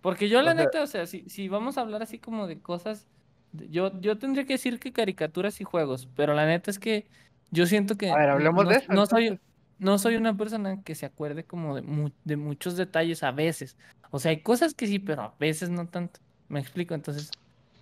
Porque 0.00 0.28
yo, 0.28 0.42
la 0.42 0.52
O 0.52 0.54
sea- 0.54 0.64
neta, 0.64 0.82
o 0.82 0.86
sea, 0.86 1.06
si, 1.06 1.28
si 1.28 1.48
vamos 1.48 1.78
a 1.78 1.80
hablar 1.82 2.02
así 2.02 2.18
como 2.18 2.46
de 2.46 2.58
cosas, 2.60 3.06
yo, 3.52 3.98
yo 4.00 4.18
tendría 4.18 4.44
que 4.44 4.54
decir 4.54 4.78
que 4.78 4.92
caricaturas 4.92 5.60
y 5.60 5.64
juegos, 5.64 6.08
pero 6.16 6.34
la 6.34 6.46
neta 6.46 6.70
es 6.70 6.78
que 6.78 7.06
yo 7.50 7.66
siento 7.66 7.96
que 7.96 8.10
A 8.10 8.16
ver, 8.16 8.26
no- 8.28 8.32
hablemos 8.34 8.64
no, 8.64 8.70
de 8.70 8.76
eso, 8.76 8.92
no 8.92 9.06
soy, 9.06 9.38
no 9.78 9.98
soy 9.98 10.16
una 10.16 10.36
persona 10.36 10.82
que 10.82 10.94
se 10.94 11.06
acuerde 11.06 11.44
como 11.44 11.74
de, 11.76 11.82
mu- 11.82 12.10
de 12.24 12.36
muchos 12.36 12.76
detalles 12.76 13.22
a 13.22 13.30
veces. 13.32 13.76
O 14.10 14.18
sea, 14.18 14.30
hay 14.30 14.40
cosas 14.42 14.74
que 14.74 14.86
sí, 14.86 14.98
pero 14.98 15.22
a 15.22 15.34
veces 15.40 15.70
no 15.70 15.86
tanto. 15.86 16.20
Me 16.48 16.60
explico, 16.60 16.94
entonces, 16.94 17.30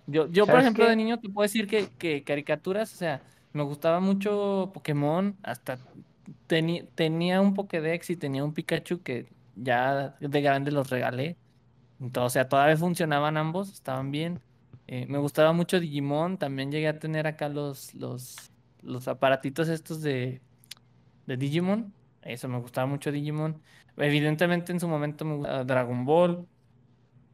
yo, 0.07 0.27
yo 0.27 0.45
por 0.45 0.53
¿Sabes 0.53 0.63
ejemplo, 0.65 0.87
de 0.87 0.95
niño 0.95 1.19
te 1.19 1.29
puedo 1.29 1.43
decir 1.43 1.67
que, 1.67 1.87
que 1.97 2.23
caricaturas, 2.23 2.93
o 2.93 2.97
sea, 2.97 3.21
me 3.53 3.63
gustaba 3.63 3.99
mucho 3.99 4.71
Pokémon, 4.73 5.37
hasta 5.43 5.79
tenía 6.47 7.41
un 7.41 7.53
Pokédex 7.53 8.09
y 8.09 8.17
tenía 8.17 8.43
un 8.43 8.53
Pikachu 8.53 9.01
que 9.03 9.27
ya 9.55 10.15
de 10.19 10.41
grande 10.41 10.71
los 10.71 10.89
regalé. 10.89 11.37
Entonces, 11.99 12.27
o 12.27 12.33
sea, 12.33 12.49
todavía 12.49 12.77
funcionaban 12.77 13.37
ambos, 13.37 13.71
estaban 13.71 14.11
bien. 14.11 14.41
Eh, 14.87 15.05
me 15.07 15.17
gustaba 15.19 15.53
mucho 15.53 15.79
Digimon, 15.79 16.37
también 16.37 16.71
llegué 16.71 16.87
a 16.87 16.99
tener 16.99 17.27
acá 17.27 17.49
los, 17.49 17.93
los, 17.95 18.51
los 18.81 19.07
aparatitos 19.07 19.69
estos 19.69 20.01
de, 20.01 20.41
de 21.25 21.37
Digimon. 21.37 21.93
Eso 22.21 22.47
me 22.49 22.59
gustaba 22.59 22.87
mucho 22.87 23.11
Digimon. 23.11 23.61
Evidentemente 23.97 24.71
en 24.71 24.79
su 24.79 24.87
momento 24.87 25.25
me 25.25 25.35
gustaba 25.35 25.63
Dragon 25.65 26.05
Ball. 26.05 26.47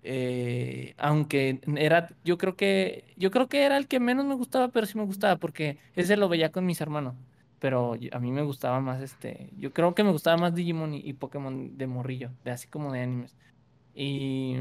Eh, 0.03 0.93
aunque 0.97 1.59
era, 1.77 2.09
yo 2.23 2.37
creo 2.37 2.55
que, 2.55 3.13
yo 3.17 3.31
creo 3.31 3.49
que 3.49 3.63
era 3.63 3.77
el 3.77 3.87
que 3.87 3.99
menos 3.99 4.25
me 4.25 4.35
gustaba, 4.35 4.69
pero 4.69 4.85
sí 4.85 4.97
me 4.97 5.05
gustaba, 5.05 5.37
porque 5.37 5.77
ese 5.95 6.17
lo 6.17 6.29
veía 6.29 6.51
con 6.51 6.65
mis 6.65 6.81
hermanos. 6.81 7.15
Pero 7.59 7.95
a 8.11 8.19
mí 8.19 8.31
me 8.31 8.43
gustaba 8.43 8.79
más 8.79 9.01
este, 9.01 9.49
yo 9.57 9.73
creo 9.73 9.93
que 9.93 10.03
me 10.03 10.11
gustaba 10.11 10.37
más 10.37 10.55
Digimon 10.55 10.93
y, 10.93 11.13
Pokémon 11.13 11.77
de 11.77 11.87
morrillo, 11.87 12.31
de 12.45 12.51
así 12.51 12.67
como 12.67 12.93
de 12.93 13.01
animes. 13.01 13.35
Y, 13.93 14.55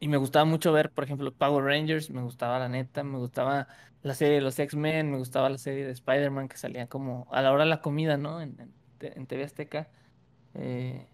me 0.00 0.16
gustaba 0.16 0.44
mucho 0.44 0.72
ver, 0.72 0.90
por 0.90 1.04
ejemplo, 1.04 1.32
Power 1.32 1.64
Rangers, 1.64 2.10
me 2.10 2.22
gustaba 2.22 2.58
la 2.58 2.68
neta, 2.68 3.04
me 3.04 3.18
gustaba 3.18 3.68
la 4.02 4.14
serie 4.14 4.36
de 4.36 4.40
los 4.40 4.58
X-Men, 4.58 5.10
me 5.10 5.18
gustaba 5.18 5.50
la 5.50 5.58
serie 5.58 5.84
de 5.84 5.92
Spider-Man 5.92 6.48
que 6.48 6.56
salía 6.56 6.86
como 6.86 7.28
a 7.30 7.42
la 7.42 7.52
hora 7.52 7.64
de 7.64 7.70
la 7.70 7.82
comida, 7.82 8.16
¿no? 8.16 8.40
En, 8.40 8.58
en, 8.60 8.72
en 9.00 9.26
TV 9.26 9.44
Azteca. 9.44 9.90
Eh, 10.54 11.09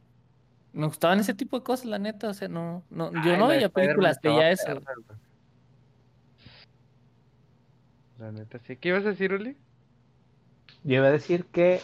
me 0.76 0.86
gustaban 0.86 1.18
ese 1.18 1.32
tipo 1.32 1.58
de 1.58 1.64
cosas, 1.64 1.86
la 1.86 1.98
neta, 1.98 2.28
o 2.28 2.34
sea, 2.34 2.48
no, 2.48 2.84
no, 2.90 3.10
yo 3.10 3.32
Ay, 3.32 3.38
no 3.38 3.48
de 3.48 3.56
veía 3.56 3.68
películas, 3.70 4.16
estaba 4.16 4.36
veía 4.36 4.50
eso. 4.50 4.78
La 8.18 8.30
neta, 8.30 8.58
sí. 8.58 8.76
¿Qué 8.76 8.90
ibas 8.90 9.06
a 9.06 9.08
decir, 9.08 9.32
Uli? 9.32 9.56
Yo 10.84 10.96
iba 10.96 11.06
a 11.06 11.10
decir 11.10 11.46
que 11.46 11.80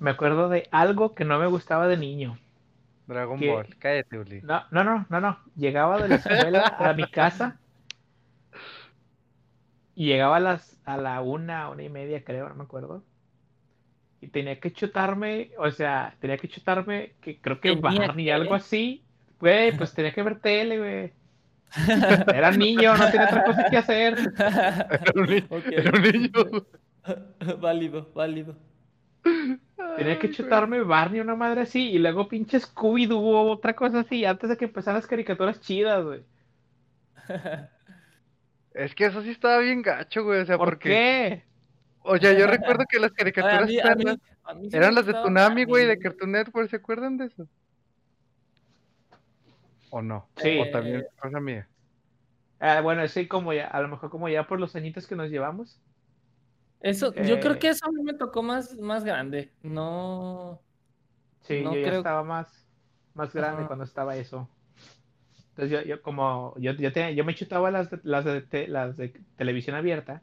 me 0.00 0.10
acuerdo 0.10 0.48
de 0.48 0.68
algo 0.72 1.14
que 1.14 1.24
no 1.24 1.38
me 1.38 1.46
gustaba 1.46 1.86
de 1.86 1.96
niño. 1.96 2.36
Dragon. 3.06 3.38
Ball. 3.38 3.76
Cállate, 3.78 4.18
Uli. 4.18 4.42
No, 4.42 4.64
no, 4.72 4.82
no, 4.82 5.06
no, 5.08 5.20
no. 5.20 5.38
Llegaba 5.54 6.02
de 6.02 6.08
la 6.08 6.14
escuela 6.16 6.66
a 6.80 6.92
mi 6.94 7.08
casa 7.08 7.60
y 9.94 10.06
llegaba 10.06 10.38
a 10.38 10.40
las 10.40 10.80
a 10.84 10.96
la 10.96 11.20
una, 11.22 11.70
una 11.70 11.82
y 11.84 11.88
media, 11.88 12.24
creo, 12.24 12.48
no 12.48 12.56
me 12.56 12.64
acuerdo. 12.64 13.04
Y 14.20 14.28
tenía 14.28 14.58
que 14.58 14.72
chutarme, 14.72 15.50
o 15.58 15.70
sea, 15.70 16.14
tenía 16.20 16.38
que 16.38 16.48
chutarme, 16.48 17.14
que 17.20 17.38
creo 17.38 17.60
que 17.60 17.74
Barney, 17.74 18.30
algo 18.30 18.54
así. 18.54 19.02
Güey, 19.38 19.76
pues 19.76 19.92
tenía 19.92 20.12
que 20.12 20.22
ver 20.22 20.40
tele, 20.40 20.78
güey. 20.78 21.12
Era 22.34 22.50
niño, 22.52 22.96
no 22.96 23.10
tenía 23.10 23.26
otra 23.26 23.44
cosa 23.44 23.66
que 23.68 23.76
hacer. 23.76 24.16
Era 24.38 25.12
un, 25.14 25.32
era 25.72 25.98
niño. 25.98 26.66
Válido, 27.60 28.10
válido. 28.14 28.56
Tenía 29.96 30.18
que 30.18 30.30
chutarme 30.30 30.82
Barney, 30.82 31.20
una 31.20 31.36
madre 31.36 31.62
así, 31.62 31.90
y 31.90 31.98
luego 31.98 32.28
pinche 32.28 32.58
Scooby-Doo 32.58 33.18
o 33.18 33.50
otra 33.50 33.74
cosa 33.74 34.00
así, 34.00 34.24
antes 34.24 34.48
de 34.48 34.56
que 34.56 34.64
empezaran 34.64 34.98
las 34.98 35.06
caricaturas 35.06 35.60
chidas, 35.60 36.04
güey. 36.04 36.22
Es 38.74 38.94
que 38.94 39.06
eso 39.06 39.22
sí 39.22 39.30
estaba 39.30 39.58
bien 39.60 39.80
gacho, 39.80 40.22
güey. 40.22 40.40
O 40.40 40.44
sea, 40.44 40.58
¿Por 40.58 40.68
porque. 40.68 40.88
qué? 40.90 41.44
O 42.06 42.16
sea, 42.18 42.32
yo 42.32 42.46
recuerdo 42.46 42.84
que 42.88 42.98
las 43.00 43.10
Oye, 43.16 43.16
a 43.16 43.16
caricaturas 43.16 43.66
mí, 43.68 43.78
a 43.78 43.82
perras 43.82 43.96
mí, 44.16 44.20
a 44.44 44.54
mí 44.54 44.64
sí 44.64 44.70
me 44.72 44.76
eran 44.78 44.94
las 44.94 45.06
de 45.06 45.12
Tsunami, 45.14 45.64
güey, 45.64 45.86
de. 45.86 45.98
Cartoon 45.98 46.32
Network. 46.32 46.70
¿Se 46.70 46.76
acuerdan 46.76 47.16
de 47.16 47.26
eso? 47.26 47.46
¿O 49.90 50.02
no? 50.02 50.26
Sí. 50.36 50.58
O 50.60 50.70
también 50.70 50.96
Eh, 50.96 51.06
es 51.08 51.20
cosa 51.20 51.40
mía. 51.40 51.68
Ah, 52.58 52.80
bueno, 52.80 53.06
sí, 53.08 53.26
como 53.28 53.52
ya, 53.52 53.66
a 53.66 53.80
lo 53.82 53.88
mejor 53.88 54.10
como 54.10 54.28
ya 54.28 54.46
por 54.46 54.58
los 54.60 54.74
añitos 54.76 55.06
que 55.06 55.14
nos 55.16 55.30
llevamos. 55.30 55.78
Eso, 56.80 57.12
yo 57.14 57.40
creo 57.40 57.54
Eh, 57.54 57.58
que 57.58 57.68
eso 57.68 57.86
a 57.86 57.92
mí 57.92 58.02
me 58.02 58.14
tocó 58.14 58.42
más, 58.42 58.74
más 58.78 59.04
grande. 59.04 59.50
No, 59.62 60.60
Sí, 61.42 61.60
no 61.62 61.74
yo 61.74 61.80
ya 61.80 61.86
creo. 61.88 61.98
estaba 61.98 62.22
más, 62.24 62.66
más 63.14 63.32
grande 63.32 63.66
cuando 63.66 63.84
estaba 63.84 64.16
eso. 64.16 64.48
Entonces 65.50 65.70
yo, 65.70 65.82
yo 65.82 66.02
como, 66.02 66.54
yo, 66.58 66.72
yo, 66.72 66.92
tenía- 66.92 67.12
yo 67.12 67.24
me 67.24 67.34
chutaba 67.34 67.70
las 67.70 67.90
de, 67.90 68.00
las, 68.02 68.24
de, 68.24 68.40
te- 68.42 68.68
las 68.68 68.96
de 68.96 69.08
televisión 69.36 69.76
abierta. 69.76 70.22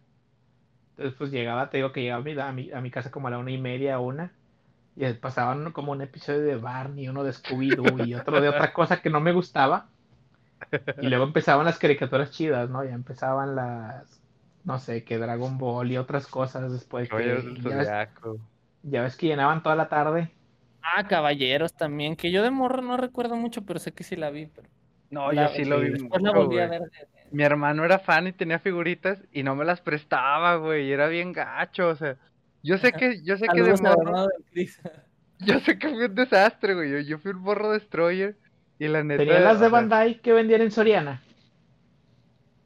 Entonces 0.98 1.16
pues 1.18 1.32
llegaba, 1.32 1.70
te 1.70 1.78
digo 1.78 1.92
que 1.92 2.02
llegaba 2.02 2.22
a 2.22 2.24
mi, 2.26 2.40
a 2.40 2.52
mi, 2.52 2.72
a 2.72 2.82
mi 2.82 2.92
casa 2.92 3.12
como 3.12 3.28
a 3.28 3.32
la 3.32 3.40
una 3.40 3.52
y 3.52 3.58
media, 3.60 4.00
una. 4.00 4.38
Y 4.96 5.12
pasaban 5.16 5.72
como 5.74 5.92
un 5.94 6.02
episodio 6.02 6.42
de 6.42 6.58
Barney, 6.58 7.10
uno 7.10 7.24
de 7.24 7.32
Scooby-Doo 7.34 8.00
y 8.02 8.16
otro 8.16 8.42
de 8.42 8.50
otra 8.50 8.74
cosa 8.74 9.02
que 9.02 9.10
no 9.12 9.22
me 9.22 9.34
gustaba. 9.34 9.94
Y 11.00 11.08
luego 11.08 11.26
empezaban 11.26 11.66
las 11.66 11.80
caricaturas 11.80 12.32
chidas, 12.32 12.70
¿no? 12.70 12.84
Ya 12.84 12.92
empezaban 12.94 13.56
las, 13.56 14.24
no 14.64 14.80
sé, 14.80 15.04
que 15.04 15.18
Dragon 15.18 15.58
Ball 15.58 15.92
y 15.92 15.98
otras 15.98 16.28
cosas 16.28 16.72
después 16.72 17.10
Caballeros 17.10 17.46
que 17.46 17.46
del 17.46 17.58
ya 17.62 17.78
ves, 17.78 17.94
Zodiaco. 17.94 18.38
ya 18.84 19.04
ves 19.04 19.18
que 19.18 19.28
llenaban 19.28 19.64
toda 19.64 19.76
la 19.76 19.90
tarde. 19.90 20.38
Ah, 20.82 21.08
Caballeros 21.08 21.74
también, 21.76 22.16
que 22.16 22.32
yo 22.32 22.44
de 22.44 22.52
morro 22.52 22.82
no 22.82 22.98
recuerdo 22.98 23.36
mucho, 23.36 23.64
pero 23.66 23.80
sé 23.80 23.94
que 23.94 24.04
sí 24.04 24.16
la 24.16 24.30
vi. 24.30 24.48
Pero 24.48 24.70
No, 25.10 25.32
la- 25.32 25.48
yo 25.48 25.50
sí 25.50 25.66
lo 25.66 25.80
vi 25.80 25.90
después 25.90 26.22
la 26.24 26.32
mucho, 26.32 26.34
volví 26.34 26.60
a 26.60 26.68
ver. 26.68 26.84
Mi 27.34 27.44
hermano 27.44 27.84
era 27.84 27.98
fan 27.98 28.28
y 28.28 28.32
tenía 28.32 28.60
figuritas 28.60 29.18
y 29.32 29.42
no 29.42 29.56
me 29.56 29.66
las 29.66 29.82
prestaba, 29.82 30.58
güey. 30.58 30.86
Y 30.86 30.92
era 30.92 31.08
bien 31.08 31.34
gacho, 31.34 31.90
o 31.90 31.96
sea. 31.96 32.16
Yo 32.62 32.78
sé 32.78 32.94
que, 32.94 33.24
yo 33.24 33.38
sé 33.38 33.48
que 33.52 33.64
de 33.64 33.74
morro, 33.74 34.30
yo 35.40 35.60
sé 35.62 35.80
que 35.80 35.90
fui 35.90 36.06
un 36.06 36.14
desastre, 36.14 36.76
güey. 36.76 36.92
Yo, 36.92 37.00
yo 37.00 37.18
fui 37.18 37.32
un 37.32 37.44
borro 37.44 37.72
destroyer 37.72 38.38
y 38.78 38.88
la 38.88 39.04
neta. 39.04 39.24
Tenían 39.24 39.44
las 39.44 39.60
de 39.60 39.68
Bandai 39.68 40.22
que 40.22 40.32
vendían 40.32 40.62
en 40.62 40.70
Soriana. 40.70 41.24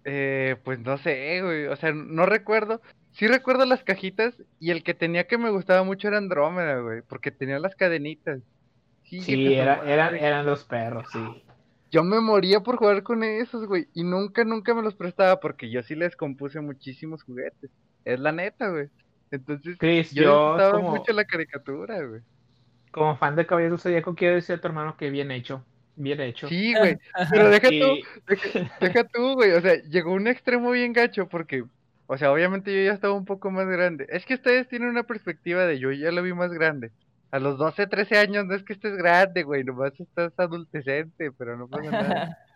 Eh, 0.03 0.58
pues 0.65 0.80
no 0.80 0.97
sé, 0.97 1.41
güey. 1.41 1.67
O 1.67 1.75
sea, 1.77 1.93
no 1.93 2.25
recuerdo. 2.25 2.82
Sí 3.13 3.25
recuerdo 3.25 3.65
las 3.65 3.86
cajitas 3.86 4.36
y 4.60 4.71
el 4.71 4.84
que 4.84 4.93
tenía 4.93 5.27
que 5.27 5.38
me 5.38 5.49
gustaba 5.49 5.84
mucho 5.84 6.10
era 6.10 6.17
Andrómeda, 6.17 6.82
güey. 6.82 7.03
Porque 7.08 7.32
tenía 7.32 7.58
las 7.58 7.73
cadenitas. 7.75 8.41
Sí, 9.06 9.21
Sí, 9.21 9.53
era, 9.53 9.82
eran, 9.89 10.15
eran 10.15 10.45
los 10.45 10.65
perros, 10.65 11.07
sí. 11.13 11.20
Yo 11.90 12.04
me 12.04 12.20
moría 12.20 12.60
por 12.62 12.78
jugar 12.78 13.04
con 13.04 13.24
esos, 13.24 13.66
güey. 13.66 13.88
Y 13.94 14.04
nunca, 14.04 14.44
nunca 14.44 14.74
me 14.74 14.82
los 14.82 14.96
prestaba 14.96 15.40
porque 15.40 15.70
yo 15.70 15.82
sí 15.84 15.96
les 15.96 16.16
compuse 16.16 16.60
muchísimos 16.60 17.24
juguetes. 17.24 17.72
Es 18.04 18.20
la 18.20 18.32
neta, 18.32 18.70
güey. 18.70 18.90
Entonces, 19.32 19.78
Chris, 19.78 20.12
yo 20.12 20.24
yo 20.24 20.54
disfrutaba 20.54 20.72
como, 20.72 20.96
mucho 20.96 21.14
la 21.14 21.26
caricatura, 21.26 22.06
güey. 22.06 22.22
como 22.92 23.18
fan 23.18 23.36
de 23.36 23.46
Caballeros 23.46 23.84
del 23.84 23.92
Zodíaco 23.92 24.16
quiero 24.16 24.36
decir 24.36 24.56
a 24.56 24.62
tu 24.62 24.68
hermano 24.68 24.96
que 24.98 25.10
bien 25.10 25.32
hecho. 25.32 25.64
Bien 25.96 26.22
hecho. 26.22 26.48
Sí, 26.48 26.74
güey. 26.78 26.98
Pero 27.32 27.50
deja 27.50 27.70
tú, 27.70 28.00
deja 28.80 29.04
tú, 29.06 29.34
güey. 29.34 29.52
O 29.52 29.62
sea, 29.62 29.82
llegó 29.84 30.14
un 30.14 30.28
extremo 30.28 30.72
bien 30.72 30.94
gacho 30.94 31.28
porque, 31.28 31.64
o 32.06 32.18
sea, 32.18 32.32
obviamente 32.32 32.74
yo 32.74 32.84
ya 32.86 32.94
estaba 32.94 33.14
un 33.14 33.26
poco 33.26 33.50
más 33.50 33.68
grande. 33.68 34.08
Es 34.10 34.26
que 34.26 34.36
ustedes 34.36 34.68
tienen 34.68 34.90
una 34.90 35.04
perspectiva 35.04 35.66
de 35.66 35.80
yo 35.80 35.92
ya 35.92 36.12
lo 36.12 36.22
vi 36.22 36.34
más 36.34 36.52
grande. 36.52 36.92
A 37.32 37.39
los 37.39 37.57
12, 37.57 37.88
13 37.88 38.17
años 38.17 38.45
no 38.45 38.55
es 38.55 38.63
que 38.63 38.73
estés 38.73 38.95
grande, 38.95 39.43
güey. 39.43 39.63
Nomás 39.63 39.99
estás 39.99 40.34
adultecente, 40.38 41.32
pero 41.32 41.57
no 41.57 41.67
pasa 41.67 41.91
nada. 41.91 42.38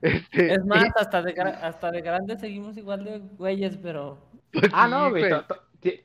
Este, 0.00 0.54
Es 0.54 0.64
más, 0.64 0.84
hasta 0.96 1.22
de, 1.22 1.32
hasta 1.40 1.90
de 1.90 2.00
grande 2.00 2.38
seguimos 2.38 2.76
igual 2.76 3.04
de 3.04 3.18
güeyes, 3.18 3.76
pero 3.78 4.30
pues 4.52 4.70
Ah, 4.72 4.84
sí, 4.84 4.90
no, 4.90 5.10
güey. 5.10 5.24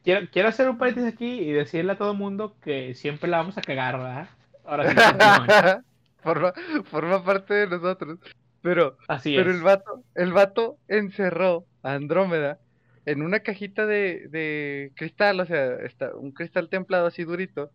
Quiero, 0.03 0.27
quiero 0.31 0.49
hacer 0.49 0.69
un 0.69 0.77
paréntesis 0.77 1.13
aquí 1.13 1.39
y 1.39 1.51
decirle 1.51 1.91
a 1.93 1.97
todo 1.97 2.11
el 2.11 2.17
mundo 2.17 2.55
que 2.59 2.93
siempre 2.95 3.29
la 3.29 3.37
vamos 3.37 3.57
a 3.57 3.61
cagar, 3.61 3.97
¿verdad? 3.97 4.29
Ahora 4.63 4.89
sí, 4.89 4.95
forma, 6.23 6.53
forma 6.85 7.23
parte 7.23 7.53
de 7.53 7.67
nosotros. 7.67 8.19
Pero, 8.61 8.97
Así 9.07 9.35
pero 9.35 9.49
es. 9.51 9.57
el 9.57 9.63
vato, 9.63 10.03
el 10.15 10.33
vato 10.33 10.77
encerró 10.87 11.65
a 11.83 11.93
Andrómeda 11.93 12.59
en 13.05 13.23
una 13.23 13.39
cajita 13.39 13.85
de, 13.85 14.27
de 14.29 14.91
cristal, 14.95 15.39
o 15.39 15.45
sea, 15.45 15.75
está, 15.77 16.15
un 16.15 16.31
cristal 16.31 16.69
templado 16.69 17.07
así 17.07 17.23
durito, 17.23 17.71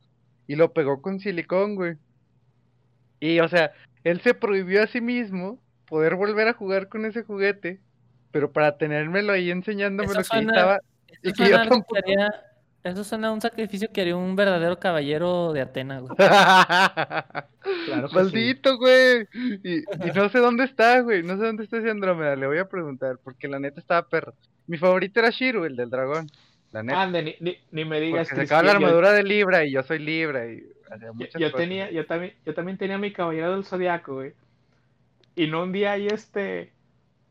y 0.46 0.56
lo 0.56 0.72
pegó 0.72 1.02
con 1.02 1.20
silicón, 1.20 1.74
güey. 1.74 1.96
Y, 3.20 3.40
o 3.40 3.48
sea, 3.48 3.72
él 4.04 4.20
se 4.20 4.34
prohibió 4.34 4.82
a 4.82 4.86
sí 4.86 5.00
mismo 5.00 5.58
poder 5.88 6.14
volver 6.16 6.48
a 6.48 6.52
jugar 6.54 6.88
con 6.88 7.04
ese 7.06 7.22
juguete, 7.22 7.80
pero 8.30 8.52
para 8.52 8.76
tenérmelo 8.76 9.32
ahí 9.32 9.50
enseñándome 9.50 10.08
lo 10.08 10.14
que 10.14 10.20
estaba. 10.20 10.76
eso 11.08 11.20
Y 11.22 11.32
que 11.32 11.36
suena, 11.36 11.50
yo 11.50 11.56
algo 11.62 11.70
que 11.70 11.80
tampoco- 11.80 11.96
haría- 11.96 12.42
eso 12.84 13.02
suena 13.02 13.28
a 13.28 13.32
un 13.32 13.40
sacrificio 13.40 13.90
que 13.92 14.00
haría 14.00 14.14
un 14.16 14.36
verdadero 14.36 14.78
caballero 14.78 15.52
de 15.52 15.60
Atena, 15.60 15.98
güey. 16.00 16.14
Claro 17.86 18.08
sí. 18.08 18.14
Maldito, 18.14 18.78
güey. 18.78 19.26
Y, 19.64 19.78
y 19.78 20.12
no 20.14 20.28
sé 20.28 20.38
dónde 20.38 20.64
está, 20.64 21.00
güey. 21.00 21.22
No 21.24 21.36
sé 21.36 21.44
dónde 21.44 21.64
está 21.64 21.78
ese 21.78 21.90
Andrómeda. 21.90 22.36
Le 22.36 22.46
voy 22.46 22.58
a 22.58 22.68
preguntar, 22.68 23.18
porque 23.24 23.48
la 23.48 23.58
neta 23.58 23.80
estaba 23.80 24.08
perro. 24.08 24.34
Mi 24.68 24.78
favorito 24.78 25.18
era 25.18 25.30
Shiru, 25.30 25.64
el 25.64 25.74
del 25.74 25.90
dragón. 25.90 26.28
La 26.76 26.82
neta. 26.82 27.02
Ande, 27.02 27.22
ni, 27.22 27.36
ni, 27.40 27.58
ni 27.70 27.84
me 27.84 28.00
digas 28.00 28.28
porque 28.28 28.46
sacaba 28.46 28.62
la 28.62 28.68
Cristian, 28.72 28.80
yo- 28.80 28.86
armadura 28.86 29.12
de 29.12 29.22
Libra 29.22 29.64
y 29.64 29.72
yo 29.72 29.82
soy 29.82 29.98
Libra 29.98 30.46
y 30.46 30.62
Yo, 31.18 31.38
yo 31.38 31.52
tenía, 31.52 31.90
yo 31.90 32.06
también, 32.06 32.34
yo 32.44 32.54
también 32.54 32.78
tenía 32.78 32.98
mi 32.98 33.12
caballero 33.12 33.52
del 33.52 33.64
zodiaco, 33.64 34.14
güey. 34.14 34.32
Y 35.34 35.46
no 35.48 35.62
un 35.62 35.72
día 35.72 35.92
ahí 35.92 36.06
este, 36.06 36.70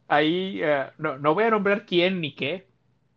ahí, 0.08 0.60
eh, 0.62 0.86
no, 0.98 1.18
no 1.18 1.34
voy 1.34 1.46
a 1.46 1.50
nombrar 1.52 1.86
quién 1.86 2.22
ni 2.22 2.34
qué. 2.36 2.66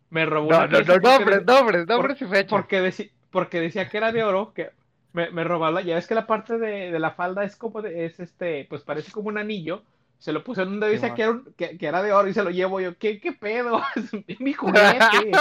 Me 0.09 0.25
robó 0.25 0.49
No, 0.51 0.67
no, 0.67 0.79
no, 0.81 0.97
nombres, 0.97 1.45
nombres, 1.45 1.87
nombres 1.87 2.21
y 2.21 2.25
fechas. 2.25 2.49
porque, 2.49 3.09
porque 3.29 3.59
decía 3.61 3.89
que 3.89 3.97
era 3.97 4.11
de 4.11 4.23
oro, 4.23 4.53
que 4.53 4.71
me, 5.13 5.29
me 5.31 5.43
robaba, 5.43 5.81
ya 5.81 5.95
ves 5.95 6.07
que 6.07 6.15
la 6.15 6.25
parte 6.25 6.57
de, 6.57 6.91
de 6.91 6.99
la 6.99 7.11
falda 7.11 7.43
es 7.43 7.55
como 7.55 7.81
de, 7.81 8.05
es 8.05 8.19
este, 8.19 8.65
pues 8.69 8.81
parece 8.81 9.11
como 9.11 9.27
un 9.29 9.37
anillo. 9.37 9.83
Se 10.17 10.33
lo 10.33 10.43
puse 10.43 10.63
en 10.63 10.69
un 10.69 10.79
dedo 10.79 10.91
y 10.93 10.97
Simón. 10.97 11.15
que 11.15 11.21
era, 11.21 11.31
un- 11.31 11.53
que, 11.55 11.77
que 11.77 11.85
era 11.85 12.01
de 12.03 12.11
oro 12.11 12.27
y 12.27 12.33
se 12.33 12.43
lo 12.43 12.49
llevo 12.49 12.81
yo. 12.81 12.97
¿Qué, 12.97 13.19
qué 13.21 13.31
pedo? 13.33 13.81
Mi 14.39 14.53
juguete. 14.53 15.31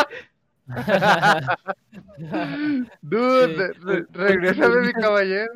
Dude, 3.03 3.49
Sí. 3.49 3.55
re- 3.57 3.73
re- 3.83 4.07
regrésame 4.13 4.81
mi 4.87 4.93
caballero. 4.93 5.53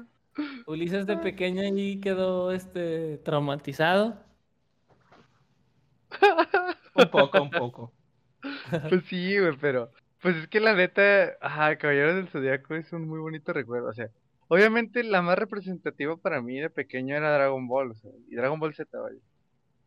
Ulises 0.67 1.07
de 1.07 1.17
pequeño 1.19 1.63
ahí 1.63 2.01
quedó 2.01 2.53
este 2.53 3.19
traumatizado. 3.19 4.17
un 6.95 7.11
poco, 7.11 7.43
un 7.43 7.51
poco. 7.51 7.93
Pues 8.89 9.05
sí, 9.07 9.39
güey, 9.39 9.57
pero. 9.61 9.91
Pues 10.21 10.37
es 10.37 10.47
que 10.49 10.61
la 10.61 10.75
neta, 10.75 11.33
ajá, 11.41 11.77
Caballeros 11.79 12.15
del 12.15 12.29
Zodiaco 12.29 12.75
es 12.77 12.93
un 12.93 13.09
muy 13.09 13.19
bonito 13.19 13.53
recuerdo. 13.53 13.89
O 13.89 13.93
sea, 13.93 14.09
obviamente 14.49 15.03
la 15.03 15.21
más 15.21 15.37
representativa 15.37 16.17
para 16.17 16.41
mí 16.41 16.61
de 16.61 16.71
pequeño 16.71 17.17
era 17.17 17.35
Dragon 17.35 17.67
Ball, 17.67 17.91
o 17.91 17.95
sea, 17.95 18.11
y 18.31 18.37
Dragon 18.37 18.61
Ball 18.61 18.73
Z, 18.75 18.89
vaya. 18.99 19.19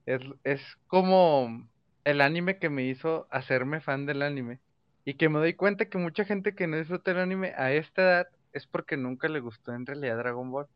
Es, 0.06 0.22
es 0.44 0.62
como 0.88 1.68
el 2.04 2.22
anime 2.22 2.60
que 2.60 2.70
me 2.70 2.84
hizo 2.84 3.28
hacerme 3.32 3.80
fan 3.82 4.06
del 4.06 4.22
anime. 4.24 4.60
Y 5.06 5.14
que 5.16 5.30
me 5.30 5.40
doy 5.40 5.54
cuenta 5.54 5.86
que 5.86 5.98
mucha 5.98 6.26
gente 6.26 6.56
que 6.56 6.68
no 6.68 6.78
disfruta 6.78 7.12
el 7.12 7.20
anime 7.20 7.54
a 7.58 7.72
esta 7.72 8.02
edad 8.02 8.28
es 8.54 8.66
porque 8.68 8.98
nunca 8.98 9.28
le 9.28 9.40
gustó 9.40 9.74
en 9.74 9.86
realidad 9.86 10.18
Dragon 10.18 10.52
Ball. 10.52 10.68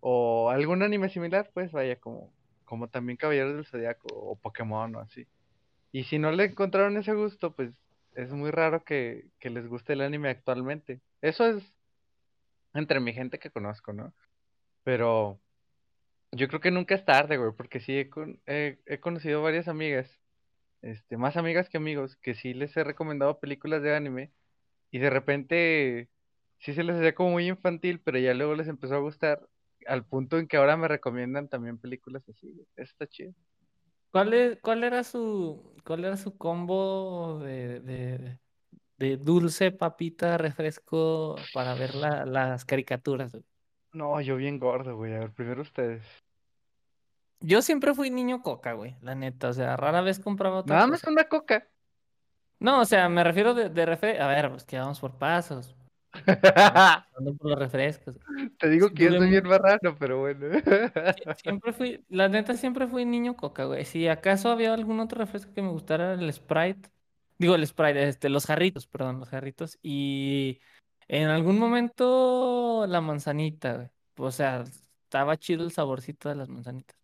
O 0.00 0.50
algún 0.50 0.82
anime 0.82 1.08
similar, 1.08 1.50
pues 1.52 1.72
vaya, 1.72 1.96
como, 1.96 2.32
como 2.64 2.88
también 2.88 3.16
Caballeros 3.16 3.54
del 3.56 3.66
Zodiaco 3.66 4.06
o 4.14 4.36
Pokémon 4.36 4.94
o 4.94 5.00
así. 5.00 5.26
Y 5.92 6.04
si 6.04 6.18
no 6.18 6.30
le 6.30 6.44
encontraron 6.44 6.96
ese 6.96 7.14
gusto, 7.14 7.52
pues 7.54 7.72
es 8.14 8.30
muy 8.30 8.50
raro 8.50 8.84
que, 8.84 9.26
que 9.40 9.50
les 9.50 9.66
guste 9.66 9.94
el 9.94 10.02
anime 10.02 10.30
actualmente. 10.30 11.00
Eso 11.20 11.46
es 11.46 11.72
entre 12.74 13.00
mi 13.00 13.12
gente 13.14 13.38
que 13.38 13.50
conozco, 13.50 13.92
¿no? 13.92 14.12
Pero 14.84 15.40
yo 16.32 16.48
creo 16.48 16.60
que 16.60 16.70
nunca 16.70 16.94
es 16.94 17.04
tarde, 17.04 17.36
güey, 17.38 17.52
porque 17.56 17.80
sí 17.80 17.98
he, 17.98 18.10
con- 18.10 18.40
he- 18.46 18.78
he 18.86 19.00
conocido 19.00 19.42
varias 19.42 19.68
amigas, 19.68 20.10
este, 20.82 21.16
más 21.16 21.36
amigas 21.36 21.68
que 21.68 21.78
amigos, 21.78 22.16
que 22.18 22.34
sí 22.34 22.54
les 22.54 22.76
he 22.76 22.84
recomendado 22.84 23.40
películas 23.40 23.82
de 23.82 23.94
anime 23.96 24.32
y 24.90 24.98
de 25.00 25.10
repente 25.10 26.10
sí 26.60 26.74
se 26.74 26.84
les 26.84 26.96
hacía 26.96 27.14
como 27.14 27.30
muy 27.32 27.48
infantil, 27.48 28.00
pero 28.00 28.18
ya 28.18 28.34
luego 28.34 28.54
les 28.56 28.68
empezó 28.68 28.96
a 28.96 29.00
gustar 29.00 29.48
al 29.86 30.04
punto 30.06 30.38
en 30.38 30.48
que 30.48 30.56
ahora 30.58 30.76
me 30.78 30.88
recomiendan 30.88 31.48
también 31.48 31.78
películas 31.78 32.28
así. 32.28 32.48
Eso 32.76 32.92
está 32.92 33.06
chido. 33.08 33.34
¿Cuál, 34.10 34.32
es- 34.34 34.58
cuál 34.62 34.84
era 34.84 35.04
su 35.04 35.74
cuál 35.84 36.04
era 36.04 36.16
su 36.16 36.36
combo 36.38 37.38
de, 37.40 37.80
de, 37.80 38.40
de 38.98 39.16
dulce, 39.18 39.72
papita, 39.72 40.38
refresco 40.38 41.50
para 41.52 41.74
ver 41.76 41.94
la- 41.96 42.26
las 42.26 42.64
caricaturas? 42.66 43.36
No, 43.92 44.20
yo 44.20 44.36
bien 44.36 44.58
gordo, 44.60 44.96
güey. 44.96 45.14
A 45.14 45.18
ver, 45.20 45.32
primero 45.32 45.62
ustedes. 45.62 46.04
Yo 47.40 47.62
siempre 47.62 47.94
fui 47.94 48.10
niño 48.10 48.42
coca, 48.42 48.72
güey, 48.72 48.96
la 49.02 49.14
neta. 49.14 49.48
O 49.48 49.52
sea, 49.52 49.76
rara 49.76 50.00
vez 50.00 50.18
compraba 50.18 50.58
otra 50.58 50.74
Nada 50.76 50.86
más 50.88 51.00
cosa. 51.00 51.12
una 51.12 51.24
coca. 51.24 51.68
No, 52.58 52.80
o 52.80 52.84
sea, 52.84 53.08
me 53.08 53.22
refiero 53.22 53.52
de, 53.54 53.68
de 53.68 53.86
refre- 53.86 54.18
A 54.20 54.26
ver, 54.28 54.50
pues 54.50 54.64
que 54.64 54.78
vamos 54.78 54.98
por 55.00 55.18
pasos. 55.18 55.74
Ando 57.18 57.34
por 57.36 57.50
los 57.50 57.58
refrescos. 57.58 58.16
Te 58.58 58.68
digo 58.70 58.88
que 58.90 59.04
yo 59.04 59.18
soy 59.18 59.28
bien 59.28 59.46
marrano, 59.46 59.94
pero 59.98 60.20
bueno. 60.20 60.46
Sie- 60.48 61.34
Siempre 61.42 61.72
fui, 61.72 62.04
la 62.08 62.28
neta 62.28 62.54
siempre 62.54 62.86
fui 62.86 63.04
niño 63.04 63.36
coca, 63.36 63.64
güey. 63.64 63.84
Si 63.84 64.08
acaso 64.08 64.50
había 64.50 64.72
algún 64.72 65.00
otro 65.00 65.18
refresco 65.18 65.52
que 65.52 65.62
me 65.62 65.68
gustara, 65.68 66.14
el 66.14 66.32
Sprite. 66.32 66.88
Digo, 67.38 67.54
el 67.54 67.66
Sprite, 67.66 68.08
este, 68.08 68.30
los 68.30 68.46
jarritos, 68.46 68.86
perdón, 68.86 69.20
los 69.20 69.28
jarritos. 69.28 69.78
Y 69.82 70.58
en 71.08 71.28
algún 71.28 71.58
momento 71.58 72.86
la 72.88 73.02
manzanita, 73.02 73.74
güey. 73.74 73.88
O 74.18 74.30
sea, 74.30 74.64
estaba 75.04 75.36
chido 75.36 75.64
el 75.64 75.70
saborcito 75.72 76.30
de 76.30 76.36
las 76.36 76.48
manzanitas. 76.48 76.96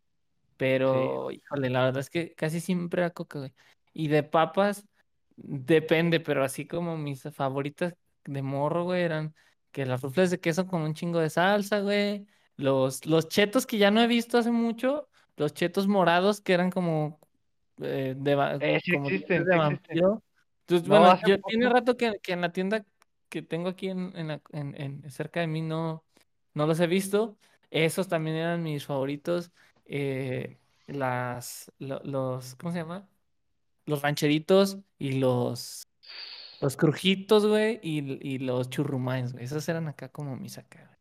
Pero, 0.63 1.31
híjole, 1.33 1.71
la 1.71 1.85
verdad 1.87 2.01
es 2.01 2.09
que 2.11 2.35
casi 2.35 2.61
siempre 2.61 3.03
era 3.03 3.11
coca, 3.11 3.41
güey. 3.41 3.53
Y 3.93 4.07
de 4.09 4.23
papas, 4.23 4.87
depende, 5.35 6.21
pero 6.21 6.45
así 6.45 6.67
como 6.67 6.97
mis 6.97 7.23
favoritas 7.33 7.95
de 8.25 8.43
morro, 8.43 8.85
güey, 8.85 9.03
eran 9.03 9.35
que 9.73 9.85
las 9.87 10.03
rufles 10.03 10.31
de 10.31 10.39
queso 10.39 10.67
con 10.69 10.83
un 10.83 10.95
chingo 10.95 11.19
de 11.19 11.31
salsa, 11.31 11.81
güey. 11.81 12.27
Los, 12.57 13.07
los 13.07 13.29
chetos 13.29 13.67
que 13.67 13.79
ya 13.79 13.91
no 13.91 14.01
he 14.01 14.07
visto 14.07 14.39
hace 14.39 14.53
mucho, 14.53 15.09
los 15.37 15.53
chetos 15.53 15.89
morados 15.89 16.41
que 16.41 16.53
eran 16.53 16.71
como 16.71 17.19
eh, 17.81 18.15
de, 18.17 18.59
Eh, 18.61 18.81
sí 18.85 18.93
como 18.93 19.09
existen, 19.09 19.45
de 19.45 19.53
sí 19.53 19.59
vampiro. 19.59 20.23
Entonces, 20.61 20.89
No, 20.89 21.01
bueno, 21.01 21.19
yo 21.27 21.41
tiene 21.41 21.69
rato 21.69 21.97
que, 21.97 22.13
que 22.23 22.33
en 22.35 22.41
la 22.41 22.53
tienda 22.53 22.85
que 23.29 23.43
tengo 23.43 23.69
aquí 23.71 23.89
en, 23.89 24.13
en, 24.15 24.29
la- 24.29 24.43
en- 24.53 24.81
en- 24.81 25.11
cerca 25.11 25.41
de 25.41 25.49
mí 25.49 25.61
no, 25.63 26.05
no 26.55 26.67
los 26.67 26.79
he 26.79 26.87
visto. 26.87 27.37
Esos 27.71 28.07
también 28.07 28.37
eran 28.37 28.63
mis 28.63 28.85
favoritos. 28.85 29.51
Eh, 29.95 30.57
las, 30.87 31.71
lo- 31.79 32.01
los, 32.03 32.55
¿cómo 32.57 32.73
se 32.73 32.79
llama? 32.79 33.07
Los 33.85 34.01
rancheritos 34.01 34.79
y 34.99 35.19
los, 35.19 35.87
los 36.63 36.77
crujitos, 36.79 37.45
güey, 37.47 37.79
y, 37.83 38.19
y 38.27 38.39
los 38.39 38.71
churrumais, 38.71 39.33
güey. 39.35 39.45
Esos 39.45 39.69
eran 39.69 39.89
acá 39.89 40.09
como 40.09 40.35
mis 40.37 40.57
acá, 40.57 40.79
güey. 40.87 40.99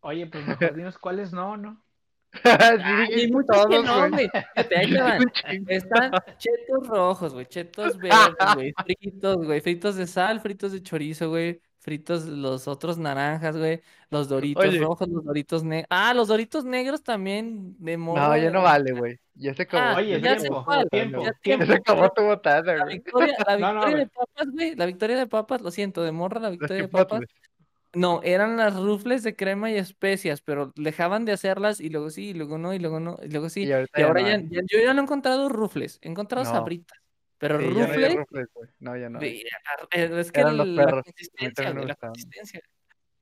Oye, 0.00 0.26
pues 0.26 0.46
mejor 0.46 0.74
dinos 0.76 0.98
cuáles 0.98 1.32
no, 1.32 1.56
¿no? 1.56 1.82
sí, 2.34 2.48
hay 2.50 3.30
muchos 3.30 3.66
que 3.66 3.76
todos, 3.76 3.84
no, 3.86 3.98
güey. 4.00 4.10
güey. 4.10 4.28
Fíjate, 4.28 4.78
ahí 4.78 4.90
te 4.92 5.00
van. 5.00 5.22
Un 5.22 5.30
chingo. 5.30 5.70
Están 5.70 6.12
chetos 6.36 6.86
rojos, 6.88 7.32
güey, 7.32 7.46
chetos 7.46 7.96
verdes, 7.96 8.54
güey, 8.54 8.74
fritos, 8.84 9.36
güey, 9.36 9.60
fritos 9.62 9.96
de 9.96 10.06
sal, 10.06 10.40
fritos 10.40 10.72
de 10.72 10.82
chorizo, 10.82 11.30
güey, 11.30 11.62
fritos 11.84 12.24
los 12.24 12.66
otros 12.66 12.96
naranjas, 12.98 13.56
güey, 13.56 13.82
los 14.10 14.28
doritos 14.28 14.64
Oye. 14.64 14.80
rojos, 14.80 15.06
los 15.08 15.22
doritos 15.24 15.62
negros. 15.64 15.86
Ah, 15.90 16.14
los 16.14 16.28
doritos 16.28 16.64
negros 16.64 17.02
también 17.02 17.76
de 17.78 17.96
morro. 17.98 18.20
No, 18.22 18.36
ya 18.36 18.50
no 18.50 18.62
vale, 18.62 18.92
güey. 18.92 19.20
Ya 19.34 19.54
se 19.54 19.62
acabó. 19.62 19.84
Ah, 19.90 19.94
Oye, 19.98 20.20
ya 20.20 20.36
tiempo, 20.36 20.64
cuál, 20.64 20.88
tiempo, 20.90 21.22
ya 21.22 21.32
tiempo. 21.32 21.64
Ya 21.64 21.72
se 21.72 21.78
acabó 21.78 22.10
tu 22.10 22.22
botana, 22.22 22.74
La 22.78 22.84
güey. 22.84 22.96
victoria, 22.96 23.34
la 23.46 23.56
No, 23.56 23.72
no, 23.74 23.80
victoria 23.80 23.96
de 23.98 24.06
papas, 24.08 24.46
güey, 24.52 24.74
la 24.76 24.86
victoria 24.86 25.16
de 25.18 25.26
papas, 25.26 25.60
lo 25.60 25.70
siento, 25.70 26.02
de 26.02 26.12
morra 26.12 26.40
la 26.40 26.50
victoria 26.50 26.82
de 26.82 26.88
papas. 26.88 27.20
No, 27.92 28.20
eran 28.24 28.56
las 28.56 28.74
rufles 28.76 29.22
de 29.22 29.36
crema 29.36 29.70
y 29.70 29.76
especias, 29.76 30.40
pero 30.40 30.72
dejaban 30.76 31.24
de 31.24 31.32
hacerlas 31.32 31.80
y 31.80 31.90
luego 31.90 32.10
sí, 32.10 32.30
y 32.30 32.34
luego 32.34 32.58
no, 32.58 32.74
y 32.74 32.78
luego 32.80 32.98
no, 33.00 33.16
y 33.22 33.28
luego 33.28 33.48
sí. 33.50 33.70
Y 33.94 34.02
ahora 34.02 34.20
no 34.20 34.28
ya, 34.28 34.38
yo 34.66 34.78
ya 34.80 34.94
no 34.94 35.00
he 35.00 35.04
encontrado 35.04 35.48
rufles, 35.48 35.98
he 36.02 36.08
encontrado 36.08 36.44
No. 36.44 36.52
sabritas, 36.52 36.98
pero 37.48 37.58
Sí, 37.60 37.66
ya 37.68 37.78
no 38.80 38.96
ya 38.96 39.08
no. 39.08 39.20
es 39.20 40.32
que 40.32 40.40
Eran 40.40 40.56
los 40.56 40.66
el- 40.66 40.76
la 40.76 40.84
perros, 40.84 41.04
consistencia, 41.04 41.74
la 41.74 41.94
consistencia. 41.94 42.60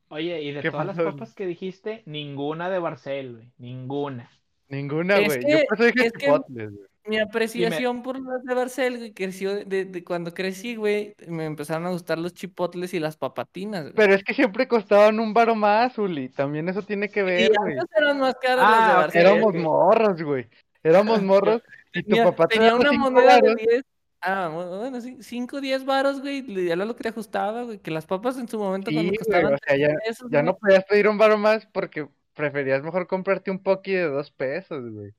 Oye, 0.09 0.43
y 0.43 0.53
de 0.53 0.61
¿Qué 0.61 0.71
todas 0.71 0.87
las 0.87 0.97
papas 0.97 1.35
que 1.35 1.47
dijiste, 1.47 2.03
ninguna 2.07 2.69
de 2.71 2.79
Barcel, 2.79 3.33
güey. 3.33 3.53
Ninguna. 3.59 4.31
Ninguna, 4.69 5.17
güey. 5.21 5.41
Yo 5.41 5.59
que- 5.59 5.65
por 5.69 5.79
eso 5.81 5.85
dije 5.87 6.07
es 6.07 6.13
que- 6.13 6.27
chipotles, 6.27 6.71
güey. 6.71 6.87
Mi 7.05 7.19
apreciación 7.19 8.05
por 8.05 8.21
las 8.21 8.45
de 8.45 8.55
Barcel, 8.55 8.99
güey, 8.99 9.13
creció 9.13 9.53
de, 9.57 9.65
de- 9.65 9.87
de 9.87 10.05
cuando 10.05 10.33
crecí, 10.33 10.77
güey, 10.77 11.15
me 11.27 11.47
empezaron 11.47 11.85
a 11.87 11.91
gustar 11.91 12.17
los 12.19 12.33
chipotles 12.33 12.95
y 12.95 13.01
las 13.01 13.17
papatinas, 13.17 13.83
güey. 13.83 13.95
Pero 13.95 14.15
es 14.15 14.23
que 14.23 14.35
siempre 14.35 14.69
costaban 14.69 15.19
un 15.19 15.35
varo 15.35 15.57
más, 15.57 15.99
Uli. 15.99 16.29
También 16.29 16.69
eso 16.69 16.83
tiene 16.83 17.09
que 17.09 17.21
Y 17.21 17.25
ver, 17.25 17.53
güey. 17.59 17.75
eran 17.97 18.21
más 18.21 18.35
caras 18.41 18.65
Ah, 18.69 18.71
las 18.71 18.87
de 18.87 18.93
ok, 18.93 18.99
Barcel. 19.01 19.21
Éramos 19.23 19.55
morros, 19.55 20.23
güey. 20.23 20.47
Éramos 20.85 21.23
morros 21.59 21.63
y 21.93 22.03
tu 22.05 22.09
Tenía, 22.11 22.25
papá 22.25 22.47
te 22.47 22.57
tenía 22.57 22.75
una 22.77 22.93
moneda 22.93 23.35
de 23.37 23.41
varos. 23.43 23.57
10. 23.57 23.83
Ah, 24.23 24.49
bueno, 24.53 25.01
sí, 25.01 25.17
5, 25.21 25.61
10 25.61 25.85
varos, 25.85 26.21
güey. 26.21 26.43
Ya 26.67 26.75
era 26.75 26.85
lo 26.85 26.95
que 26.95 27.03
te 27.03 27.09
ajustaba, 27.09 27.65
güey. 27.65 27.79
Que 27.81 27.91
las 27.91 28.07
papas 28.07 28.39
en 28.39 28.47
su 28.49 28.59
momento 28.59 28.91
Sí, 28.91 28.95
cuando 28.97 29.11
güey, 29.11 29.19
costaban 29.19 29.55
o 29.55 29.59
sea, 29.59 29.77
ya, 29.77 29.87
30 29.89 30.05
pesos, 30.07 30.29
ya 30.31 30.39
güey. 30.39 30.47
no 30.47 30.57
podías 30.59 30.85
pedir 30.85 31.09
un 31.09 31.19
varo 31.19 31.37
más 31.39 31.67
porque 31.67 32.09
preferías 32.35 32.83
mejor 32.83 33.07
comprarte 33.09 33.51
un 33.51 33.59
poqui 33.63 33.93
de 33.93 34.05
dos 34.05 34.31
pesos, 34.31 34.91
güey. 34.93 35.13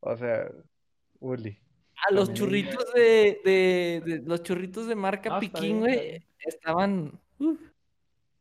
O 0.00 0.16
sea, 0.16 0.48
Uli. 1.18 1.58
A 2.08 2.14
los 2.14 2.28
también. 2.28 2.34
churritos 2.46 2.92
de, 2.94 3.40
de, 3.44 4.02
de- 4.06 4.22
los 4.24 4.42
churritos 4.42 4.86
de 4.86 4.94
marca 4.94 5.28
No, 5.30 5.40
Piquín, 5.40 5.60
bien, 5.62 5.78
güey, 5.80 6.26
estaban. 6.38 7.20
uf, 7.38 7.58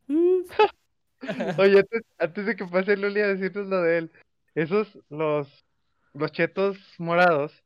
uf. 0.07 0.51
Oye, 1.59 1.79
antes, 1.79 2.01
antes 2.17 2.45
de 2.45 2.55
que 2.55 2.65
pase 2.65 2.95
Luli 2.95 3.19
a 3.21 3.27
decirnos 3.27 3.67
lo 3.67 3.81
de 3.81 3.97
él, 3.97 4.11
esos, 4.55 4.97
los, 5.09 5.65
los 6.13 6.31
chetos 6.31 6.77
morados, 6.97 7.61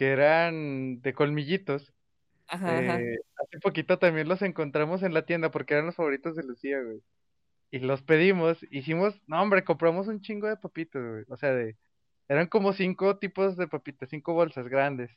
que 0.00 0.12
eran 0.12 1.02
de 1.02 1.12
colmillitos, 1.12 1.92
Ajá, 2.46 2.78
ajá. 2.78 3.02
eh, 3.02 3.18
hace 3.36 3.60
poquito 3.60 3.98
también 3.98 4.30
los 4.30 4.40
encontramos 4.40 5.02
en 5.02 5.12
la 5.12 5.26
tienda 5.26 5.50
porque 5.50 5.74
eran 5.74 5.84
los 5.84 5.96
favoritos 5.96 6.34
de 6.36 6.42
Lucía, 6.42 6.80
güey. 6.80 7.02
Y 7.70 7.80
los 7.80 8.00
pedimos, 8.00 8.66
hicimos, 8.70 9.20
no 9.26 9.42
hombre, 9.42 9.62
compramos 9.62 10.08
un 10.08 10.22
chingo 10.22 10.46
de 10.46 10.56
papitas, 10.56 11.02
güey. 11.06 11.24
O 11.28 11.36
sea, 11.36 11.52
de, 11.52 11.76
eran 12.28 12.46
como 12.46 12.72
cinco 12.72 13.18
tipos 13.18 13.58
de 13.58 13.68
papitas, 13.68 14.08
cinco 14.08 14.32
bolsas 14.32 14.68
grandes. 14.68 15.10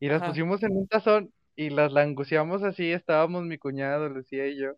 Y 0.00 0.08
las 0.08 0.20
Ajá. 0.20 0.32
pusimos 0.32 0.62
en 0.62 0.76
un 0.76 0.86
tazón 0.86 1.32
y 1.54 1.70
las 1.70 1.90
languceamos 1.90 2.62
así, 2.62 2.92
estábamos 2.92 3.44
mi 3.44 3.56
cuñado, 3.56 4.10
Lucía 4.10 4.48
y 4.48 4.60
yo. 4.60 4.72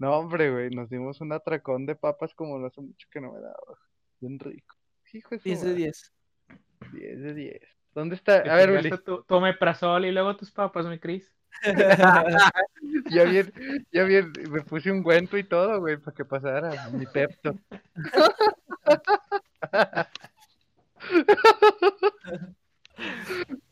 No, 0.00 0.18
hombre, 0.18 0.50
güey, 0.50 0.70
nos 0.70 0.90
dimos 0.90 1.20
un 1.20 1.30
atracón 1.30 1.86
de 1.86 1.94
papas 1.94 2.34
como 2.34 2.58
no 2.58 2.66
hace 2.66 2.80
mucho 2.80 3.06
que 3.12 3.20
no 3.20 3.32
me 3.32 3.38
daba. 3.38 3.78
Bien 4.18 4.40
rico. 4.40 4.74
Hijo 5.12 5.36
de 5.36 5.38
su 5.38 5.44
10 5.44 5.60
de 5.60 5.66
madre, 5.68 5.82
10. 5.84 6.12
10 6.94 7.20
de 7.20 7.34
10. 7.34 7.77
¿Dónde 7.98 8.14
está? 8.14 8.36
A 8.36 8.54
ver, 8.54 8.70
Uli, 8.70 8.90
tu, 8.90 9.24
tu 9.24 9.34
omeprazol 9.34 10.04
y 10.04 10.12
luego 10.12 10.36
tus 10.36 10.52
papas, 10.52 10.86
mi 10.86 11.00
Cris. 11.00 11.32
ya 13.10 13.24
bien, 13.24 13.52
ya 13.90 14.04
bien, 14.04 14.32
me 14.50 14.60
puse 14.62 14.92
un 14.92 15.02
guento 15.02 15.36
y 15.36 15.42
todo, 15.42 15.80
güey, 15.80 15.96
para 15.96 16.14
que 16.14 16.24
pasara 16.24 16.90
mi 16.90 17.06
pepto. 17.06 17.58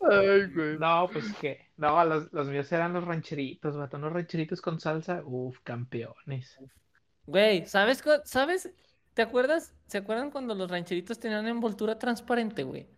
Ay, 0.00 0.46
güey. 0.52 0.76
No, 0.78 1.08
pues 1.12 1.32
que. 1.34 1.70
No, 1.76 2.04
los, 2.04 2.32
los 2.32 2.48
míos 2.48 2.72
eran 2.72 2.92
los 2.92 3.04
rancheritos, 3.04 3.76
vato. 3.76 3.96
Unos 3.96 4.12
rancheritos 4.12 4.60
con 4.60 4.80
salsa. 4.80 5.22
Uf, 5.24 5.60
campeones. 5.62 6.58
Güey, 7.26 7.64
¿sabes? 7.66 8.02
¿Sabes? 8.24 8.72
¿Te 9.14 9.22
acuerdas? 9.22 9.72
¿Se 9.86 9.98
acuerdan 9.98 10.32
cuando 10.32 10.56
los 10.56 10.68
rancheritos 10.68 11.20
tenían 11.20 11.46
envoltura 11.46 11.96
transparente, 11.96 12.64
güey? 12.64 12.88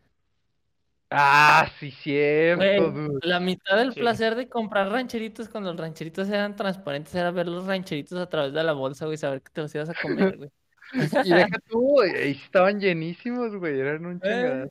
Ah, 1.11 1.70
sí, 1.80 1.90
cierto, 1.90 2.92
Güey, 2.92 3.18
la 3.22 3.40
mitad 3.40 3.76
del 3.76 3.92
Sí. 3.94 4.00
placer 4.00 4.34
de 4.34 4.48
comprar 4.48 4.88
rancheritos 4.90 5.48
cuando 5.48 5.70
los 5.72 5.80
rancheritos 5.80 6.28
eran 6.28 6.56
transparentes 6.56 7.14
era 7.14 7.30
ver 7.30 7.46
los 7.48 7.66
rancheritos 7.66 8.18
a 8.18 8.28
través 8.28 8.52
de 8.52 8.64
la 8.64 8.72
bolsa, 8.72 9.06
güey, 9.06 9.16
saber 9.18 9.42
que 9.42 9.50
te 9.52 9.61
los 9.62 9.74
ibas 9.74 9.88
a 9.90 9.94
comer, 9.94 10.36
güey. 10.36 10.50
Y 11.26 11.34
deja 11.34 11.59
tú, 11.68 11.80
güey, 11.80 12.30
estaban 12.32 12.80
llenísimos, 12.80 13.54
güey, 13.56 13.78
eran 13.78 14.06
un 14.06 14.20
Eh, 14.22 14.28
chingadazo 14.28 14.70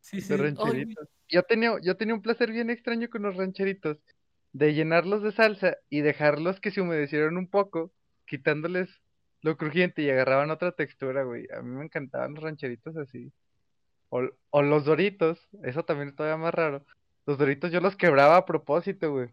Sí, 0.00 0.20
sí. 0.20 0.34
rancheritos. 0.36 1.08
Yo 1.28 1.42
tenía, 1.44 1.76
yo 1.82 1.96
tenía 1.96 2.14
un 2.14 2.22
placer 2.22 2.50
bien 2.50 2.70
extraño 2.70 3.08
con 3.08 3.22
los 3.22 3.36
rancheritos, 3.36 3.98
de 4.52 4.74
llenarlos 4.74 5.22
de 5.22 5.32
salsa 5.32 5.76
y 5.88 6.00
dejarlos 6.02 6.60
que 6.60 6.70
se 6.72 6.80
humedecieran 6.80 7.36
un 7.36 7.48
poco, 7.48 7.92
quitándoles 8.26 8.90
lo 9.42 9.56
crujiente 9.56 10.02
y 10.02 10.10
agarraban 10.10 10.50
otra 10.50 10.72
textura, 10.72 11.22
güey. 11.24 11.46
A 11.56 11.62
mí 11.62 11.70
me 11.76 11.84
encantaban 11.84 12.34
los 12.34 12.42
rancheritos 12.44 12.96
así. 12.96 13.32
O, 14.14 14.28
o 14.50 14.60
los 14.60 14.84
doritos, 14.84 15.48
eso 15.62 15.86
también 15.86 16.10
es 16.10 16.14
todavía 16.14 16.36
más 16.36 16.52
raro. 16.52 16.84
Los 17.24 17.38
doritos 17.38 17.72
yo 17.72 17.80
los 17.80 17.96
quebraba 17.96 18.36
a 18.36 18.44
propósito, 18.44 19.10
güey. 19.10 19.30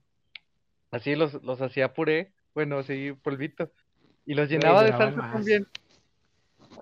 Así 0.89 1.15
los, 1.15 1.33
los 1.43 1.61
hacía 1.61 1.93
puré, 1.93 2.31
bueno, 2.53 2.77
así 2.77 3.11
polvito. 3.11 3.69
Y 4.25 4.35
los 4.35 4.47
llenaba 4.47 4.85
de 4.85 4.91
salsa 4.91 5.17
más. 5.17 5.33
también. 5.33 5.67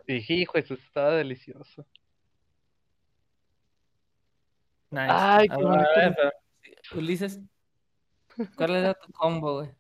Y 0.06 0.42
hijo, 0.42 0.60
eso 0.60 0.76
estaba 0.76 1.16
delicioso. 1.16 1.88
Nice. 4.92 5.08
Ay, 5.10 5.48
A 5.50 5.58
qué 5.58 5.64
bonito. 5.64 5.90
Ulises, 6.94 7.40
¿cuál 8.56 8.76
era 8.76 8.94
tu 8.94 9.12
combo, 9.12 9.56
güey? 9.56 9.72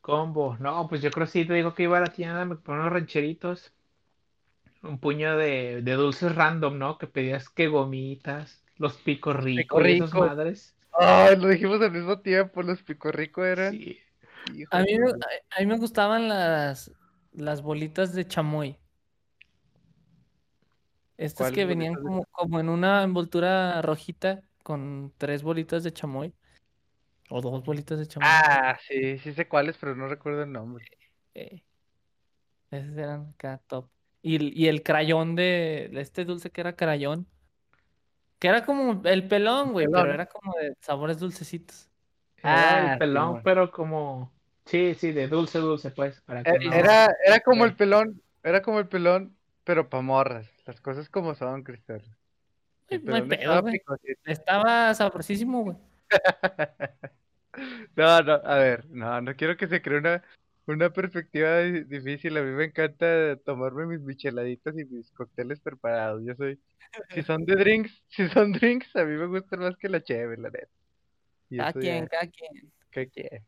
Combo. 0.00 0.56
No, 0.60 0.86
pues 0.86 1.02
yo 1.02 1.10
creo 1.10 1.26
que 1.26 1.32
sí 1.32 1.44
te 1.44 1.54
digo 1.54 1.74
que 1.74 1.82
iba 1.82 1.98
a 1.98 2.02
la 2.02 2.12
tienda, 2.12 2.44
me 2.44 2.54
compré 2.54 2.74
unos 2.74 2.92
rancheritos. 2.92 3.74
Un 4.82 4.98
puño 4.98 5.36
de, 5.36 5.80
de 5.82 5.92
dulces 5.92 6.34
random, 6.34 6.78
¿no? 6.78 6.98
Que 6.98 7.06
pedías 7.06 7.48
que 7.48 7.68
gomitas, 7.68 8.62
los 8.76 8.96
pico 8.96 9.32
rico 9.32 9.80
y 9.80 9.92
esas 9.92 10.12
Rico. 10.12 10.26
madres. 10.26 10.76
Ay, 10.92 11.36
lo 11.36 11.48
dijimos 11.48 11.80
al 11.80 11.92
mismo 11.92 12.20
tiempo, 12.20 12.62
los 12.62 12.82
pico 12.82 13.12
rico 13.12 13.44
eran. 13.44 13.72
Sí. 13.72 13.98
A 14.70 14.82
mí, 14.82 14.92
a, 14.94 15.56
a 15.56 15.60
mí 15.60 15.66
me 15.66 15.78
gustaban 15.78 16.28
las, 16.28 16.90
las 17.32 17.62
bolitas 17.62 18.12
de 18.14 18.26
chamoy. 18.26 18.76
Estas 21.16 21.36
¿Cuáles 21.38 21.54
que 21.54 21.64
venían 21.64 21.94
de 21.94 22.02
como, 22.02 22.24
como 22.26 22.58
en 22.58 22.68
una 22.68 23.04
envoltura 23.04 23.80
rojita 23.82 24.42
con 24.64 25.12
tres 25.16 25.42
bolitas 25.42 25.84
de 25.84 25.92
chamoy. 25.92 26.34
O 27.30 27.40
dos 27.40 27.64
bolitas 27.64 27.98
de 27.98 28.06
chamoy. 28.06 28.28
Ah, 28.28 28.76
sí, 28.88 29.18
sí 29.18 29.32
sé 29.32 29.46
cuáles, 29.46 29.76
pero 29.78 29.94
no 29.94 30.08
recuerdo 30.08 30.42
el 30.42 30.52
nombre. 30.52 30.84
Eh, 31.34 31.62
esos 32.70 32.96
eran 32.96 33.28
acá 33.34 33.62
top. 33.68 33.88
Y, 34.22 34.36
el- 34.36 34.56
y 34.56 34.68
el 34.68 34.82
crayón 34.82 35.34
de, 35.34 35.90
de 35.92 36.00
este 36.00 36.24
dulce 36.24 36.50
que 36.50 36.60
era 36.60 36.76
crayón. 36.76 37.26
Que 38.38 38.48
era 38.48 38.64
como 38.64 39.02
el 39.04 39.28
pelón, 39.28 39.72
güey, 39.72 39.86
pero 39.86 40.12
era 40.12 40.26
como 40.26 40.54
de 40.54 40.74
sabores 40.80 41.18
dulcecitos. 41.18 41.88
Era 42.38 42.86
Ah, 42.88 42.92
el 42.92 42.98
pelón, 42.98 43.40
pero 43.44 43.70
como. 43.70 44.32
Sí, 44.64 44.94
sí, 44.94 45.12
de 45.12 45.28
dulce, 45.28 45.58
dulce, 45.58 45.90
pues. 45.90 46.20
Para 46.22 46.42
que 46.42 46.50
Eh, 46.50 46.58
no- 46.64 46.72
Era, 46.72 47.14
era 47.24 47.40
como 47.40 47.64
el 47.64 47.74
pelón, 47.74 48.20
era 48.42 48.62
como 48.62 48.78
el 48.78 48.88
pelón, 48.88 49.36
pero 49.64 49.88
pa' 49.88 50.00
morras. 50.02 50.48
Las 50.66 50.80
cosas 50.80 51.08
como 51.08 51.34
son, 51.34 51.62
Cristal. 51.62 52.02
No 53.02 53.14
hay 53.14 53.22
pedo, 53.22 53.40
estaba 53.40 53.60
güey. 53.60 53.82
Estaba 54.24 54.94
sabrosísimo, 54.94 55.62
güey. 55.62 55.76
No, 57.96 58.22
no, 58.22 58.32
a 58.32 58.54
ver, 58.56 58.86
no, 58.88 59.20
no 59.20 59.36
quiero 59.36 59.58
que 59.58 59.66
se 59.68 59.82
cree 59.82 59.98
una, 59.98 60.22
una 60.66 60.90
perspectiva 60.92 61.58
di- 61.60 61.84
difícil. 61.84 62.36
A 62.36 62.42
mí 62.42 62.50
me 62.52 62.64
encanta 62.66 63.36
tomarme 63.44 63.86
mis 63.86 64.00
micheladitas 64.00 64.74
y 64.78 64.84
mis 64.84 65.10
cócteles 65.12 65.60
preparados. 65.60 66.22
Yo 66.24 66.34
soy, 66.36 66.60
si 67.14 67.22
son 67.26 67.44
de 67.44 67.56
drinks, 67.56 68.02
si 68.08 68.28
son 68.28 68.52
drinks, 68.52 68.94
a 68.96 69.04
mí 69.04 69.16
me 69.16 69.26
gustan 69.26 69.60
más 69.60 69.76
que 69.76 69.88
la 69.88 70.02
cheve, 70.02 70.36
la 70.36 70.50
neta. 70.50 70.68
Cada 71.50 71.72
quien, 71.72 72.06
cada 72.06 72.26
quien. 72.30 72.72
¿qué 72.90 73.08
quiere? 73.08 73.42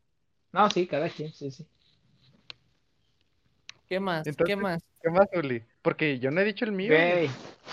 No, 0.51 0.69
sí, 0.69 0.87
cada 0.87 1.09
quien, 1.09 1.33
sí, 1.33 1.51
sí. 1.51 1.67
¿Qué 3.87 3.99
más? 3.99 4.25
¿Qué 4.45 4.55
más? 4.55 4.83
¿Qué 5.01 5.09
más, 5.09 5.27
Uli? 5.33 5.63
Porque 5.81 6.19
yo 6.19 6.31
no 6.31 6.41
he 6.41 6.43
dicho 6.45 6.65
el 6.65 6.71
mío. 6.71 6.89
güey. 6.89 7.29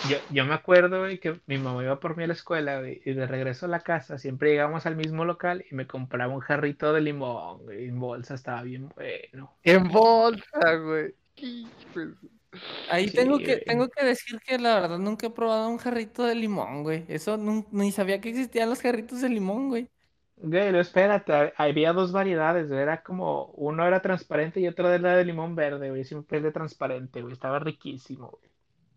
Yo, 0.09 0.17
yo 0.31 0.45
me 0.45 0.55
acuerdo, 0.55 1.01
güey, 1.01 1.19
que 1.19 1.41
mi 1.47 1.59
mamá 1.59 1.83
iba 1.83 2.01
por 2.01 2.17
mí 2.17 2.25
a 2.25 2.27
la 2.27 2.33
escuela, 2.33 2.81
güey, 2.81 3.01
y 3.05 3.13
de 3.13 3.27
regreso 3.27 3.67
a 3.67 3.69
la 3.69 3.81
casa 3.81 4.19
siempre 4.19 4.51
llegamos 4.51 4.87
al 4.87 4.97
mismo 4.97 5.25
local 5.25 5.65
y 5.71 5.75
me 5.75 5.87
compraba 5.87 6.33
un 6.33 6.41
jarrito 6.41 6.93
de 6.93 7.01
limón, 7.03 7.65
güey, 7.65 7.89
en 7.89 7.99
bolsa, 8.01 8.35
estaba 8.35 8.63
bien 8.63 8.89
bueno. 8.95 9.55
En 9.63 9.89
bolsa, 9.89 10.75
güey. 10.83 11.15
Ahí 12.91 13.09
Sí, 13.09 13.17
tengo 13.17 13.39
que, 13.39 13.45
güey. 13.45 13.65
tengo 13.65 13.89
que 13.89 14.05
decir 14.05 14.39
que 14.41 14.59
la 14.59 14.81
verdad 14.81 14.99
nunca 14.99 15.27
he 15.27 15.31
probado 15.31 15.69
un 15.69 15.79
jarrito 15.79 16.25
de 16.25 16.35
limón, 16.35 16.83
güey. 16.83 17.05
Eso 17.09 17.39
ni 17.71 17.93
sabía 17.93 18.21
que 18.21 18.29
existían 18.31 18.69
los 18.69 18.81
jarritos 18.83 19.21
de 19.23 19.29
limón, 19.31 19.69
güey. 19.69 19.89
Güey, 20.45 20.77
espérate, 20.79 21.33
hab- 21.33 21.53
había 21.57 21.93
dos 21.93 22.11
variedades, 22.11 22.69
güey, 22.69 22.81
era 22.81 23.03
como, 23.03 23.47
uno 23.55 23.87
era 23.87 24.03
transparente 24.03 24.59
y 24.61 24.67
otro 24.67 24.93
era 24.93 25.17
de 25.17 25.25
limón 25.25 25.55
verde, 25.55 25.91
güey, 25.91 26.05
siempre 26.05 26.39
es 26.39 26.45
de 26.45 26.51
transparente, 26.51 27.23
güey, 27.23 27.33
estaba 27.33 27.61
riquísimo, 27.61 28.31
güey. 28.31 28.51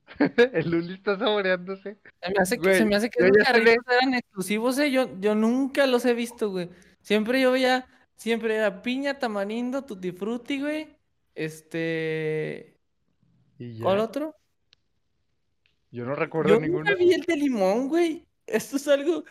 El 0.54 0.74
Uli 0.74 0.94
está 0.96 1.18
saboreándose. 1.18 1.98
Se 2.22 2.30
me 2.32 2.36
hace 2.40 2.56
que, 2.58 2.62
Güey, 2.64 2.78
se 2.78 2.86
me 2.86 2.96
hace 2.96 3.10
que 3.10 3.20
yo 3.22 3.28
esos 3.28 3.44
jarritos 3.48 3.86
eran 4.02 4.14
exclusivos, 4.16 4.78
eh. 4.80 4.92
Yo, 4.92 5.20
yo 5.20 5.36
nunca 5.36 5.86
los 5.88 6.06
he 6.06 6.14
visto, 6.14 6.50
güey. 6.50 6.70
Siempre 7.02 7.42
yo 7.42 7.52
veía, 7.52 7.88
siempre 8.16 8.56
era 8.56 8.82
piña, 8.82 9.20
tamarindo, 9.20 9.84
tutti 9.84 10.12
frutti, 10.12 10.62
güey. 10.62 10.88
Este, 11.36 12.78
Y 13.58 13.78
ya. 13.78 13.84
¿cuál 13.84 14.00
otro? 14.00 14.36
Yo 15.92 16.06
no 16.06 16.16
recuerdo 16.16 16.56
Yo 16.56 16.60
ninguno. 16.60 16.84
nunca 16.84 16.96
vi 16.96 17.14
el 17.14 17.22
de 17.22 17.36
limón, 17.38 17.88
güey. 17.88 18.26
Esto 18.48 18.76
es 18.78 18.88
algo. 18.88 19.24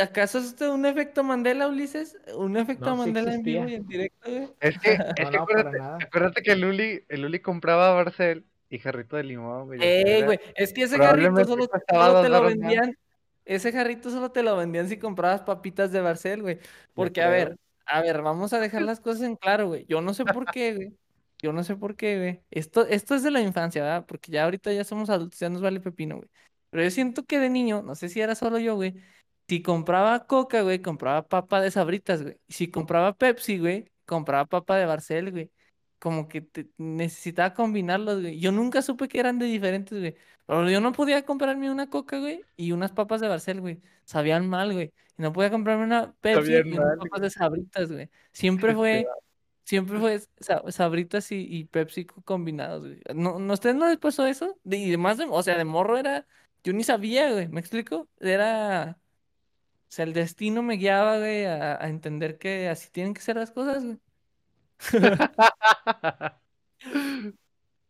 ¿Acaso 0.00 0.38
es 0.38 0.46
esto 0.46 0.72
un 0.74 0.86
efecto 0.86 1.22
Mandela, 1.24 1.68
Ulises? 1.68 2.16
¿Un 2.36 2.56
efecto 2.56 2.86
No, 2.86 2.92
sí 2.96 2.98
Mandela 2.98 3.34
en 3.34 3.42
vivo 3.42 3.68
y 3.68 3.74
en 3.74 3.86
directo, 3.86 4.30
güey? 4.30 4.48
Es 4.60 4.78
que, 4.78 4.92
es 4.94 4.98
No, 4.98 5.14
que 5.14 5.22
no, 5.24 5.30
para 5.30 5.42
acuérdate, 5.42 5.78
nada. 5.78 5.98
acuérdate 6.00 6.42
que 6.42 6.52
el 6.52 6.64
Uli, 6.64 7.04
el 7.08 7.24
Uli 7.24 7.40
compraba 7.40 7.92
Barcel 7.92 8.44
y 8.70 8.78
jarrito 8.78 9.16
de 9.16 9.24
limón, 9.24 9.66
güey. 9.66 9.80
Eh, 9.82 10.22
güey, 10.24 10.40
es 10.54 10.72
que 10.72 10.82
ese 10.82 10.98
jarrito 10.98 11.44
solo, 11.44 11.68
te 12.22 12.28
lo 12.28 12.42
vendían. 12.42 12.96
Ese 13.44 13.72
jarrito 13.72 14.10
solo 14.10 14.30
te 14.30 14.42
lo 14.42 14.56
vendían 14.56 14.88
si 14.88 14.98
comprabas 14.98 15.40
papitas 15.42 15.90
de 15.90 16.00
Barcel, 16.02 16.42
güey. 16.42 16.58
Porque, 16.92 17.22
a 17.22 17.28
ver, 17.30 17.56
a 17.86 18.02
ver, 18.02 18.20
vamos 18.20 18.52
a 18.52 18.60
dejar 18.60 18.82
las 18.82 19.00
cosas 19.00 19.22
en 19.22 19.36
claro, 19.36 19.68
güey. 19.68 19.86
Yo 19.86 20.00
no 20.02 20.12
sé 20.12 20.24
por 20.24 20.44
qué, 20.50 20.74
güey. 20.74 20.92
Yo 21.40 21.52
no 21.52 21.62
sé 21.64 21.76
por 21.76 21.96
qué, 21.96 22.18
güey. 22.18 22.40
Esto, 22.50 22.84
esto 22.86 23.14
es 23.14 23.22
de 23.22 23.30
la 23.30 23.40
infancia, 23.40 23.82
¿verdad? 23.82 24.04
Porque 24.06 24.30
ya 24.32 24.44
ahorita 24.44 24.72
ya 24.72 24.84
somos 24.84 25.08
adultos, 25.08 25.38
ya 25.38 25.48
nos 25.48 25.62
vale 25.62 25.80
pepino, 25.80 26.16
güey. 26.16 26.28
Pero 26.70 26.82
yo 26.82 26.90
siento 26.90 27.24
que 27.24 27.38
de 27.38 27.48
niño, 27.48 27.80
no 27.82 27.94
sé 27.94 28.08
si 28.10 28.20
era 28.20 28.34
solo 28.34 28.58
yo, 28.58 28.74
güey. 28.74 28.96
Si 29.48 29.62
compraba 29.62 30.26
Coca, 30.26 30.62
güey, 30.62 30.80
compraba 30.82 31.26
papa 31.26 31.60
de 31.60 31.70
Sabritas, 31.70 32.22
güey. 32.22 32.38
Y 32.46 32.52
si 32.52 32.70
compraba 32.70 33.14
Pepsi, 33.16 33.58
güey, 33.58 33.90
compraba 34.04 34.44
papa 34.46 34.76
de 34.76 34.84
Barcel, 34.86 35.30
güey. 35.30 35.50
Como 35.98 36.28
que 36.28 36.42
te- 36.42 36.68
necesitaba 36.76 37.54
combinarlos, 37.54 38.20
güey. 38.20 38.38
Yo 38.38 38.52
nunca 38.52 38.82
supe 38.82 39.08
que 39.08 39.18
eran 39.18 39.38
de 39.38 39.46
diferentes, 39.46 39.98
güey. 39.98 40.16
Pero 40.46 40.68
yo 40.70 40.80
no 40.80 40.92
podía 40.92 41.24
comprarme 41.24 41.70
una 41.70 41.88
Coca, 41.90 42.18
güey, 42.18 42.42
y 42.56 42.72
unas 42.72 42.92
papas 42.92 43.20
de 43.20 43.28
Barcel, 43.28 43.60
güey. 43.60 43.80
Sabían 44.04 44.48
mal, 44.48 44.72
güey. 44.72 44.92
Y 45.18 45.22
no 45.22 45.32
podía 45.32 45.50
comprarme 45.50 45.84
una 45.84 46.12
Pepsi 46.20 46.52
y 46.52 46.60
unas 46.72 46.86
mal, 46.86 46.98
papas 46.98 47.20
de 47.22 47.30
Sabritas, 47.30 47.90
güey. 47.92 48.10
Siempre 48.32 48.74
fue, 48.74 49.06
siempre 49.64 49.98
fue 49.98 50.20
sa- 50.40 50.62
Sabritas 50.70 51.32
y, 51.32 51.46
y 51.48 51.64
Pepsi 51.64 52.04
co- 52.06 52.22
combinados, 52.22 52.82
güey. 52.86 53.00
¿No, 53.14 53.38
no, 53.38 53.54
ustedes 53.54 53.76
no 53.76 53.88
les 53.88 53.98
pasó 53.98 54.26
eso? 54.26 54.58
De- 54.62 54.76
y 54.78 54.88
además, 54.88 55.18
de, 55.18 55.26
o 55.28 55.42
sea, 55.42 55.56
de 55.58 55.64
morro 55.64 55.96
era, 55.98 56.26
yo 56.62 56.72
ni 56.74 56.84
sabía, 56.84 57.32
güey. 57.32 57.48
¿Me 57.48 57.60
explico? 57.60 58.08
Era, 58.20 58.98
o 59.88 59.90
sea, 59.90 60.04
el 60.04 60.12
destino 60.12 60.62
me 60.62 60.74
guiaba, 60.76 61.18
güey, 61.18 61.46
a, 61.46 61.82
a 61.82 61.88
entender 61.88 62.38
que 62.38 62.68
así 62.68 62.90
tienen 62.90 63.14
que 63.14 63.20
ser 63.22 63.36
las 63.36 63.50
cosas, 63.50 63.84
güey. 63.84 63.98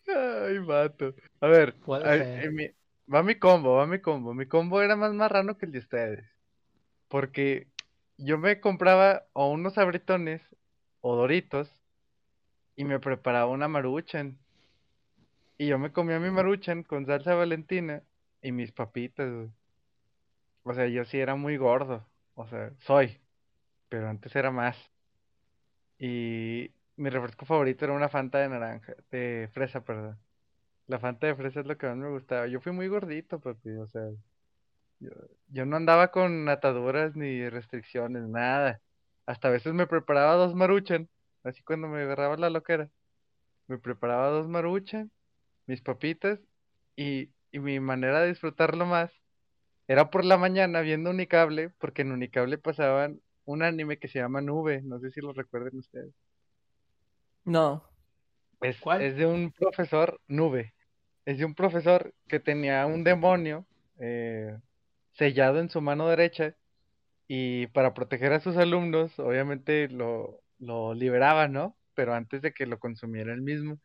Ay, 0.06 0.58
vato. 0.58 1.14
A 1.40 1.46
ver, 1.48 1.74
a- 2.06 2.14
en 2.44 2.54
mi- 2.54 2.70
va 3.12 3.22
mi 3.22 3.34
combo, 3.34 3.74
va 3.76 3.86
mi 3.86 4.00
combo. 4.00 4.32
Mi 4.34 4.46
combo 4.46 4.80
era 4.82 4.96
más 4.96 5.12
marrano 5.12 5.56
que 5.58 5.66
el 5.66 5.72
de 5.72 5.78
ustedes. 5.80 6.24
Porque 7.08 7.68
yo 8.16 8.38
me 8.38 8.60
compraba 8.60 9.24
o 9.32 9.50
unos 9.50 9.74
sabritones 9.74 10.42
o 11.00 11.16
doritos 11.16 11.70
y 12.76 12.84
me 12.84 13.00
preparaba 13.00 13.50
una 13.50 13.68
maruchan. 13.68 14.38
Y 15.58 15.66
yo 15.66 15.78
me 15.78 15.92
comía 15.92 16.18
mi 16.20 16.30
maruchan 16.30 16.82
con 16.84 17.04
salsa 17.06 17.34
valentina 17.34 18.02
y 18.42 18.52
mis 18.52 18.72
papitas, 18.72 19.30
güey. 19.30 19.48
O 20.68 20.74
sea, 20.74 20.86
yo 20.88 21.04
sí 21.04 21.18
era 21.18 21.34
muy 21.34 21.56
gordo. 21.56 22.06
O 22.34 22.46
sea, 22.46 22.72
soy. 22.80 23.20
Pero 23.88 24.08
antes 24.08 24.34
era 24.36 24.50
más. 24.50 24.76
Y 25.98 26.72
mi 26.96 27.10
refresco 27.10 27.46
favorito 27.46 27.84
era 27.84 27.94
una 27.94 28.08
Fanta 28.08 28.38
de 28.38 28.48
naranja, 28.48 28.94
de 29.10 29.48
fresa, 29.52 29.82
perdón. 29.84 30.18
La 30.88 31.00
Fanta 31.00 31.26
de 31.28 31.36
fresa 31.36 31.60
es 31.60 31.66
lo 31.66 31.78
que 31.78 31.86
más 31.88 31.96
me 31.96 32.10
gustaba. 32.10 32.46
Yo 32.48 32.60
fui 32.60 32.72
muy 32.72 32.88
gordito, 32.88 33.40
papi, 33.40 33.70
o 33.72 33.86
sea, 33.88 34.02
yo, 35.00 35.10
yo 35.48 35.66
no 35.66 35.76
andaba 35.76 36.10
con 36.10 36.48
ataduras 36.48 37.16
ni 37.16 37.48
restricciones, 37.48 38.24
nada. 38.28 38.80
Hasta 39.26 39.48
a 39.48 39.50
veces 39.52 39.74
me 39.74 39.86
preparaba 39.86 40.34
dos 40.36 40.54
maruchan, 40.54 41.08
así 41.44 41.62
cuando 41.62 41.88
me 41.88 42.02
agarraba 42.02 42.36
la 42.36 42.50
loquera. 42.50 42.90
Me 43.68 43.78
preparaba 43.78 44.28
dos 44.30 44.48
maruchan, 44.48 45.10
mis 45.66 45.82
papitas, 45.82 46.40
y, 46.96 47.30
y 47.52 47.60
mi 47.60 47.80
manera 47.80 48.22
de 48.22 48.28
disfrutarlo 48.28 48.86
más 48.86 49.12
era 49.88 50.10
por 50.10 50.24
la 50.24 50.36
mañana 50.36 50.82
viendo 50.82 51.10
Unicable, 51.10 51.70
porque 51.78 52.02
en 52.02 52.12
Unicable 52.12 52.58
pasaban 52.58 53.20
un 53.46 53.62
anime 53.62 53.98
que 53.98 54.08
se 54.08 54.18
llama 54.18 54.42
Nube, 54.42 54.82
no 54.82 55.00
sé 55.00 55.10
si 55.10 55.22
lo 55.22 55.32
recuerden 55.32 55.78
ustedes. 55.78 56.14
No. 57.44 57.82
Es, 58.60 58.78
¿Cuál? 58.78 59.00
es 59.00 59.16
de 59.16 59.24
un 59.24 59.50
profesor, 59.50 60.20
Nube. 60.28 60.74
Es 61.24 61.38
de 61.38 61.46
un 61.46 61.54
profesor 61.54 62.12
que 62.28 62.38
tenía 62.38 62.84
un 62.84 63.02
demonio 63.02 63.66
eh, 63.98 64.58
sellado 65.12 65.58
en 65.58 65.70
su 65.70 65.80
mano 65.80 66.06
derecha 66.08 66.54
y 67.26 67.68
para 67.68 67.94
proteger 67.94 68.34
a 68.34 68.40
sus 68.40 68.58
alumnos, 68.58 69.18
obviamente 69.18 69.88
lo, 69.88 70.42
lo 70.58 70.92
liberaba, 70.92 71.48
¿no? 71.48 71.76
Pero 71.94 72.12
antes 72.12 72.42
de 72.42 72.52
que 72.52 72.66
lo 72.66 72.78
consumiera 72.78 73.32
él 73.32 73.40
mismo. 73.40 73.78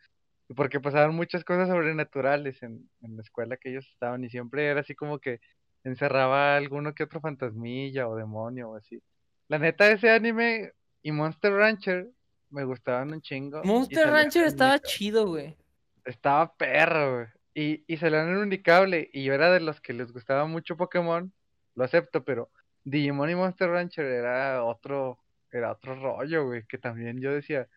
Y 0.49 0.53
porque 0.53 0.81
pasaban 0.81 1.15
muchas 1.15 1.45
cosas 1.45 1.69
sobrenaturales 1.69 2.61
en, 2.61 2.89
en 3.01 3.15
la 3.15 3.21
escuela 3.21 3.55
que 3.55 3.69
ellos 3.69 3.87
estaban 3.93 4.23
y 4.25 4.29
siempre 4.29 4.67
era 4.67 4.81
así 4.81 4.95
como 4.95 5.19
que 5.19 5.39
encerraba 5.83 6.55
alguno 6.55 6.93
que 6.93 7.03
otro 7.03 7.19
fantasmilla 7.19 8.07
o 8.07 8.15
demonio 8.15 8.71
o 8.71 8.75
así. 8.75 9.01
La 9.47 9.59
neta, 9.59 9.91
ese 9.91 10.09
anime 10.09 10.71
y 11.01 11.11
Monster 11.11 11.53
Rancher 11.53 12.07
me 12.49 12.63
gustaban 12.63 13.11
un 13.13 13.21
chingo. 13.21 13.63
Monster 13.63 14.09
Rancher 14.09 14.45
estaba 14.45 14.79
chido, 14.79 15.27
güey. 15.27 15.57
Estaba 16.05 16.53
perro, 16.55 17.15
güey. 17.15 17.27
Y, 17.55 17.83
y 17.87 17.97
salían 17.97 18.29
en 18.29 18.37
Unicable. 18.37 19.09
Y 19.11 19.23
yo 19.23 19.33
era 19.33 19.51
de 19.51 19.59
los 19.59 19.81
que 19.81 19.93
les 19.93 20.11
gustaba 20.11 20.45
mucho 20.45 20.77
Pokémon. 20.77 21.31
Lo 21.75 21.83
acepto, 21.83 22.23
pero 22.23 22.49
Digimon 22.83 23.29
y 23.29 23.35
Monster 23.35 23.69
Rancher 23.69 24.05
era 24.05 24.63
otro, 24.63 25.19
era 25.51 25.71
otro 25.71 25.95
rollo, 25.95 26.45
güey. 26.45 26.65
Que 26.67 26.77
también 26.77 27.19
yo 27.19 27.31
decía. 27.31 27.67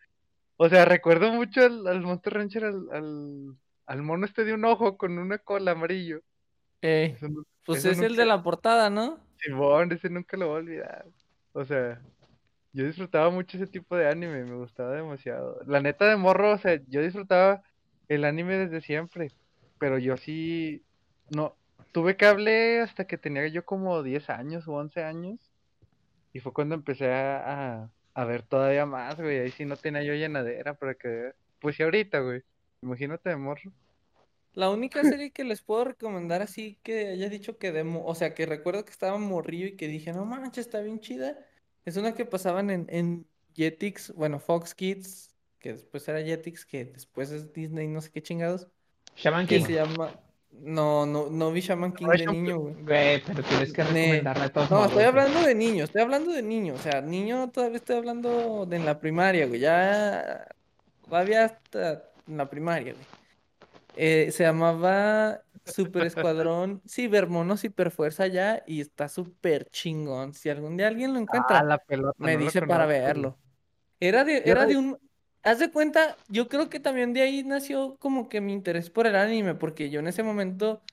O 0.57 0.69
sea, 0.69 0.85
recuerdo 0.85 1.31
mucho 1.31 1.63
al, 1.63 1.85
al 1.87 2.01
Monster 2.01 2.33
Rancher, 2.33 2.65
al, 2.65 2.87
al, 2.91 3.55
al 3.85 4.03
mono 4.03 4.25
este 4.25 4.45
de 4.45 4.53
un 4.53 4.65
ojo 4.65 4.97
con 4.97 5.17
una 5.17 5.37
cola 5.37 5.71
amarillo. 5.71 6.21
Eh, 6.81 7.15
Eso 7.15 7.27
pues 7.67 7.85
eso 7.85 7.91
es 7.91 7.99
el 7.99 8.15
de 8.15 8.25
la 8.25 8.41
portada, 8.41 8.89
¿no? 8.89 9.19
Simón, 9.39 9.91
ese 9.91 10.09
nunca 10.09 10.37
lo 10.37 10.47
voy 10.47 10.55
a 10.55 10.59
olvidar. 10.59 11.05
O 11.51 11.65
sea, 11.65 12.01
yo 12.71 12.85
disfrutaba 12.85 13.29
mucho 13.29 13.57
ese 13.57 13.67
tipo 13.67 13.95
de 13.95 14.07
anime, 14.07 14.45
me 14.45 14.55
gustaba 14.55 14.93
demasiado. 14.93 15.59
La 15.65 15.81
neta 15.81 16.05
de 16.05 16.15
morro, 16.15 16.53
o 16.53 16.57
sea, 16.57 16.79
yo 16.87 17.01
disfrutaba 17.01 17.61
el 18.07 18.23
anime 18.23 18.55
desde 18.55 18.79
siempre, 18.79 19.31
pero 19.79 19.97
yo 19.97 20.15
sí, 20.15 20.81
no, 21.29 21.55
tuve 21.91 22.15
cable 22.15 22.79
hasta 22.79 23.05
que 23.05 23.17
tenía 23.17 23.47
yo 23.47 23.65
como 23.65 24.01
10 24.01 24.29
años 24.29 24.67
o 24.67 24.73
11 24.73 25.03
años, 25.03 25.39
y 26.31 26.39
fue 26.39 26.53
cuando 26.53 26.75
empecé 26.75 27.11
a, 27.11 27.89
a, 28.13 28.25
ver 28.25 28.43
todavía 28.43 28.85
más, 28.85 29.17
güey, 29.17 29.39
ahí 29.39 29.51
sí 29.51 29.65
no 29.65 29.75
tenía 29.75 30.03
yo 30.03 30.13
llenadera 30.13 30.73
para 30.73 30.93
que. 30.95 31.33
Pues 31.59 31.75
sí 31.75 31.83
ahorita, 31.83 32.19
güey, 32.19 32.43
imagínate 32.81 33.29
de 33.29 33.35
morro. 33.35 33.73
La 34.57 34.71
única 34.71 35.03
serie 35.03 35.29
que 35.29 35.43
les 35.43 35.61
puedo 35.61 35.83
recomendar 35.83 36.41
así 36.41 36.79
que 36.81 37.09
haya 37.09 37.29
dicho 37.29 37.59
que 37.59 37.71
demo, 37.71 38.03
o 38.03 38.15
sea, 38.15 38.33
que 38.33 38.47
recuerdo 38.47 38.85
que 38.85 38.91
estaba 38.91 39.19
morrillo 39.19 39.67
y 39.67 39.77
que 39.77 39.87
dije, 39.87 40.11
no 40.13 40.25
manches, 40.25 40.65
está 40.65 40.81
bien 40.81 40.99
chida. 40.99 41.37
Es 41.85 41.95
una 41.95 42.15
que 42.15 42.25
pasaban 42.25 42.71
en, 42.71 42.87
en 42.89 43.27
Jetix, 43.53 44.11
bueno, 44.15 44.39
Fox 44.39 44.73
Kids, 44.73 45.29
que 45.59 45.73
después 45.73 46.07
era 46.07 46.23
Jetix, 46.23 46.65
que 46.65 46.85
después 46.85 47.29
es 47.29 47.53
Disney, 47.53 47.87
no 47.87 48.01
sé 48.01 48.09
qué 48.09 48.23
chingados, 48.23 48.67
Shaman 49.15 49.45
King. 49.45 49.63
se 49.63 49.73
llama... 49.73 50.19
No, 50.49 51.05
no, 51.05 51.29
no 51.29 51.51
vi 51.51 51.61
Shaman 51.61 51.93
King 51.93 52.07
de 52.07 52.25
niño, 52.25 52.57
güey. 52.57 52.73
Güey, 52.81 53.23
pero 53.27 53.43
tienes 53.43 53.71
que 53.71 53.83
recomendarla 53.83 54.49
todos 54.49 54.71
No, 54.71 54.77
modos, 54.77 54.89
estoy 54.89 55.03
hablando 55.03 55.41
de 55.43 55.53
niño, 55.53 55.83
estoy 55.83 56.01
hablando 56.01 56.31
de 56.31 56.41
niño, 56.41 56.73
o 56.73 56.79
sea, 56.79 57.01
niño 57.01 57.51
todavía 57.51 57.77
estoy 57.77 57.97
hablando 57.97 58.65
de 58.65 58.77
en 58.77 58.85
la 58.85 58.99
primaria, 58.99 59.45
güey, 59.45 59.59
ya 59.59 60.47
todavía 61.07 61.45
hasta 61.45 62.09
en 62.27 62.37
la 62.37 62.49
primaria, 62.49 62.93
güey. 62.93 63.16
Eh, 63.99 64.31
se 64.31 64.43
llamaba 64.43 65.43
Super 65.65 66.05
Escuadrón 66.05 66.81
Cibermonos 66.87 67.63
Hiperfuerza 67.63 68.27
ya 68.27 68.63
y 68.67 68.81
está 68.81 69.09
súper 69.09 69.69
chingón. 69.71 70.33
Si 70.33 70.49
algún 70.49 70.77
día 70.77 70.87
alguien 70.87 71.13
lo 71.13 71.19
Ah, 71.25 71.61
encuentra, 71.61 71.63
la 71.63 71.77
pelota, 71.79 72.17
me 72.17 72.37
no 72.37 72.37
dice 72.37 72.61
para 72.61 72.85
verlo. 72.85 73.39
Era 73.99 74.23
de, 74.23 74.43
era 74.45 74.65
de 74.65 74.77
un... 74.77 74.99
Haz 75.43 75.59
de 75.59 75.71
cuenta, 75.71 76.17
yo 76.29 76.49
creo 76.49 76.69
que 76.69 76.79
también 76.79 77.13
de 77.13 77.21
ahí 77.21 77.43
nació 77.43 77.97
como 77.99 78.29
que 78.29 78.41
mi 78.41 78.53
interés 78.53 78.89
por 78.89 79.07
el 79.07 79.15
anime, 79.15 79.55
porque 79.55 79.89
yo 79.89 79.99
en 80.01 80.07
ese 80.07 80.23
momento 80.23 80.83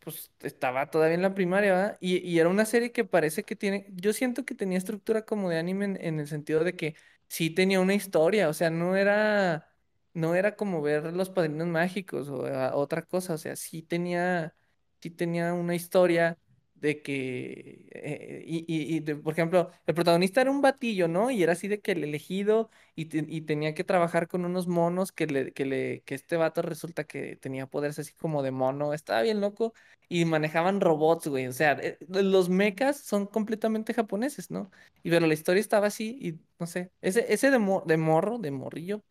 pues 0.00 0.32
estaba 0.40 0.90
todavía 0.90 1.14
en 1.14 1.22
la 1.22 1.34
primaria, 1.34 1.72
¿verdad? 1.74 1.98
Y, 2.00 2.18
y 2.28 2.38
era 2.38 2.48
una 2.50 2.66
serie 2.66 2.92
que 2.92 3.04
parece 3.04 3.44
que 3.44 3.56
tiene, 3.56 3.86
yo 3.94 4.12
siento 4.12 4.44
que 4.44 4.54
tenía 4.54 4.78
estructura 4.78 5.24
como 5.24 5.48
de 5.50 5.58
anime 5.58 5.86
en, 5.86 5.98
en 6.00 6.20
el 6.20 6.28
sentido 6.28 6.64
de 6.64 6.76
que 6.76 6.96
sí 7.28 7.50
tenía 7.50 7.80
una 7.80 7.94
historia, 7.94 8.48
o 8.48 8.52
sea, 8.54 8.70
no 8.70 8.96
era, 8.96 9.73
no 10.14 10.34
era 10.34 10.56
como 10.56 10.82
ver 10.82 11.12
Los 11.12 11.30
Padrinos 11.30 11.68
Mágicos 11.68 12.28
o 12.28 12.46
a- 12.46 12.74
otra 12.76 13.02
cosa, 13.02 13.34
o 13.34 13.38
sea, 13.38 13.56
sí 13.56 13.82
tenía, 13.82 14.54
sí 15.00 15.10
tenía 15.10 15.52
una 15.54 15.74
historia 15.74 16.38
de 16.74 17.00
que, 17.02 17.86
eh, 17.92 18.42
y, 18.46 18.64
y, 18.96 19.00
por 19.00 19.32
ejemplo, 19.32 19.70
el 19.86 19.94
protagonista 19.94 20.40
era 20.42 20.50
un 20.50 20.60
batillo, 20.60 21.08
¿no? 21.08 21.30
Y 21.30 21.42
era 21.42 21.52
así 21.54 21.66
de 21.68 21.80
que 21.80 21.92
el 21.92 22.04
elegido 22.04 22.70
y, 22.94 23.08
y 23.36 23.40
tenía 23.42 23.74
que 23.74 23.84
trabajar 23.84 24.28
con 24.28 24.44
unos 24.44 24.66
monos 24.66 25.10
que 25.12 25.26
le, 25.26 25.52
que 25.52 25.64
le, 25.64 26.02
que 26.02 26.14
este 26.14 26.36
vato 26.36 26.60
resulta 26.62 27.04
que 27.04 27.36
tenía 27.36 27.66
poderes 27.66 27.98
así 27.98 28.12
como 28.14 28.42
de 28.42 28.50
mono, 28.50 28.92
estaba 28.92 29.22
bien 29.22 29.40
loco 29.40 29.72
y 30.08 30.24
manejaban 30.26 30.80
robots, 30.80 31.26
güey. 31.28 31.46
O 31.46 31.52
sea, 31.52 31.72
eh, 31.80 31.96
los 32.08 32.48
mechas 32.50 32.98
son 32.98 33.26
completamente 33.26 33.94
japoneses, 33.94 34.50
¿no? 34.50 34.70
Y 35.02 35.10
pero 35.10 35.26
la 35.26 35.34
historia 35.34 35.60
estaba 35.60 35.86
así 35.88 36.18
y 36.20 36.40
no 36.58 36.66
sé, 36.66 36.90
ese, 37.00 37.32
ese 37.32 37.50
de, 37.50 37.58
mo- 37.58 37.82
de 37.86 37.96
morro, 37.96 38.38
de 38.38 38.50
morrillo, 38.50 39.02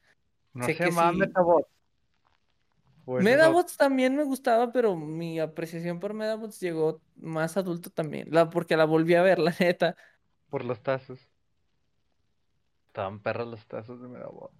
No 0.53 0.65
sé 0.65 0.75
se 0.75 0.83
que 0.83 0.85
llamaba 0.85 1.13
sí. 1.13 1.17
Metabot. 1.17 1.67
o 3.05 3.19
ese 3.19 3.35
es 3.35 3.41
otro. 3.43 3.63
Medabots 3.63 3.77
también 3.77 4.15
me 4.15 4.23
gustaba, 4.23 4.71
pero 4.71 4.95
mi 4.95 5.39
apreciación 5.39 5.99
por 5.99 6.13
Medabots 6.13 6.59
llegó 6.59 7.01
más 7.15 7.57
adulto 7.57 7.89
también, 7.91 8.29
la, 8.31 8.49
porque 8.49 8.77
la 8.77 8.85
volví 8.85 9.15
a 9.15 9.23
ver, 9.23 9.39
la 9.39 9.55
neta. 9.59 9.95
por 10.49 10.63
los 10.65 10.81
tazos. 10.81 11.19
Estaban 12.87 13.19
perros 13.21 13.47
los 13.47 13.65
tazos 13.67 14.01
de 14.01 14.07
Medabot. 14.07 14.53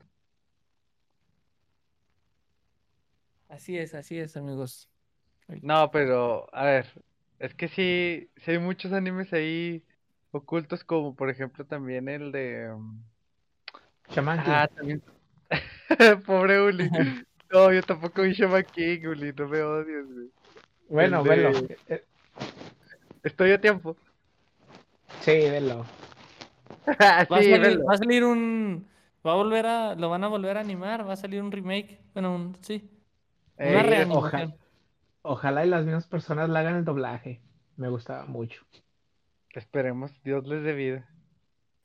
Así 3.47 3.77
es, 3.77 3.93
así 3.93 4.17
es, 4.17 4.35
amigos. 4.35 4.89
No, 5.61 5.91
pero, 5.91 6.47
a 6.53 6.65
ver, 6.65 7.03
es 7.39 7.53
que 7.53 7.67
sí, 7.67 8.31
sí 8.37 8.51
hay 8.51 8.59
muchos 8.59 8.93
animes 8.93 9.31
ahí 9.33 9.85
ocultos, 10.31 10.83
como 10.83 11.15
por 11.15 11.29
ejemplo 11.29 11.65
también 11.65 12.09
el 12.09 12.31
de... 12.31 12.73
um, 12.73 13.03
Shaman 14.09 14.43
King. 14.43 14.51
Ah, 14.51 14.67
también... 14.73 15.03
Pobre 16.25 16.61
Uli. 16.61 16.89
No, 17.51 17.71
yo 17.71 17.81
tampoco 17.83 18.23
vi 18.23 18.33
Shaman 18.33 18.65
King, 18.71 19.07
Uli, 19.07 19.33
no 19.33 19.47
me 19.47 19.61
odies, 19.61 20.05
güey. 20.13 20.29
Bueno, 20.89 21.21
El 21.21 21.27
velo. 21.29 21.51
Eh, 21.87 22.03
Estoy 23.23 23.51
a 23.51 23.61
tiempo. 23.61 23.95
Sí, 25.21 25.31
velo. 25.31 25.85
Va, 26.87 27.21
a 27.21 27.25
salir, 27.25 27.61
velo. 27.61 27.85
va 27.85 27.93
a 27.93 27.97
salir 27.97 28.23
un. 28.23 28.87
Va 29.25 29.31
a 29.33 29.35
volver 29.35 29.65
a. 29.65 29.95
Lo 29.95 30.09
van 30.09 30.23
a 30.23 30.27
volver 30.27 30.57
a 30.57 30.61
animar. 30.61 31.07
Va 31.07 31.13
a 31.13 31.17
salir 31.17 31.41
un 31.41 31.51
remake. 31.51 31.99
Bueno, 32.13 32.35
un. 32.35 32.57
Sí. 32.61 32.89
Una 33.57 33.81
Ey, 33.81 33.83
reanimación. 33.83 34.17
ojalá. 34.17 34.55
Ojalá 35.21 35.65
y 35.65 35.69
las 35.69 35.85
mismas 35.85 36.07
personas 36.07 36.49
le 36.49 36.59
hagan 36.59 36.75
el 36.77 36.85
doblaje. 36.85 37.41
Me 37.77 37.87
gustaba 37.89 38.25
mucho. 38.25 38.65
Esperemos, 39.51 40.11
Dios 40.23 40.45
les 40.47 40.63
dé 40.63 40.73
vida. 40.73 41.07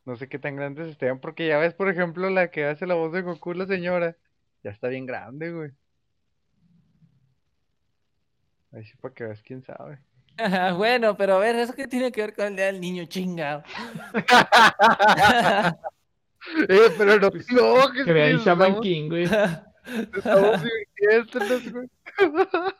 No 0.09 0.17
sé 0.17 0.27
qué 0.27 0.39
tan 0.39 0.57
grandes 0.57 0.89
estén, 0.89 1.21
porque 1.21 1.47
ya 1.47 1.59
ves, 1.59 1.75
por 1.75 1.91
ejemplo, 1.91 2.31
la 2.31 2.51
que 2.51 2.65
hace 2.65 2.87
la 2.87 2.95
voz 2.95 3.13
de 3.13 3.21
Goku, 3.21 3.53
la 3.53 3.67
señora. 3.67 4.17
Ya 4.65 4.71
está 4.71 4.89
bien 4.89 5.05
grande, 5.05 5.53
güey. 5.53 5.71
Ahí 8.73 8.85
sí, 8.85 8.97
para 8.97 9.13
que 9.13 9.25
veas, 9.25 9.43
quién 9.43 9.63
sabe. 9.63 9.99
bueno, 10.79 11.15
pero 11.15 11.35
a 11.35 11.41
ver, 11.41 11.57
¿eso 11.57 11.75
qué 11.75 11.87
tiene 11.87 12.11
que 12.11 12.23
ver 12.23 12.35
con 12.35 12.47
el 12.47 12.57
día 12.57 12.65
del 12.65 12.81
niño? 12.81 13.05
Chingado. 13.05 13.63
Eh, 16.69 16.95
pero 16.97 17.19
no, 17.19 17.31
no, 17.31 17.93
que 17.93 18.05
Que 18.05 18.13
vean 18.13 18.39
Shaman 18.39 18.81
King, 18.81 19.09
güey. 19.09 19.25
estamos 20.15 20.63
divirtiéndonos, 20.63 21.73
güey. 21.73 21.89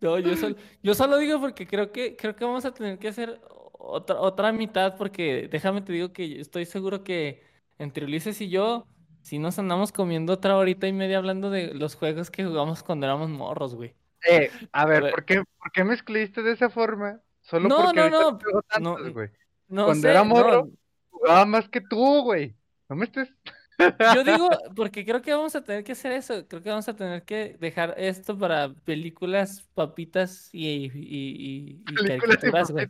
No, 0.00 0.18
yo 0.18 0.36
solo, 0.36 0.56
yo 0.82 0.92
solo 0.92 1.16
digo 1.16 1.40
porque 1.40 1.66
creo 1.66 1.90
que, 1.92 2.14
creo 2.16 2.36
que 2.36 2.44
vamos 2.44 2.64
a 2.66 2.74
tener 2.74 2.98
que 2.98 3.08
hacer 3.08 3.40
otra, 3.86 4.20
otra 4.20 4.52
mitad, 4.52 4.96
porque 4.96 5.48
déjame 5.50 5.82
te 5.82 5.92
digo 5.92 6.12
que 6.12 6.40
estoy 6.40 6.66
seguro 6.66 7.04
que 7.04 7.42
entre 7.78 8.04
Ulises 8.04 8.40
y 8.40 8.48
yo, 8.48 8.86
si 9.22 9.38
nos 9.38 9.58
andamos 9.58 9.92
comiendo 9.92 10.32
otra 10.34 10.56
horita 10.56 10.86
y 10.86 10.92
media 10.92 11.18
hablando 11.18 11.50
de 11.50 11.74
los 11.74 11.94
juegos 11.94 12.30
que 12.30 12.44
jugamos 12.44 12.82
cuando 12.82 13.06
éramos 13.06 13.30
morros, 13.30 13.74
güey. 13.74 13.94
Eh, 14.28 14.50
a 14.72 14.86
ver, 14.86 15.02
ver. 15.02 15.10
¿por 15.12 15.24
qué, 15.24 15.42
¿por 15.58 15.72
qué 15.72 15.84
me 15.84 15.94
escribiste 15.94 16.42
de 16.42 16.52
esa 16.52 16.70
forma? 16.70 17.20
Solo 17.42 17.68
No, 17.68 17.76
porque 17.76 17.96
no, 18.00 18.10
no, 18.10 18.38
juego 18.38 18.62
no, 18.80 18.94
tantos, 18.94 19.12
güey. 19.12 19.28
No 19.68 19.84
Cuando 19.86 20.02
sé, 20.02 20.10
era 20.10 20.20
no, 20.20 20.24
morro. 20.26 20.68
Jugaba 21.10 21.44
más 21.46 21.68
que 21.68 21.80
tú, 21.80 22.22
güey. 22.22 22.54
No 22.88 22.96
me 22.96 23.04
estés. 23.04 23.32
Yo 24.14 24.24
digo, 24.24 24.48
porque 24.76 25.04
creo 25.04 25.20
que 25.20 25.32
vamos 25.32 25.54
a 25.56 25.64
tener 25.64 25.84
que 25.84 25.92
hacer 25.92 26.12
eso, 26.12 26.46
creo 26.46 26.62
que 26.62 26.70
vamos 26.70 26.88
a 26.88 26.94
tener 26.94 27.24
que 27.24 27.56
dejar 27.58 27.94
esto 27.98 28.38
para 28.38 28.72
películas, 28.84 29.66
papitas 29.74 30.48
y, 30.52 30.66
y, 30.66 30.90
y- 30.94 31.80
y 31.80 31.94
Películas 31.94 32.04
y 32.44 32.50
caricaturas, 32.50 32.70
güey. 32.70 32.86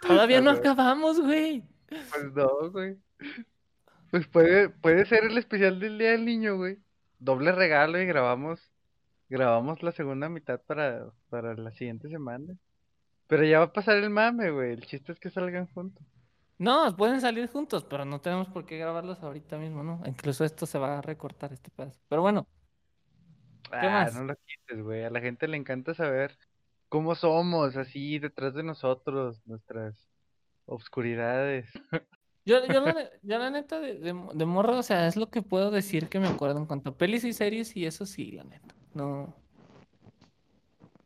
Todavía 0.00 0.40
no 0.40 0.50
acabamos, 0.50 1.20
güey. 1.20 1.64
Pues 2.10 2.32
no, 2.34 2.70
güey. 2.70 2.98
Pues 4.10 4.26
puede, 4.26 4.70
puede 4.70 5.04
ser 5.06 5.24
el 5.24 5.36
especial 5.38 5.80
del 5.80 5.98
Día 5.98 6.12
del 6.12 6.24
Niño, 6.24 6.56
güey. 6.56 6.78
Doble 7.18 7.52
regalo 7.52 8.00
y 8.00 8.06
grabamos, 8.06 8.72
grabamos 9.28 9.82
la 9.82 9.92
segunda 9.92 10.28
mitad 10.28 10.60
para, 10.62 11.12
para 11.28 11.54
la 11.54 11.72
siguiente 11.72 12.08
semana. 12.08 12.56
Pero 13.26 13.44
ya 13.44 13.58
va 13.60 13.66
a 13.66 13.72
pasar 13.72 13.96
el 13.98 14.10
mame, 14.10 14.50
güey. 14.50 14.72
El 14.72 14.86
chiste 14.86 15.12
es 15.12 15.20
que 15.20 15.30
salgan 15.30 15.66
juntos. 15.68 16.04
No, 16.58 16.96
pueden 16.96 17.20
salir 17.20 17.48
juntos, 17.48 17.84
pero 17.84 18.04
no 18.04 18.20
tenemos 18.20 18.48
por 18.48 18.66
qué 18.66 18.78
grabarlos 18.78 19.22
ahorita 19.22 19.58
mismo, 19.58 19.82
¿no? 19.84 20.02
Incluso 20.06 20.44
esto 20.44 20.66
se 20.66 20.78
va 20.78 20.98
a 20.98 21.02
recortar 21.02 21.52
este 21.52 21.70
pedazo. 21.70 22.00
Pero 22.08 22.22
bueno, 22.22 22.48
Ah, 23.70 24.04
más? 24.04 24.14
no 24.14 24.24
lo 24.24 24.34
quites, 24.36 24.82
güey. 24.82 25.04
A 25.04 25.10
la 25.10 25.20
gente 25.20 25.46
le 25.48 25.56
encanta 25.56 25.94
saber 25.94 26.38
cómo 26.88 27.14
somos, 27.14 27.76
así 27.76 28.18
detrás 28.18 28.54
de 28.54 28.62
nosotros, 28.62 29.40
nuestras 29.46 30.08
obscuridades. 30.66 31.68
yo, 32.44 32.64
yo, 32.66 32.80
la, 32.80 32.92
ne- 32.92 33.10
yo 33.22 33.38
la 33.38 33.50
neta 33.50 33.80
de, 33.80 33.94
de, 33.98 34.12
mo- 34.12 34.32
de 34.32 34.46
morro, 34.46 34.78
o 34.78 34.82
sea, 34.82 35.06
es 35.06 35.16
lo 35.16 35.28
que 35.30 35.42
puedo 35.42 35.70
decir 35.70 36.08
que 36.08 36.20
me 36.20 36.28
acuerdo 36.28 36.58
en 36.58 36.66
cuanto 36.66 36.90
a 36.90 36.96
pelis 36.96 37.24
y 37.24 37.32
series 37.32 37.76
y 37.76 37.86
eso 37.86 38.06
sí, 38.06 38.32
la 38.32 38.44
neta. 38.44 38.74
No. 38.94 39.34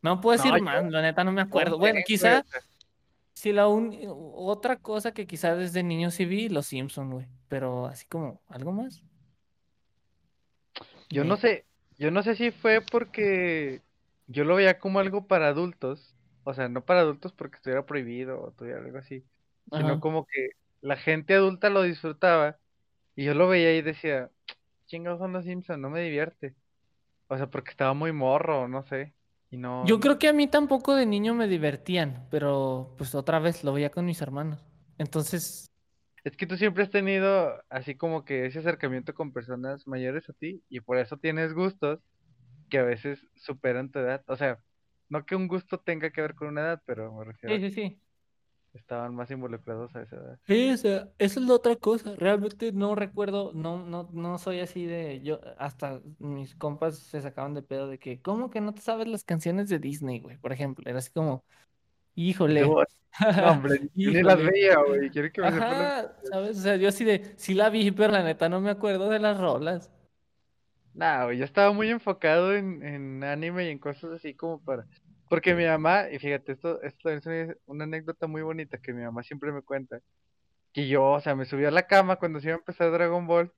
No 0.02 0.20
puedo 0.20 0.36
No, 0.36 0.42
decir 0.44 0.58
yo- 0.58 0.64
más, 0.64 0.90
la 0.90 1.02
neta 1.02 1.24
no 1.24 1.32
me 1.32 1.42
acuerdo. 1.42 1.72
No 1.72 1.78
Bueno, 1.78 2.00
quizá 2.04 2.44
si 3.34 3.52
la 3.52 3.68
un... 3.68 3.96
otra 4.06 4.76
cosa 4.76 5.12
que 5.12 5.26
quizá 5.26 5.54
desde 5.56 5.82
niño 5.82 6.10
sí 6.10 6.24
vi, 6.24 6.48
Los 6.48 6.66
Simpson, 6.66 7.10
güey. 7.10 7.26
Pero 7.48 7.86
así 7.86 8.06
como, 8.06 8.40
¿algo 8.48 8.72
más? 8.72 9.02
Yo 11.10 11.24
no 11.24 11.36
sé, 11.36 11.66
yo 11.98 12.10
no 12.10 12.22
sé 12.22 12.34
si 12.34 12.50
fue 12.50 12.80
porque 12.80 13.82
yo 14.26 14.44
lo 14.44 14.56
veía 14.56 14.78
como 14.78 14.98
algo 14.98 15.26
para 15.26 15.48
adultos, 15.48 16.14
o 16.44 16.54
sea, 16.54 16.68
no 16.68 16.84
para 16.84 17.00
adultos 17.00 17.32
porque 17.32 17.56
estuviera 17.56 17.86
prohibido 17.86 18.40
o 18.42 18.52
tuviera 18.52 18.80
algo 18.80 18.98
así, 18.98 19.24
sino 19.72 20.00
como 20.00 20.26
que 20.26 20.50
la 20.80 20.96
gente 20.96 21.34
adulta 21.34 21.70
lo 21.70 21.82
disfrutaba 21.82 22.58
y 23.14 23.24
yo 23.24 23.34
lo 23.34 23.48
veía 23.48 23.76
y 23.76 23.82
decía, 23.82 24.30
chingados 24.86 25.18
son 25.18 25.32
los 25.32 25.44
Simpsons, 25.44 25.80
no 25.80 25.90
me 25.90 26.02
divierte. 26.02 26.54
O 27.28 27.36
sea, 27.36 27.48
porque 27.48 27.70
estaba 27.70 27.94
muy 27.94 28.12
morro, 28.12 28.68
no 28.68 28.82
sé, 28.82 29.14
y 29.50 29.56
no, 29.56 29.86
Yo 29.86 30.00
creo 30.00 30.18
que 30.18 30.28
a 30.28 30.32
mí 30.32 30.48
tampoco 30.48 30.94
de 30.94 31.06
niño 31.06 31.34
me 31.34 31.48
divertían, 31.48 32.26
pero 32.30 32.94
pues 32.98 33.14
otra 33.14 33.38
vez 33.38 33.64
lo 33.64 33.72
veía 33.72 33.90
con 33.90 34.04
mis 34.04 34.20
hermanos. 34.20 34.60
Entonces, 34.98 35.70
es 36.24 36.36
que 36.36 36.46
tú 36.46 36.56
siempre 36.56 36.84
has 36.84 36.90
tenido 36.90 37.62
así 37.68 37.96
como 37.96 38.24
que 38.24 38.46
ese 38.46 38.60
acercamiento 38.60 39.14
con 39.14 39.32
personas 39.32 39.86
mayores 39.86 40.28
a 40.28 40.32
ti 40.32 40.62
y 40.68 40.80
por 40.80 40.98
eso 40.98 41.16
tienes 41.16 41.52
gustos 41.52 42.00
que 42.72 42.78
a 42.78 42.84
veces 42.84 43.26
superan 43.36 43.90
tu 43.90 43.98
edad. 43.98 44.24
O 44.28 44.34
sea, 44.34 44.58
no 45.10 45.26
que 45.26 45.36
un 45.36 45.46
gusto 45.46 45.78
tenga 45.78 46.08
que 46.08 46.22
ver 46.22 46.34
con 46.34 46.48
una 46.48 46.62
edad, 46.62 46.82
pero 46.86 47.12
me 47.12 47.22
refiero 47.22 47.54
sí, 47.54 47.68
sí, 47.68 47.70
sí. 47.70 48.00
estaban 48.72 49.14
más 49.14 49.30
involucrados 49.30 49.94
a 49.94 50.00
esa 50.00 50.16
edad. 50.16 50.38
Sí, 50.46 50.70
o 50.70 50.76
sea, 50.78 51.10
esa 51.18 51.38
es 51.38 51.46
la 51.46 51.52
otra 51.52 51.76
cosa. 51.76 52.16
Realmente 52.16 52.72
no 52.72 52.94
recuerdo, 52.94 53.52
no, 53.52 53.84
no, 53.84 54.08
no 54.14 54.38
soy 54.38 54.60
así 54.60 54.86
de, 54.86 55.20
yo, 55.20 55.38
hasta 55.58 56.00
mis 56.18 56.54
compas 56.54 56.98
se 56.98 57.20
sacaban 57.20 57.52
de 57.52 57.60
pedo 57.60 57.88
de 57.88 57.98
que, 57.98 58.22
¿cómo 58.22 58.48
que 58.48 58.62
no 58.62 58.72
te 58.72 58.80
sabes 58.80 59.06
las 59.06 59.22
canciones 59.22 59.68
de 59.68 59.78
Disney, 59.78 60.20
güey? 60.20 60.38
Por 60.38 60.54
ejemplo, 60.54 60.88
era 60.88 61.00
así 61.00 61.10
como, 61.10 61.44
híjole. 62.14 62.62
No, 62.62 62.82
hombre, 63.50 63.90
ni 63.94 64.22
las 64.22 64.42
veía, 64.42 64.78
güey. 64.78 65.10
Quiero 65.10 65.30
que 65.30 65.42
me 65.42 65.48
Ajá, 65.48 66.16
¿sabes? 66.24 66.56
O 66.56 66.62
sea, 66.62 66.76
yo 66.76 66.88
así 66.88 67.04
de, 67.04 67.34
sí 67.36 67.52
la 67.52 67.68
vi, 67.68 67.90
pero 67.90 68.12
la 68.12 68.24
neta 68.24 68.48
no 68.48 68.62
me 68.62 68.70
acuerdo 68.70 69.10
de 69.10 69.18
las 69.18 69.38
rolas. 69.38 69.90
Nah, 70.94 71.24
güey, 71.24 71.38
yo 71.38 71.44
estaba 71.44 71.72
muy 71.72 71.88
enfocado 71.90 72.54
en, 72.54 72.82
en 72.82 73.24
anime 73.24 73.66
y 73.66 73.70
en 73.70 73.78
cosas 73.78 74.10
así 74.12 74.34
como 74.34 74.62
para... 74.62 74.86
Porque 75.28 75.54
mi 75.54 75.64
mamá, 75.64 76.10
y 76.10 76.18
fíjate, 76.18 76.52
esto, 76.52 76.82
esto 76.82 77.08
es 77.08 77.24
una, 77.24 77.54
una 77.64 77.84
anécdota 77.84 78.26
muy 78.26 78.42
bonita 78.42 78.78
que 78.78 78.92
mi 78.92 79.02
mamá 79.02 79.22
siempre 79.22 79.50
me 79.50 79.62
cuenta. 79.62 80.00
Que 80.72 80.88
yo, 80.88 81.04
o 81.04 81.20
sea, 81.20 81.34
me 81.34 81.46
subí 81.46 81.64
a 81.64 81.70
la 81.70 81.86
cama 81.86 82.16
cuando 82.16 82.40
se 82.40 82.48
iba 82.48 82.56
a 82.56 82.58
empezar 82.58 82.90
Dragon 82.92 83.26
Ball 83.26 83.50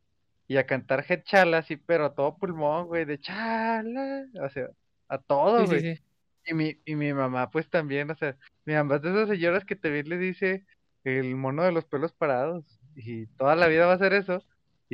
y 0.46 0.56
a 0.58 0.66
cantar 0.66 1.04
Head 1.08 1.24
Chala 1.24 1.58
así, 1.58 1.76
pero 1.76 2.04
a 2.06 2.14
todo 2.14 2.36
pulmón, 2.38 2.86
güey, 2.86 3.04
de 3.04 3.18
Chala, 3.18 4.26
o 4.40 4.48
sea, 4.50 4.68
a 5.08 5.18
todo, 5.18 5.66
Sí, 5.66 5.66
sí, 5.66 5.80
güey. 5.80 5.96
sí. 5.96 6.02
Y 6.46 6.54
mi, 6.54 6.80
y 6.84 6.94
mi 6.94 7.12
mamá, 7.12 7.50
pues 7.50 7.68
también, 7.70 8.10
o 8.10 8.16
sea, 8.16 8.36
mi 8.64 8.74
mamá 8.74 8.96
es 8.96 9.02
de 9.02 9.10
esas 9.10 9.28
señoras 9.28 9.64
que 9.64 9.76
también 9.76 10.08
le 10.08 10.18
dice 10.18 10.64
el 11.02 11.34
mono 11.34 11.64
de 11.64 11.72
los 11.72 11.84
pelos 11.86 12.12
parados. 12.12 12.64
Y 12.94 13.26
toda 13.38 13.56
la 13.56 13.66
vida 13.66 13.86
va 13.86 13.94
a 13.94 13.98
ser 13.98 14.12
eso. 14.12 14.42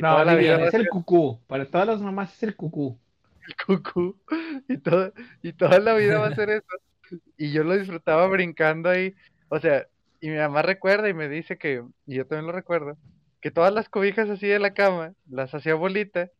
Y 0.00 0.02
No, 0.02 0.12
toda 0.12 0.24
la 0.24 0.34
vida 0.34 0.64
es 0.64 0.72
el 0.72 0.88
cucú. 0.88 1.38
Para 1.46 1.66
todas 1.66 1.86
las 1.86 2.00
mamás 2.00 2.34
es 2.34 2.42
el 2.42 2.56
cucú. 2.56 2.98
el 3.46 3.54
cucú. 3.54 4.16
Y, 4.66 4.78
todo, 4.78 5.12
y 5.42 5.52
toda 5.52 5.78
la 5.78 5.92
vida 5.92 6.18
va 6.18 6.28
a 6.28 6.34
ser 6.34 6.48
eso. 6.48 7.20
Y 7.36 7.52
yo 7.52 7.64
lo 7.64 7.76
disfrutaba 7.76 8.26
brincando 8.28 8.88
ahí. 8.88 9.14
O 9.50 9.60
sea, 9.60 9.86
y 10.22 10.30
mi 10.30 10.38
mamá 10.38 10.62
recuerda 10.62 11.10
y 11.10 11.12
me 11.12 11.28
dice 11.28 11.58
que, 11.58 11.84
y 12.06 12.14
yo 12.14 12.26
también 12.26 12.46
lo 12.46 12.52
recuerdo, 12.52 12.96
que 13.42 13.50
todas 13.50 13.74
las 13.74 13.90
cobijas 13.90 14.30
así 14.30 14.46
de 14.46 14.58
la 14.58 14.72
cama, 14.72 15.12
las 15.28 15.54
hacía 15.54 15.74
bolita 15.74 16.30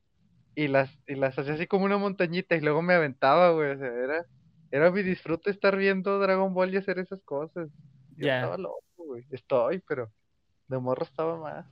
y 0.55 0.69
las, 0.69 0.91
y 1.07 1.17
las 1.17 1.39
hacía 1.39 1.53
así 1.53 1.67
como 1.67 1.85
una 1.85 1.99
montañita 1.99 2.57
y 2.57 2.63
luego 2.63 2.81
me 2.81 2.95
aventaba, 2.95 3.51
güey. 3.51 3.73
O 3.73 3.79
sea, 3.79 3.89
era, 3.89 4.25
era 4.71 4.91
mi 4.91 5.03
disfrute 5.03 5.51
estar 5.51 5.77
viendo 5.77 6.19
Dragon 6.19 6.55
Ball 6.55 6.73
y 6.73 6.79
hacer 6.79 6.99
esas 6.99 7.21
cosas. 7.25 7.69
Yo 8.17 8.27
estaba 8.27 8.57
loco, 8.57 8.83
güey. 8.97 9.27
Estoy, 9.31 9.83
pero 9.87 10.11
de 10.69 10.79
morro 10.79 11.05
estaba 11.05 11.37
más. 11.37 11.67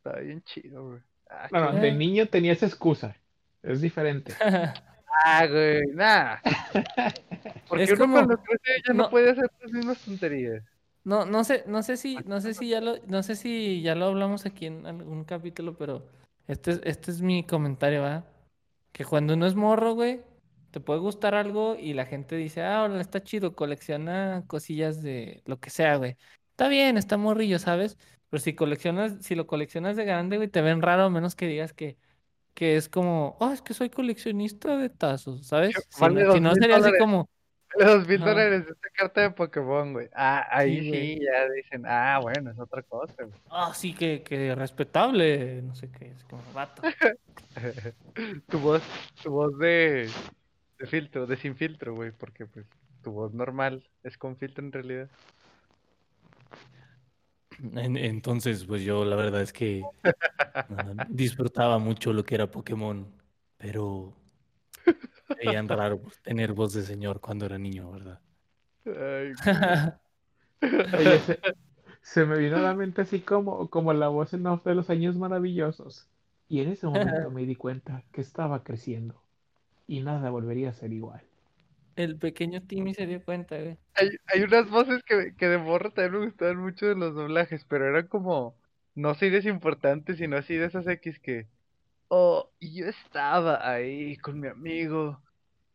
Estaba 0.00 0.20
bien 0.20 0.42
chido, 0.44 0.88
güey. 0.88 1.00
Ah, 1.28 1.48
No, 1.52 1.72
no, 1.72 1.80
de 1.80 1.92
niño 1.92 2.26
tenía 2.26 2.52
esa 2.52 2.66
excusa. 2.66 3.14
Es 3.62 3.80
diferente. 3.80 4.32
Ah, 5.22 5.44
güey, 5.46 5.82
nada. 5.92 6.40
Porque 7.68 7.84
Es 7.84 7.90
uno 7.90 7.98
como- 7.98 8.14
cuando 8.14 8.38
crece 8.42 8.82
ya 8.88 8.94
no, 8.94 9.02
no. 9.04 9.10
puede 9.10 9.30
hacer 9.32 9.50
las 9.60 9.70
mismas 9.72 9.98
tonterías. 9.98 10.64
No, 11.04 11.26
no 11.26 11.44
sé, 11.44 11.64
no 11.66 11.82
sé 11.82 11.98
si, 11.98 12.16
no 12.24 12.40
sé 12.40 12.54
si 12.54 12.68
ya 12.70 12.80
lo, 12.80 12.96
no 13.06 13.22
sé 13.22 13.36
si 13.36 13.82
ya 13.82 13.94
lo 13.94 14.06
hablamos 14.06 14.46
aquí 14.46 14.66
en 14.66 14.86
algún 14.86 15.24
capítulo, 15.24 15.76
pero 15.76 16.06
este 16.46 16.70
es, 16.70 16.80
este 16.84 17.10
es 17.10 17.20
mi 17.20 17.44
comentario, 17.44 18.00
¿va? 18.02 18.24
Que 18.92 19.04
cuando 19.04 19.34
uno 19.34 19.46
es 19.46 19.54
morro, 19.54 19.92
güey, 19.94 20.22
te 20.70 20.80
puede 20.80 21.00
gustar 21.00 21.34
algo 21.34 21.76
y 21.78 21.92
la 21.92 22.06
gente 22.06 22.36
dice, 22.36 22.62
ah, 22.62 22.84
órale, 22.84 23.02
está 23.02 23.22
chido, 23.22 23.54
colecciona 23.54 24.44
cosillas 24.46 25.02
de 25.02 25.42
lo 25.44 25.58
que 25.60 25.68
sea, 25.68 25.96
güey. 25.96 26.16
Está 26.52 26.68
bien, 26.68 26.96
está 26.96 27.18
morrillo, 27.18 27.58
¿sabes? 27.58 27.98
Pero 28.30 28.40
si 28.40 28.54
coleccionas, 28.54 29.16
si 29.20 29.34
lo 29.34 29.46
coleccionas 29.46 29.96
de 29.96 30.04
grande, 30.04 30.36
güey, 30.36 30.48
te 30.48 30.62
ven 30.62 30.82
raro 30.82 31.04
a 31.04 31.10
menos 31.10 31.34
que 31.34 31.46
digas 31.46 31.72
que, 31.72 31.96
que 32.54 32.76
es 32.76 32.88
como, 32.88 33.36
oh, 33.40 33.50
es 33.50 33.60
que 33.62 33.74
soy 33.74 33.90
coleccionista 33.90 34.76
de 34.76 34.88
tazos, 34.88 35.46
¿sabes? 35.46 35.74
Si 35.90 36.40
no, 36.40 36.54
si 36.54 36.60
sería 36.60 36.76
así 36.76 36.92
como, 36.98 37.28
Los 37.78 38.06
mil 38.06 38.18
dólares 38.20 38.66
de 38.66 38.72
esta 38.72 38.88
carta 38.90 39.20
de 39.22 39.30
Pokémon, 39.30 39.92
güey. 39.92 40.08
Ah, 40.14 40.46
ahí 40.50 40.90
Sí, 40.90 41.20
ya 41.24 41.48
dicen, 41.50 41.84
ah, 41.86 42.18
bueno, 42.20 42.50
es 42.50 42.58
otra 42.58 42.82
cosa, 42.82 43.14
güey. 43.22 43.38
ah, 43.50 43.72
sí, 43.74 43.94
que, 43.94 44.22
que 44.22 44.54
respetable, 44.54 45.62
no 45.62 45.74
sé 45.74 45.90
qué, 45.90 46.08
es 46.10 46.24
como, 46.24 46.42
vato. 46.52 46.82
tu 48.48 48.58
voz, 48.58 48.82
tu 49.22 49.30
voz 49.30 49.58
de, 49.58 50.08
de 50.78 50.86
filtro, 50.86 51.26
de 51.26 51.36
sin 51.36 51.56
filtro, 51.56 51.94
güey, 51.94 52.12
porque 52.12 52.46
pues 52.46 52.66
tu 53.02 53.12
voz 53.12 53.32
normal 53.32 53.88
es 54.02 54.18
con 54.18 54.36
filtro 54.36 54.64
en 54.64 54.72
realidad. 54.72 55.08
En- 57.74 57.96
entonces, 57.96 58.64
pues 58.64 58.82
yo 58.82 59.04
la 59.04 59.16
verdad 59.16 59.42
es 59.42 59.52
que 59.52 59.90
ah, 60.70 60.94
disfrutaba 61.08 61.78
mucho 61.78 62.12
lo 62.12 62.24
que 62.24 62.34
era 62.36 62.50
Pokémon, 62.50 63.12
pero 63.58 64.16
veían 65.34 65.68
raro 65.68 66.00
pues, 66.00 66.20
tener 66.22 66.52
voz 66.52 66.72
de 66.72 66.82
señor 66.84 67.20
cuando 67.20 67.44
era 67.46 67.58
niño, 67.58 67.90
¿verdad? 67.90 68.20
Ay, 68.86 69.40
Oye, 70.92 71.20
se, 71.20 71.40
se 72.02 72.26
me 72.26 72.38
vino 72.38 72.58
a 72.58 72.60
la 72.62 72.74
mente 72.74 73.02
así 73.02 73.20
como, 73.22 73.70
como 73.70 73.92
la 73.92 74.08
voz 74.08 74.34
en 74.34 74.46
off 74.46 74.64
de 74.64 74.74
los 74.76 74.90
años 74.90 75.16
maravillosos. 75.16 76.08
Y 76.48 76.60
en 76.60 76.70
ese 76.70 76.86
momento 76.88 77.30
me 77.30 77.46
di 77.46 77.56
cuenta 77.56 78.04
que 78.12 78.20
estaba 78.22 78.64
creciendo 78.64 79.22
y 79.88 80.00
nada 80.02 80.30
volvería 80.30 80.70
a 80.70 80.74
ser 80.74 80.92
igual. 80.94 81.29
El 82.00 82.16
pequeño 82.16 82.62
Timmy 82.62 82.94
se 82.94 83.06
dio 83.06 83.22
cuenta, 83.22 83.58
güey. 83.58 83.76
Hay, 83.94 84.08
hay 84.26 84.42
unas 84.42 84.70
voces 84.70 85.02
que, 85.04 85.34
que 85.36 85.48
de 85.48 85.58
morro 85.58 85.90
también 85.92 86.20
me 86.20 86.26
gustaban 86.26 86.56
mucho 86.56 86.86
de 86.86 86.94
los 86.94 87.14
doblajes, 87.14 87.64
pero 87.66 87.86
eran 87.86 88.06
como, 88.06 88.54
no 88.94 89.10
así 89.10 89.26
importantes, 89.44 90.16
sino 90.16 90.38
así 90.38 90.56
de 90.56 90.66
esas 90.66 90.86
X 90.86 91.18
que, 91.18 91.46
oh, 92.08 92.50
y 92.58 92.80
yo 92.80 92.86
estaba 92.86 93.68
ahí 93.70 94.16
con 94.16 94.40
mi 94.40 94.48
amigo 94.48 95.20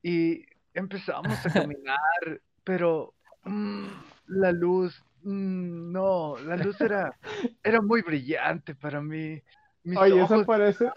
y 0.01 0.45
empezamos 0.73 1.45
a 1.45 1.49
caminar, 1.69 2.41
pero 2.63 3.13
mm, 3.43 3.85
la 4.27 4.51
luz, 4.51 5.03
mm, 5.21 5.91
no, 5.91 6.37
la 6.39 6.57
luz 6.57 6.81
era, 6.81 7.17
era 7.63 7.81
muy 7.81 8.01
brillante 8.01 8.73
para 8.73 8.99
mí. 8.99 9.41
Mis 9.83 9.97
Oye, 9.97 10.21
ojos 10.21 10.37
eso 10.37 10.45
parece, 10.47 10.91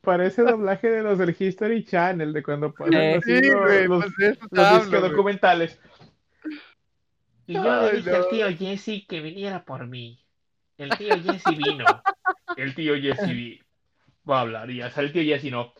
parece 0.00 0.42
doblaje 0.42 0.90
de 0.90 1.02
los 1.02 1.18
del 1.18 1.34
History 1.38 1.84
Channel, 1.84 2.32
de 2.32 2.42
cuando 2.42 2.72
ponen 2.72 3.00
Eh, 3.00 3.14
así 3.16 3.40
los, 3.48 3.60
güey, 3.60 3.86
los- 3.88 4.04
pues 4.16 4.38
los 4.50 4.66
hablo, 4.66 5.00
documentales. 5.00 5.80
Y 7.46 7.54
yo 7.54 7.62
Ay, 7.72 7.90
le 7.92 7.96
dije 7.98 8.14
al 8.14 8.28
tío 8.28 8.46
Jesse 8.56 9.06
que 9.08 9.20
viniera 9.20 9.64
por 9.64 9.86
mí. 9.86 10.22
El 10.76 10.90
tío 10.96 11.14
Jesse 11.22 11.56
vino. 11.56 11.84
El 12.56 12.74
tío 12.74 12.94
Jesse 12.94 13.60
va 14.28 14.38
a 14.38 14.40
hablar. 14.42 14.70
Y 14.70 14.80
sale 14.90 15.06
el 15.08 15.12
tío 15.12 15.22
Jesse, 15.22 15.50
no. 15.50 15.72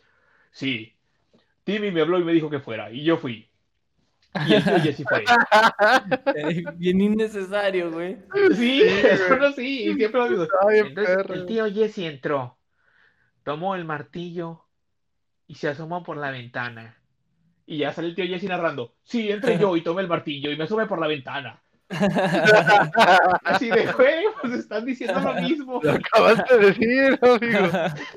Sí. 0.50 0.94
Timmy 1.64 1.90
me 1.90 2.00
habló 2.00 2.18
y 2.18 2.24
me 2.24 2.32
dijo 2.32 2.48
que 2.50 2.60
fuera. 2.60 2.90
Y 2.90 3.04
yo 3.04 3.18
fui. 3.18 3.48
Y 4.46 4.54
el 4.54 4.64
tío 4.64 4.80
Jesse 4.80 5.04
fue. 5.08 5.24
Bien 6.76 7.00
innecesario, 7.00 7.90
güey. 7.92 8.16
Sí, 8.54 8.54
Sí, 8.56 8.82
eso 9.04 9.24
güey. 9.28 9.40
no 9.40 9.52
sí. 9.52 9.82
Y 9.90 9.94
siempre 9.94 10.20
lo 10.20 10.28
digo. 10.30 10.42
Entonces, 10.72 10.94
perro. 10.94 11.34
el 11.34 11.46
tío 11.46 11.66
Jesse 11.72 11.98
entró, 11.98 12.57
tomó 13.48 13.74
el 13.76 13.86
martillo 13.86 14.66
y 15.46 15.54
se 15.54 15.68
asomó 15.68 16.02
por 16.02 16.18
la 16.18 16.30
ventana. 16.30 16.98
Y 17.64 17.78
ya 17.78 17.94
sale 17.94 18.08
el 18.08 18.14
tío 18.14 18.26
Jesse 18.26 18.42
narrando. 18.44 18.92
Sí, 19.04 19.30
entré 19.30 19.58
yo 19.58 19.74
y 19.74 19.80
tomé 19.80 20.02
el 20.02 20.08
martillo 20.08 20.50
y 20.50 20.56
me 20.58 20.64
asomé 20.64 20.84
por 20.84 21.00
la 21.00 21.06
ventana. 21.06 21.62
Así 23.44 23.70
de, 23.70 23.90
güey, 23.92 24.24
pues 24.42 24.52
están 24.52 24.84
diciendo 24.84 25.18
lo 25.20 25.32
mismo. 25.40 25.80
Lo 25.82 25.92
acabas 25.92 26.44
de 26.46 26.58
decir, 26.58 27.18
amigo. 27.22 27.70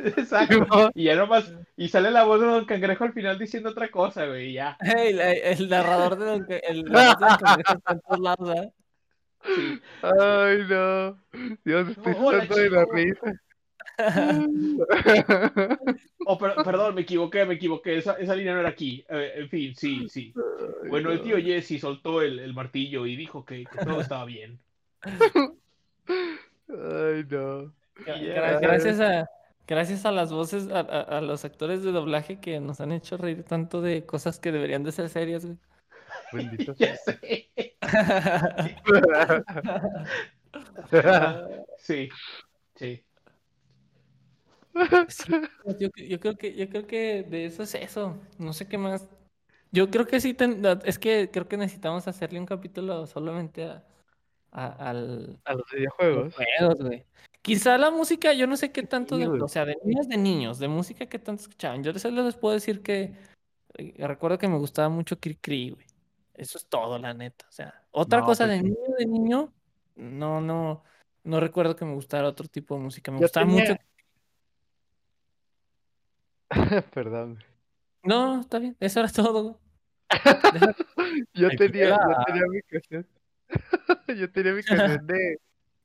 Exacto. 0.17 0.91
Y 0.95 1.05
ya 1.05 1.15
nomás, 1.15 1.53
y 1.77 1.88
sale 1.88 2.11
la 2.11 2.25
voz 2.25 2.41
de 2.41 2.47
Don 2.47 2.65
Cangrejo 2.65 3.05
al 3.05 3.13
final 3.13 3.39
diciendo 3.39 3.69
otra 3.69 3.89
cosa, 3.89 4.25
güey, 4.25 4.51
ya. 4.51 4.75
Hey, 4.82 5.13
la- 5.13 5.32
el 5.32 5.69
narrador 5.69 6.17
de 6.17 6.25
Don, 6.25 6.45
el 6.49 6.84
narrador 6.84 7.19
de 7.19 7.25
Don 7.25 7.38
Cangrejo 7.38 7.77
está 7.77 7.93
en 7.93 8.01
todos 8.01 8.19
lados, 8.19 8.49
¿verdad? 8.49 8.73
Ay, 10.01 10.65
no. 10.67 11.23
Dios, 11.63 11.88
estoy 11.88 12.15
Hola, 12.19 12.45
sudando 12.45 12.55
de 12.57 12.69
la 12.69 12.86
risa. 12.91 13.41
Oh, 16.28 16.38
per- 16.38 16.54
perdón, 16.64 16.93
me 16.95 17.02
equivoqué, 17.02 17.45
me 17.45 17.56
equivoqué. 17.56 17.97
Esa, 17.97 18.14
esa 18.14 18.36
línea 18.36 18.54
no 18.54 18.60
era 18.60 18.70
aquí. 18.70 19.04
Eh, 19.10 19.32
en 19.38 19.49
fin, 19.49 19.76
sí, 19.76 20.08
sí. 20.08 20.32
Bueno, 20.88 21.12
el 21.12 21.22
tío 21.22 21.38
Jesse 21.38 21.80
soltó 21.82 22.22
el, 22.22 22.38
el 22.39 22.54
martillo 22.54 23.06
y 23.08 23.16
dijo 23.16 23.43
que, 23.43 23.66
que 23.66 23.84
todo 23.86 23.99
estaba 24.02 24.26
bien. 24.26 24.60
Ay, 25.04 27.26
no. 27.30 27.74
Yeah. 28.06 28.60
Gracias 28.60 28.99
a, 28.99 29.28
gracias 29.68 30.06
a 30.06 30.12
las 30.12 30.32
voces, 30.32 30.70
a, 30.70 30.80
a- 30.82 31.18
a 31.18 31.22
los 31.22 31.43
actores 31.43 31.82
de 31.84 31.91
doblaje 31.91 32.39
que 32.39 32.60
nos 32.60 32.82
han 32.82 32.91
hecho 32.91 33.18
reír 33.18 33.43
tanto 33.43 33.82
de 33.82 34.06
cosas 34.06 34.39
que 34.39 34.52
deberían 34.52 34.84
de 34.84 34.91
ser 34.91 35.10
serias, 35.10 35.43
güey. 35.45 35.58
Bendito 36.34 36.76
Ya 36.78 36.95
sé. 36.97 37.49
Sí, 41.80 42.10
sí. 42.76 43.04
Sí, 45.09 45.32
yo, 45.80 45.89
yo 45.95 46.19
creo 46.19 46.36
que, 46.38 46.53
yo 46.55 46.69
creo 46.69 46.88
que 46.88 47.24
de 47.24 47.45
eso 47.45 47.63
es 47.63 47.76
eso. 47.76 48.17
No 48.38 48.53
sé 48.53 48.67
qué 48.67 48.78
más. 48.78 49.07
Yo 49.72 49.89
creo 49.89 50.05
que 50.07 50.19
sí, 50.19 50.34
ten- 50.34 50.61
es 50.86 50.99
que 50.99 51.30
creo 51.32 51.47
que 51.47 51.57
necesitamos 51.57 52.07
hacerle 52.07 52.39
un 52.39 52.45
capítulo 52.45 53.05
solamente 53.07 53.65
a, 53.65 53.84
a- 54.51 54.89
al, 54.89 55.39
A 55.45 55.53
los 55.53 55.65
videojuegos. 55.72 56.36
juegos, 56.36 56.76
güey. 56.80 57.05
Quizá 57.41 57.78
la 57.78 57.89
música, 57.89 58.34
yo 58.34 58.45
no 58.47 58.55
sé 58.57 58.72
qué 58.72 58.84
tanto, 58.84 59.17
de- 59.17 59.28
o 59.28 59.47
sea, 59.47 59.65
de 59.65 59.78
niños 59.84 60.07
de 60.07 60.17
niños, 60.17 60.59
de 60.59 60.67
música 60.67 61.05
que 61.07 61.19
tanto 61.19 61.41
escuchaban. 61.43 61.84
Yo 61.84 61.97
solo 61.97 62.24
les 62.24 62.36
puedo 62.36 62.53
decir 62.53 62.82
que 62.82 63.15
eh, 63.78 63.93
recuerdo 64.07 64.38
que 64.38 64.47
me 64.47 64.57
gustaba 64.57 64.89
mucho 64.89 65.19
Cri 65.19 65.36
Cri, 65.36 65.72
güey. 65.72 65.86
Eso 66.34 66.57
es 66.57 66.65
todo, 66.67 66.97
la 66.99 67.13
neta. 67.13 67.45
O 67.49 67.51
sea, 67.51 67.84
otra 67.91 68.19
No, 68.19 68.26
cosa 68.26 68.45
pues 68.45 68.57
de 68.57 68.63
niño 68.63 68.78
de 68.97 69.05
niño, 69.05 69.53
no, 69.95 70.41
no, 70.41 70.84
no 71.24 71.39
recuerdo 71.39 71.76
que 71.76 71.86
me 71.86 71.93
gustara 71.93 72.28
otro 72.28 72.47
tipo 72.47 72.76
de 72.76 72.82
música. 72.82 73.11
Me 73.11 73.19
Yo 73.19 73.24
gustaba 73.24 73.45
tenía- 73.45 73.61
mucho. 73.69 73.82
Perdón. 76.93 77.43
No, 78.04 78.41
está 78.41 78.60
bien, 78.60 78.76
eso 78.80 78.99
era 78.99 79.10
todo, 79.10 79.60
Yo 81.34 81.49
Ay, 81.49 81.56
tenía, 81.58 81.89
yo 82.08 82.18
tenía 82.26 82.43
mi 82.49 82.62
cassette. 82.64 83.08
Yo 84.18 84.32
tenía 84.32 84.54
mi 84.54 84.64
cassette 84.64 85.02
de, 85.04 85.38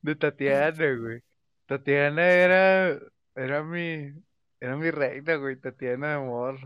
de 0.03 0.17
Tatiana, 0.17 0.95
güey. 0.97 1.23
Tatiana 1.67 2.23
era, 2.29 2.99
era 3.35 3.63
mi, 3.65 4.13
era 4.61 4.77
mi 4.77 4.91
reina, 4.91 5.37
güey. 5.37 5.57
Tatiana 5.57 6.09
de 6.09 6.15
amor. 6.15 6.59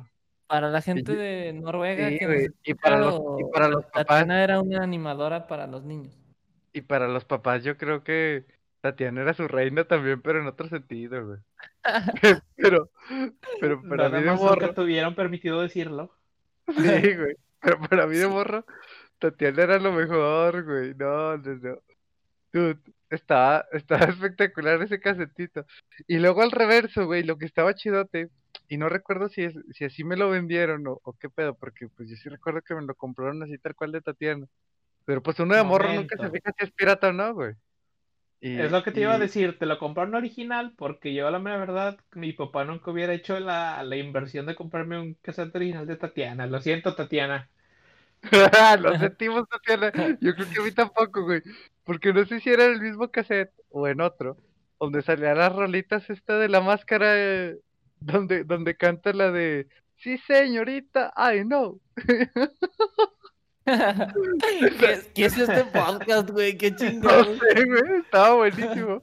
Para 0.47 0.69
la 0.71 0.83
gente 0.83 1.15
de 1.17 1.53
Noruega 1.53 2.09
Sí, 2.09 2.19
que 2.19 2.27
güey. 2.27 2.49
Y 2.65 2.75
para 2.75 2.99
los, 2.99 3.21
y 3.39 3.45
para 3.45 3.69
los 3.69 3.85
papás, 3.87 4.25
Tatiana 4.25 4.43
era 4.45 4.61
una 4.61 4.83
animadora 4.83 5.47
para 5.47 5.67
los 5.67 5.85
niños. 5.85 6.15
y 6.73 6.83
para 6.83 7.09
los 7.09 7.25
papás 7.25 7.65
yo 7.65 7.77
creo 7.77 8.03
que 8.05 8.47
Tatiana 8.81 9.23
era 9.23 9.35
su 9.35 9.47
reina 9.47 9.85
también, 9.85 10.23
pero 10.23 10.41
en 10.41 10.47
otro 10.47 10.69
sentido, 10.69 11.27
güey. 11.27 11.39
Pero, 12.57 12.91
pero 13.61 13.83
para 13.83 14.09
Nada 14.09 14.19
mí 14.19 14.25
de 14.25 14.33
morro, 14.33 14.61
nunca 14.61 14.75
tuvieron 14.75 15.15
permitido 15.15 15.61
decirlo. 15.61 16.15
sí, 16.69 17.15
güey. 17.15 17.35
Pero 17.61 17.81
para 17.81 18.07
mí 18.07 18.17
de 18.17 18.29
morro, 18.29 18.65
Tatiana 19.19 19.63
era 19.63 19.79
lo 19.79 19.93
mejor, 19.93 20.65
güey. 20.65 20.95
No, 20.95 21.37
no, 21.37 21.55
no. 21.57 21.79
Dude, 22.53 22.81
estaba, 23.11 23.67
estaba 23.73 24.05
espectacular 24.07 24.83
ese 24.83 25.01
casetito. 25.01 25.67
Y 26.07 26.19
luego 26.19 26.43
al 26.43 26.51
reverso, 26.51 27.07
güey, 27.07 27.23
lo 27.23 27.39
que 27.39 27.47
estaba 27.47 27.75
chidote, 27.75 28.31
y 28.69 28.77
no 28.77 28.89
recuerdo 28.89 29.29
si, 29.29 29.43
es, 29.43 29.55
si 29.73 29.85
así 29.85 30.05
me 30.05 30.17
lo 30.17 30.31
vendieron 30.31 30.87
o, 30.87 31.01
o 31.03 31.13
qué 31.15 31.29
pedo, 31.29 31.55
porque 31.55 31.89
pues 31.89 32.09
yo 32.09 32.17
sí 32.17 32.29
recuerdo 32.29 32.63
que 32.63 32.75
me 32.75 32.83
lo 32.83 32.95
compraron 32.95 33.43
así 33.43 33.59
tal 33.59 33.75
cual 33.75 33.93
de 33.93 34.01
Tatiana. 34.01 34.47
Pero 35.05 35.23
pues 35.23 35.39
uno 35.41 35.57
de 35.57 35.65
morro 35.65 35.93
nunca 35.93 36.17
se 36.17 36.31
fija 36.31 36.53
si 36.57 36.65
es 36.65 36.71
pirata 36.71 37.09
o 37.09 37.13
no, 37.13 37.35
güey. 37.35 37.55
Es 38.55 38.71
lo 38.71 38.83
que 38.85 38.93
te 38.93 39.01
iba 39.01 39.15
a 39.15 39.19
y- 39.19 39.21
decir, 39.21 39.59
te 39.59 39.67
lo 39.67 39.79
compraron 39.79 40.15
original 40.15 40.73
porque 40.77 41.15
yo 41.15 41.31
la 41.31 41.39
mera 41.41 41.57
verdad, 41.59 41.99
mi 42.15 42.33
papá 42.33 42.65
nunca 42.65 42.91
hubiera 42.93 43.13
hecho 43.15 43.39
la, 43.41 43.83
la 43.83 43.97
inversión 43.97 44.47
de 44.47 44.55
comprarme 44.57 45.01
un 45.01 45.15
cassette 45.15 45.55
original 45.57 45.87
de 45.87 45.97
Tatiana. 45.97 46.47
Lo 46.47 46.61
siento, 46.61 46.95
Tatiana. 46.95 47.51
Lo 48.81 48.95
sentimos, 48.97 49.49
Tatiana. 49.49 49.93
Yo 50.21 50.35
creo 50.35 50.49
que 50.49 50.61
a 50.61 50.63
mí 50.65 50.73
tampoco, 50.73 51.23
güey. 51.25 51.43
Porque 51.85 52.13
no 52.13 52.25
sé 52.27 52.41
si 52.41 52.51
era 52.51 52.67
en 52.67 52.73
el 52.75 52.81
mismo 52.81 53.11
cassette 53.11 53.53
o 53.71 53.89
en 53.89 54.01
otro, 54.01 54.39
donde 54.79 55.03
salían 55.03 55.39
las 55.39 55.55
rolitas 55.55 56.09
esta 56.11 56.39
de 56.39 56.49
la 56.49 56.61
máscara, 56.61 57.07
eh, 57.17 57.57
donde, 58.01 58.45
donde 58.45 58.77
canta 58.77 59.13
la 59.13 59.31
de 59.31 59.69
Sí, 59.97 60.17
señorita, 60.19 61.13
I 61.17 61.43
know. 61.45 61.79
¿Qué, 64.81 64.93
es- 64.93 65.11
qué 65.15 65.25
es 65.27 65.39
este 65.39 65.65
podcast, 65.65 66.31
güey? 66.31 66.57
Qué 66.57 66.71
No 66.73 66.77
chingado. 66.77 67.25
sé, 67.37 67.65
güey, 67.65 68.01
estaba 68.03 68.35
buenísimo. 68.37 69.03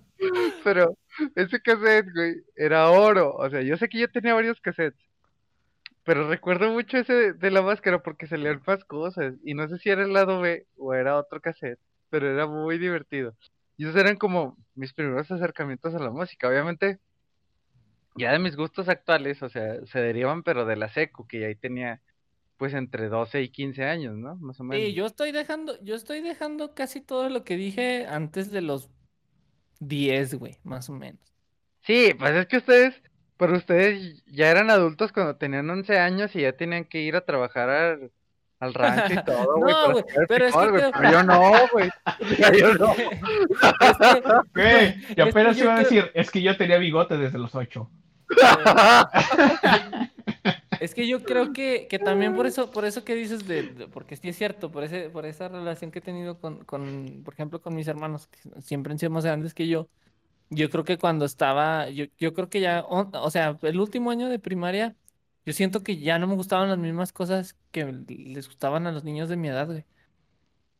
Pero 0.63 0.97
ese 1.35 1.61
cassette, 1.61 2.07
güey, 2.13 2.35
era 2.55 2.89
oro. 2.89 3.33
O 3.35 3.49
sea, 3.49 3.61
yo 3.61 3.77
sé 3.77 3.87
que 3.87 3.99
yo 3.99 4.09
tenía 4.11 4.33
varios 4.33 4.59
cassettes. 4.61 4.99
Pero 6.03 6.27
recuerdo 6.29 6.71
mucho 6.71 6.97
ese 6.97 7.33
de, 7.33 7.51
la 7.51 7.61
máscara 7.61 8.01
porque 8.01 8.27
salían 8.27 8.61
más 8.65 8.83
cosas. 8.85 9.35
Y 9.43 9.53
no 9.53 9.67
sé 9.67 9.77
si 9.77 9.89
era 9.89 10.03
el 10.03 10.13
lado 10.13 10.39
B 10.41 10.65
o 10.77 10.93
era 10.93 11.17
otro 11.17 11.41
cassette. 11.41 11.79
Pero 12.09 12.31
era 12.31 12.47
muy 12.47 12.77
divertido. 12.77 13.35
Y 13.75 13.83
esos 13.83 13.95
eran 13.97 14.15
como 14.15 14.57
mis 14.73 14.93
primeros 14.93 15.29
acercamientos 15.29 15.93
a 15.93 15.99
la 15.99 16.09
música. 16.09 16.47
Obviamente, 16.47 16.99
ya 18.15 18.31
de 18.31 18.39
mis 18.39 18.55
gustos 18.55 18.89
actuales, 18.89 19.43
o 19.43 19.49
sea, 19.49 19.85
se 19.85 19.99
derivan, 19.99 20.41
pero 20.43 20.65
de 20.65 20.77
la 20.77 20.89
secu, 20.89 21.27
que 21.27 21.45
ahí 21.45 21.55
tenía 21.55 22.01
pues 22.57 22.73
entre 22.73 23.07
12 23.09 23.41
y 23.43 23.49
15 23.49 23.83
años, 23.85 24.15
¿no? 24.15 24.35
Más 24.37 24.59
o 24.59 24.63
menos. 24.63 24.85
Sí, 24.85 24.93
yo 24.93 25.05
estoy 25.05 25.31
dejando, 25.31 25.79
yo 25.83 25.95
estoy 25.95 26.21
dejando 26.21 26.73
casi 26.73 27.01
todo 27.01 27.29
lo 27.29 27.43
que 27.43 27.55
dije 27.55 28.05
antes 28.07 28.51
de 28.51 28.61
los 28.61 28.89
10, 29.79 30.35
güey, 30.35 30.57
más 30.63 30.89
o 30.89 30.93
menos. 30.93 31.21
Sí, 31.81 32.13
pues 32.17 32.31
es 32.35 32.47
que 32.47 32.57
ustedes, 32.57 33.01
pero 33.37 33.55
ustedes 33.55 34.23
ya 34.25 34.49
eran 34.49 34.69
adultos 34.71 35.11
cuando 35.11 35.35
tenían 35.35 35.69
11 35.69 35.99
años 35.99 36.35
y 36.35 36.41
ya 36.41 36.53
tenían 36.53 36.85
que 36.85 36.99
ir 37.01 37.15
a 37.15 37.21
trabajar 37.25 37.69
a, 37.69 37.97
al 38.59 38.73
rancho 38.73 39.13
y 39.13 39.23
todo, 39.25 39.55
güey. 39.57 39.73
No, 39.73 39.91
güey, 39.91 40.03
pero 40.27 40.45
es 40.47 40.55
que 40.55 40.91
pero 40.97 41.11
yo 41.11 41.23
no, 41.23 41.51
güey. 41.71 41.89
Yo 42.59 42.73
no. 42.73 42.91
Es 42.93 42.97
que- 42.97 44.23
Güey, 44.55 44.85
es 45.09 45.15
que 45.15 45.21
apenas 45.21 45.55
yo 45.57 45.65
iba 45.65 45.75
a 45.75 45.79
decir, 45.79 46.11
es 46.15 46.31
que 46.31 46.41
yo 46.41 46.57
tenía 46.57 46.77
bigote 46.79 47.17
desde 47.17 47.37
los 47.37 47.53
ocho. 47.53 47.89
Es 50.79 50.93
que 50.93 51.07
yo 51.07 51.23
creo 51.23 51.53
que, 51.53 51.87
que 51.89 51.99
también 51.99 52.35
por 52.35 52.45
eso, 52.45 52.71
por 52.71 52.85
eso 52.85 53.03
que 53.03 53.15
dices 53.15 53.47
de, 53.47 53.63
de- 53.63 53.87
porque 53.87 54.15
sí 54.15 54.29
es 54.29 54.37
cierto, 54.37 54.71
por 54.71 54.83
ese, 54.83 55.09
por 55.09 55.25
esa 55.25 55.47
relación 55.47 55.91
que 55.91 55.99
he 55.99 56.01
tenido 56.01 56.39
con, 56.39 56.63
con, 56.65 57.21
por 57.23 57.33
ejemplo, 57.33 57.61
con 57.61 57.75
mis 57.75 57.87
hermanos, 57.87 58.27
que 58.27 58.61
siempre 58.61 58.91
han 58.91 58.99
sido 58.99 59.11
más 59.11 59.25
grandes 59.25 59.53
que 59.53 59.67
yo, 59.67 59.87
yo 60.49 60.69
creo 60.69 60.83
que 60.83 60.97
cuando 60.97 61.25
estaba, 61.25 61.89
yo, 61.89 62.05
yo 62.17 62.33
creo 62.33 62.49
que 62.49 62.61
ya, 62.61 62.85
o, 62.87 63.09
o 63.13 63.31
sea, 63.31 63.57
el 63.61 63.79
último 63.79 64.11
año 64.11 64.29
de 64.29 64.39
primaria, 64.39 64.95
yo 65.45 65.53
siento 65.53 65.83
que 65.83 65.97
ya 65.99 66.19
no 66.19 66.27
me 66.27 66.35
gustaban 66.35 66.69
las 66.69 66.77
mismas 66.77 67.13
cosas 67.13 67.55
que 67.71 67.85
les 68.07 68.47
gustaban 68.47 68.87
a 68.87 68.91
los 68.91 69.03
niños 69.03 69.29
de 69.29 69.37
mi 69.37 69.47
edad, 69.47 69.65
güey. 69.67 69.85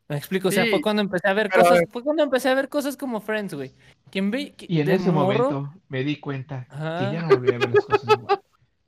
Me 0.08 0.16
explico, 0.16 0.48
o 0.48 0.50
sea, 0.50 0.64
fue 0.70 0.80
cuando 0.80 1.02
empecé 1.02 1.28
a 1.28 1.34
ver 1.34 1.50
pero 1.50 1.64
cosas, 1.64 1.84
fue 1.92 2.02
cuando 2.02 2.22
empecé 2.22 2.48
a 2.48 2.54
ver 2.54 2.70
cosas 2.70 2.96
como 2.96 3.20
Friends, 3.20 3.52
güey. 3.52 3.72
¿Quién 4.10 4.30
ve? 4.30 4.54
Y 4.58 4.80
en 4.80 4.88
ese 4.88 5.10
morro? 5.12 5.50
momento 5.50 5.74
me 5.88 6.02
di 6.02 6.18
cuenta 6.18 6.66
Ajá. 6.70 7.10
que 7.10 7.14
ya 7.14 7.22
no 7.22 7.28
volví 7.36 7.52
a 7.52 7.58
ver 7.58 7.68
las 7.74 7.84
cosas. 7.84 8.08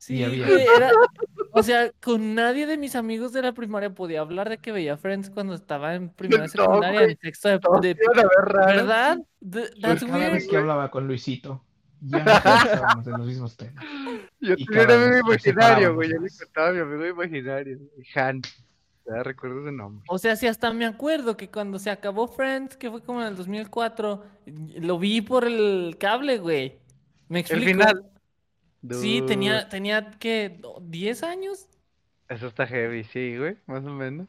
Sí, 0.00 0.24
había- 0.24 0.46
era- 0.48 0.90
o 1.52 1.62
sea, 1.62 1.92
con 2.02 2.34
nadie 2.34 2.66
de 2.66 2.78
mis 2.78 2.96
amigos 2.96 3.34
de 3.34 3.42
la 3.42 3.52
primaria 3.52 3.90
podía 3.94 4.20
hablar 4.22 4.48
de 4.48 4.56
que 4.56 4.72
veía 4.72 4.96
Friends 4.96 5.28
cuando 5.28 5.52
estaba 5.54 5.94
en 5.94 6.08
primera 6.08 6.44
No, 6.46 6.48
secundaria, 6.48 7.02
en 7.02 7.18
sexto 7.20 7.48
de, 7.50 7.58
de-. 7.94 7.96
¿verdad? 8.66 9.18
Th- 9.18 9.26
Pues 9.68 9.80
That's 9.80 10.04
cada 10.04 10.16
weird. 10.18 10.32
vez 10.32 10.48
que 10.48 10.56
hablaba 10.56 10.90
con 10.90 11.06
Luisito, 11.06 11.62
ya 12.00 12.24
no 12.24 12.32
estábamos 12.32 13.06
en 13.06 13.12
los 13.12 13.26
mismos 13.26 13.56
temas. 13.58 13.84
Yo 14.40 14.56
tenía 14.56 14.84
un 14.84 14.90
amigo 14.90 15.28
imaginario, 15.28 15.94
güey. 15.94 16.08
Yo 16.10 16.18
le 16.18 16.30
contaba 16.30 16.68
a 16.68 16.72
mi 16.72 16.80
amigo 16.80 17.06
imaginario, 17.06 17.78
Han. 18.14 18.40
Ya 19.06 19.22
recuerdo 19.22 19.60
ese 19.60 19.72
nombre. 19.72 20.04
O 20.08 20.18
sea, 20.18 20.34
sí, 20.36 20.46
hasta 20.46 20.72
me 20.72 20.86
acuerdo 20.86 21.36
que 21.36 21.50
cuando 21.50 21.78
se 21.78 21.90
acabó 21.90 22.26
Friends, 22.26 22.76
que 22.78 22.90
fue 22.90 23.02
como 23.02 23.20
en 23.20 23.28
el 23.28 23.36
2004, 23.36 24.24
y- 24.46 24.80
lo 24.80 24.98
vi 24.98 25.20
por 25.20 25.44
el 25.44 25.96
cable, 25.98 26.38
güey. 26.38 26.78
¿Me 27.28 27.40
El 27.40 27.44
explico? 27.44 27.84
Sí, 28.90 29.22
tenía, 29.26 29.68
tenía, 29.68 30.10
¿qué? 30.18 30.58
¿10 30.80 31.22
años? 31.22 31.68
Eso 32.28 32.46
está 32.46 32.66
heavy, 32.66 33.04
sí, 33.04 33.36
güey, 33.36 33.56
más 33.66 33.84
o 33.84 33.90
menos. 33.90 34.28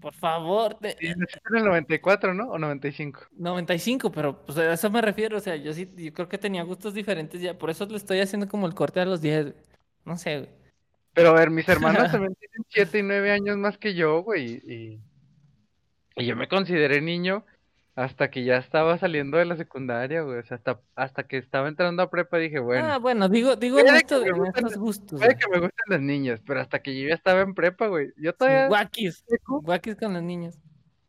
Por 0.00 0.14
favor. 0.14 0.74
te- 0.80 0.96
Sí, 0.98 1.06
en 1.06 1.56
el 1.56 1.64
94, 1.64 2.34
¿no? 2.34 2.50
O 2.50 2.58
95. 2.58 3.20
95, 3.32 4.10
pero 4.12 4.44
pues 4.44 4.58
a 4.58 4.72
eso 4.72 4.90
me 4.90 5.00
refiero, 5.00 5.36
o 5.38 5.40
sea, 5.40 5.56
yo 5.56 5.72
sí, 5.72 5.90
yo 5.96 6.12
creo 6.12 6.28
que 6.28 6.38
tenía 6.38 6.62
gustos 6.62 6.92
diferentes 6.92 7.40
ya, 7.40 7.56
por 7.56 7.70
eso 7.70 7.86
le 7.86 7.96
estoy 7.96 8.20
haciendo 8.20 8.48
como 8.48 8.66
el 8.66 8.74
corte 8.74 9.00
a 9.00 9.04
los 9.06 9.20
10, 9.22 9.44
güey. 9.52 9.54
No 10.04 10.16
sé, 10.18 10.38
güey. 10.40 10.50
Pero 11.14 11.30
a 11.30 11.34
ver, 11.34 11.50
mis 11.50 11.68
hermanos 11.68 12.10
también 12.12 12.34
tienen 12.34 12.66
7 12.68 12.98
y 12.98 13.02
9 13.02 13.30
años 13.30 13.56
más 13.56 13.78
que 13.78 13.94
yo, 13.94 14.22
güey. 14.22 14.60
Y, 14.66 15.00
y 16.16 16.26
yo 16.26 16.36
me 16.36 16.48
consideré 16.48 17.00
niño 17.00 17.44
hasta 17.96 18.30
que 18.30 18.44
ya 18.44 18.56
estaba 18.56 18.98
saliendo 18.98 19.36
de 19.38 19.44
la 19.44 19.56
secundaria, 19.56 20.22
güey. 20.22 20.38
O 20.38 20.42
sea, 20.44 20.56
hasta, 20.56 20.80
hasta 20.96 21.22
que 21.28 21.36
estaba 21.38 21.68
entrando 21.68 22.02
a 22.02 22.10
prepa 22.10 22.38
dije, 22.38 22.58
bueno, 22.58 22.86
Ah, 22.86 22.98
bueno, 22.98 23.28
digo, 23.28 23.56
digo 23.56 23.78
en, 23.78 23.94
esto- 23.94 24.22
gusten- 24.24 24.56
estos 24.56 24.76
gustos, 24.76 25.20
puede 25.20 25.36
que 25.36 25.48
me 25.48 25.58
gusten 25.60 25.84
las 25.88 26.00
niñas, 26.00 26.40
pero 26.46 26.60
hasta 26.60 26.80
que 26.80 27.00
yo 27.00 27.08
ya 27.08 27.14
estaba 27.14 27.40
en 27.42 27.54
prepa, 27.54 27.86
güey. 27.86 28.08
Yo 28.16 28.32
todavía... 28.34 28.66
guaquis, 28.68 29.24
secu- 29.26 29.62
guaquis 29.62 29.96
con 29.96 30.12
los 30.14 30.22
niños. 30.22 30.58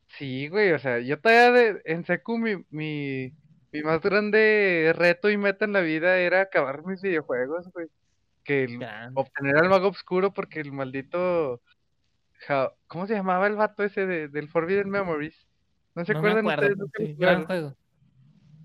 Sí, 0.10 0.48
güey, 0.48 0.72
o 0.74 0.80
sea, 0.80 1.00
yo 1.00 1.20
todavía 1.20 1.52
de, 1.52 1.82
en 1.86 2.06
secu 2.06 2.38
mi, 2.38 2.64
mi, 2.70 3.34
mi 3.72 3.82
más 3.84 4.02
grande 4.02 4.94
reto 4.96 5.30
y 5.30 5.38
meta 5.38 5.66
en 5.66 5.74
la 5.74 5.82
vida 5.82 6.18
era 6.20 6.42
acabar 6.42 6.86
mis 6.86 7.02
videojuegos, 7.02 7.68
güey. 7.74 7.88
Que 8.44 8.66
el- 8.66 8.80
obtener 9.16 9.58
al 9.58 9.70
mago 9.70 9.88
oscuro 9.90 10.34
porque 10.34 10.60
el 10.60 10.72
maldito... 10.72 11.62
Ja- 12.48 12.72
¿Cómo 12.88 13.08
se 13.08 13.16
llamaba 13.16 13.48
el 13.48 13.56
vato 13.56 13.84
ese 13.84 14.06
de, 14.06 14.28
del 14.28 14.50
Forbidden 14.50 14.90
Memories? 14.90 15.48
¿No 15.96 16.06
se 16.06 16.14
No 16.14 16.22
me 16.22 16.30
acuerdan 16.30 16.52
acuerdo, 16.52 16.86
ustedes? 16.86 17.10
Sí, 17.10 17.16
gran 17.18 17.46
juego. 17.46 17.76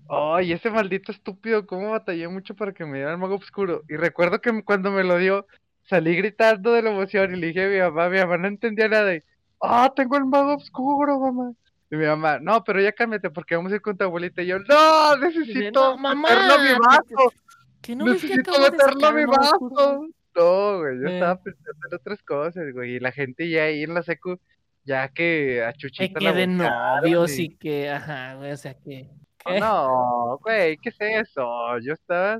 Ay, 0.09 0.51
ese 0.51 0.69
maldito 0.69 1.11
estúpido, 1.11 1.65
cómo 1.65 1.91
batallé 1.91 2.27
mucho 2.27 2.53
para 2.55 2.73
que 2.73 2.85
me 2.85 2.97
diera 2.97 3.11
el 3.13 3.17
mago 3.17 3.35
oscuro. 3.35 3.83
Y 3.87 3.95
recuerdo 3.95 4.41
que 4.41 4.63
cuando 4.63 4.91
me 4.91 5.03
lo 5.05 5.17
dio, 5.17 5.47
salí 5.83 6.15
gritando 6.17 6.73
de 6.73 6.81
la 6.81 6.91
emoción 6.91 7.33
y 7.33 7.39
le 7.39 7.47
dije 7.47 7.65
a 7.65 7.69
mi 7.69 7.79
mamá, 7.79 8.09
mi 8.09 8.17
mamá 8.19 8.37
no 8.37 8.47
entendía 8.49 8.89
nada. 8.89 9.15
Y, 9.15 9.21
ah, 9.61 9.91
tengo 9.95 10.17
el 10.17 10.25
mago 10.25 10.55
oscuro, 10.55 11.17
mamá. 11.19 11.53
Y 11.89 11.95
mi 11.95 12.05
mamá, 12.05 12.39
no, 12.39 12.61
pero 12.63 12.81
ya 12.81 12.91
cámbiate 12.91 13.29
porque 13.29 13.55
vamos 13.55 13.71
a 13.71 13.75
ir 13.75 13.81
con 13.81 13.97
tu 13.97 14.03
abuelita. 14.03 14.41
Y 14.41 14.47
yo, 14.47 14.59
no, 14.59 15.15
necesito 15.17 15.91
no, 15.91 15.97
mamá, 15.97 16.29
meterlo 16.29 16.53
a 16.53 16.57
mi 16.57 16.67
que- 16.67 16.77
vaso. 16.79 17.33
Que 17.81 17.95
no 17.95 18.05
que 18.05 18.11
necesito 18.11 18.51
de 18.51 18.71
meterlo 18.71 19.07
a 19.07 19.11
mi 19.13 19.25
vaso. 19.25 20.07
No, 20.35 20.79
güey, 20.79 20.99
yo 21.01 21.07
Eh. 21.07 21.13
estaba 21.13 21.41
pensando 21.41 21.87
en 21.89 21.95
otras 21.95 22.23
cosas, 22.23 22.63
güey. 22.73 22.95
Y 22.95 22.99
la 22.99 23.11
gente 23.13 23.49
ya 23.49 23.63
ahí 23.63 23.83
en 23.83 23.93
la 23.93 24.03
secu, 24.03 24.39
ya 24.83 25.07
que 25.09 25.63
a 25.63 25.71
Que 25.73 25.77
Chuchita 25.79 26.19
la 26.19 26.33
queden 26.33 26.57
voltearon 26.57 27.01
novios 27.01 27.37
y- 27.39 27.43
y 27.43 27.55
que, 27.57 27.89
ajá, 27.89 28.35
güey, 28.35 28.51
o 28.51 28.57
sea 28.57 28.73
que. 28.73 29.09
Oh, 29.45 29.49
¿qué? 29.53 29.59
No, 29.59 30.37
güey, 30.43 30.77
¿qué 30.77 30.89
es 30.89 30.97
eso? 30.99 31.79
Yo 31.79 31.93
estaba. 31.93 32.39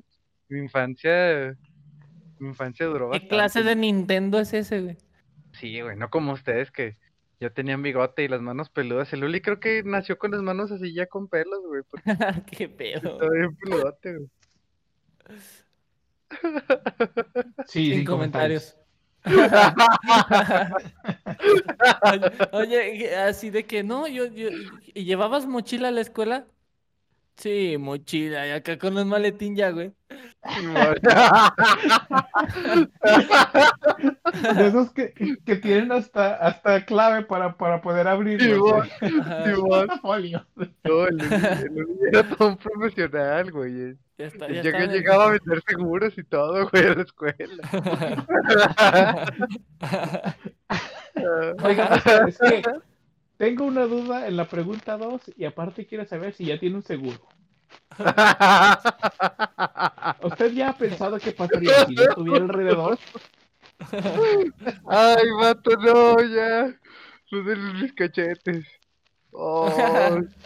Mi 0.50 0.60
infancia. 0.60 1.56
Mi 2.40 2.50
infancia 2.50 2.86
duró 2.88 3.06
¿Qué 3.06 3.20
bastante. 3.20 3.28
clase 3.36 3.64
de 3.64 3.76
Nintendo 3.76 4.40
es 4.40 4.54
ese, 4.54 4.82
güey? 4.82 4.98
Sí, 5.54 5.80
güey, 5.82 5.96
no 5.98 6.10
como 6.10 6.34
ustedes 6.34 6.72
que 6.72 6.98
ya 7.40 7.50
tenían 7.50 7.82
bigote 7.84 8.24
y 8.24 8.28
las 8.28 8.42
manos 8.42 8.70
peludas. 8.70 9.12
El 9.14 9.20
Luli 9.22 9.42
creo 9.42 9.60
que 9.60 9.82
nació 9.84 10.18
con 10.18 10.32
las 10.32 10.42
manos 10.42 10.72
así 10.72 10.94
ya 10.94 11.06
con 11.08 11.28
pelos, 11.28 11.60
güey. 11.68 11.84
Porque 11.90 12.04
Qué 12.58 12.70
pedo. 12.70 13.14
estaba 13.14 13.32
bien 13.32 13.56
peludote, 13.58 14.18
güey. 14.18 14.30
Sí, 17.68 17.94
Sin 17.96 18.06
comentarios. 18.06 18.74
Oye, 18.76 18.81
oye, 22.52 23.16
así 23.16 23.50
de 23.50 23.66
que 23.66 23.84
no, 23.84 24.08
yo, 24.08 24.26
yo, 24.26 24.50
¿y 24.94 25.04
llevabas 25.04 25.46
mochila 25.46 25.90
a 25.90 25.92
la 25.92 26.02
escuela? 26.02 26.48
Sí, 27.38 27.78
mochila, 27.80 28.48
y 28.48 28.52
acá 28.52 28.78
con 28.78 28.98
un 28.98 29.08
maletín 29.08 29.56
ya, 29.56 29.72
güey. 29.72 29.94
De 34.56 34.68
esos 34.68 34.92
que, 34.94 35.14
que 35.46 35.56
tienen 35.56 35.92
hasta, 35.92 36.36
hasta 36.36 36.86
clave 36.86 37.24
para, 37.24 37.58
para 37.58 37.82
poder 37.82 38.08
Ajá, 38.08 39.46
Simón. 39.46 39.90
Folio. 40.02 40.46
No, 40.56 41.08
el 41.08 41.22
el 41.22 41.76
Luli 41.76 42.00
era 42.12 42.28
todo 42.30 42.50
un 42.50 42.58
profesional, 42.58 43.52
güey. 43.52 43.96
Ya 44.22 44.28
está, 44.28 44.46
El 44.46 44.56
ya 44.56 44.62
Llega- 44.64 44.80
está. 44.84 44.94
llegaba 44.94 45.26
a 45.26 45.32
vender 45.32 45.62
seguros 45.68 46.18
y 46.18 46.24
todo, 46.24 46.70
güey, 46.72 46.86
a 46.86 46.94
la 46.96 47.02
escuela. 47.02 47.64
Oiga, 51.64 52.02
es 52.28 52.38
que 52.38 52.62
tengo 53.38 53.66
una 53.66 53.86
duda 53.86 54.28
en 54.28 54.38
la 54.38 54.46
pregunta 54.46 54.98
2 54.98 55.32
y 55.36 55.46
aparte 55.46 55.86
quiero 55.86 56.06
saber 56.06 56.34
si 56.34 56.46
ya 56.46 56.60
tiene 56.60 56.76
un 56.78 56.84
seguro. 56.84 57.20
¿Usted 60.24 60.52
ya 60.54 60.70
ha 60.70 60.78
pensado 60.78 61.18
qué 61.20 61.32
pasaría 61.32 61.86
si 61.86 61.96
no 61.96 62.06
tuviera 62.16 62.44
alrededor? 62.46 62.98
Ay, 64.88 65.26
vato, 65.40 65.72
no, 65.78 66.22
ya. 66.24 66.74
Los 67.32 67.46
de 67.46 67.56
mis 67.56 67.94
cachetes. 67.94 68.66
Oh, 69.34 69.66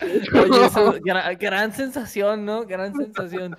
Oye, 0.01 0.65
eso, 0.65 0.93
gra- 1.03 1.37
gran 1.39 1.71
sensación, 1.73 2.45
¿no? 2.45 2.65
Gran 2.65 2.93
sensación. 2.95 3.57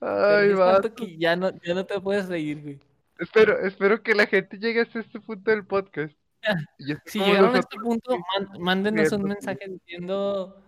Ay, 0.00 0.54
tanto 0.56 0.94
que 0.94 1.16
ya 1.16 1.36
no, 1.36 1.50
ya 1.62 1.74
no 1.74 1.86
te 1.86 2.00
puedes 2.00 2.28
reír, 2.28 2.60
güey. 2.62 2.78
Espero, 3.18 3.58
espero 3.60 4.02
que 4.02 4.14
la 4.14 4.26
gente 4.26 4.58
llegue 4.58 4.80
hasta 4.82 5.00
este 5.00 5.20
punto 5.20 5.50
del 5.50 5.64
podcast. 5.66 6.14
Si 7.06 7.18
llegaron 7.18 7.54
a 7.56 7.58
este 7.60 7.76
punto, 7.78 8.16
man- 8.16 8.48
mándenos 8.60 9.10
un 9.12 9.22
mensaje 9.24 9.60
diciendo, 9.68 10.62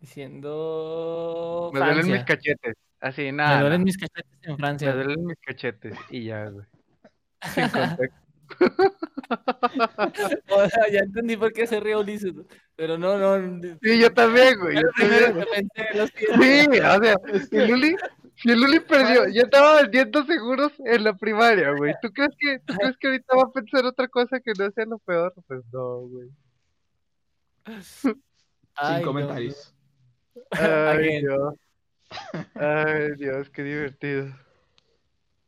diciendo 0.00 1.70
Me 1.74 1.80
duelen 1.80 2.10
mis 2.12 2.24
cachetes. 2.24 2.74
Así, 3.00 3.22
Me 3.24 3.32
nada. 3.32 3.60
duelen 3.60 3.80
nada. 3.80 3.84
mis 3.84 3.98
cachetes 3.98 4.38
en 4.42 4.52
Me 4.52 4.56
Francia. 4.58 4.92
duelen 4.92 5.24
mis 5.26 5.38
cachetes. 5.40 5.96
Y 6.10 6.24
ya, 6.24 6.48
güey. 6.50 6.66
Sin 7.54 7.68
contexto. 7.68 8.27
O 10.50 10.68
sea, 10.68 10.88
ya 10.90 11.00
entendí 11.00 11.36
por 11.36 11.52
qué 11.52 11.66
se 11.66 11.80
ríe 11.80 11.96
Ulises, 11.96 12.32
pero 12.76 12.96
no, 12.96 13.18
no. 13.18 13.60
Sí, 13.82 14.00
yo 14.00 14.10
también, 14.12 14.58
güey. 14.58 14.76
Yo 14.76 14.82
lo 14.82 14.92
primero 14.92 15.26
también. 15.26 15.68
que 15.74 15.84
pensé, 15.84 15.98
lo 15.98 16.06
siento. 16.06 16.42
Sí, 16.42 16.66
o 16.80 17.02
sea, 17.02 17.16
si 17.50 17.66
Luli, 17.66 17.96
si 18.36 18.54
Luli 18.54 18.80
perdió, 18.80 19.28
ya 19.28 19.42
estaba 19.42 19.82
vendiendo 19.82 20.24
seguros 20.24 20.72
en 20.84 21.04
la 21.04 21.12
primaria, 21.14 21.72
güey. 21.72 21.94
¿Tú 22.00 22.10
crees 22.10 22.34
que, 22.38 22.58
tú 22.60 22.72
crees 22.74 22.96
que 22.96 23.08
ahorita 23.08 23.36
va 23.36 23.42
a 23.42 23.52
pensar 23.52 23.84
otra 23.84 24.08
cosa 24.08 24.40
que 24.40 24.52
no 24.58 24.70
sea 24.70 24.86
lo 24.86 24.98
peor? 24.98 25.34
Pues 25.46 25.62
no, 25.72 25.98
güey. 26.00 26.30
Ay, 27.64 27.82
sin 27.82 28.22
no, 29.00 29.02
comentarios. 29.02 29.74
Ay. 30.50 31.20
Dios. 31.20 31.54
Ay, 32.54 33.14
Dios, 33.16 33.50
qué 33.50 33.62
divertido. 33.62 34.34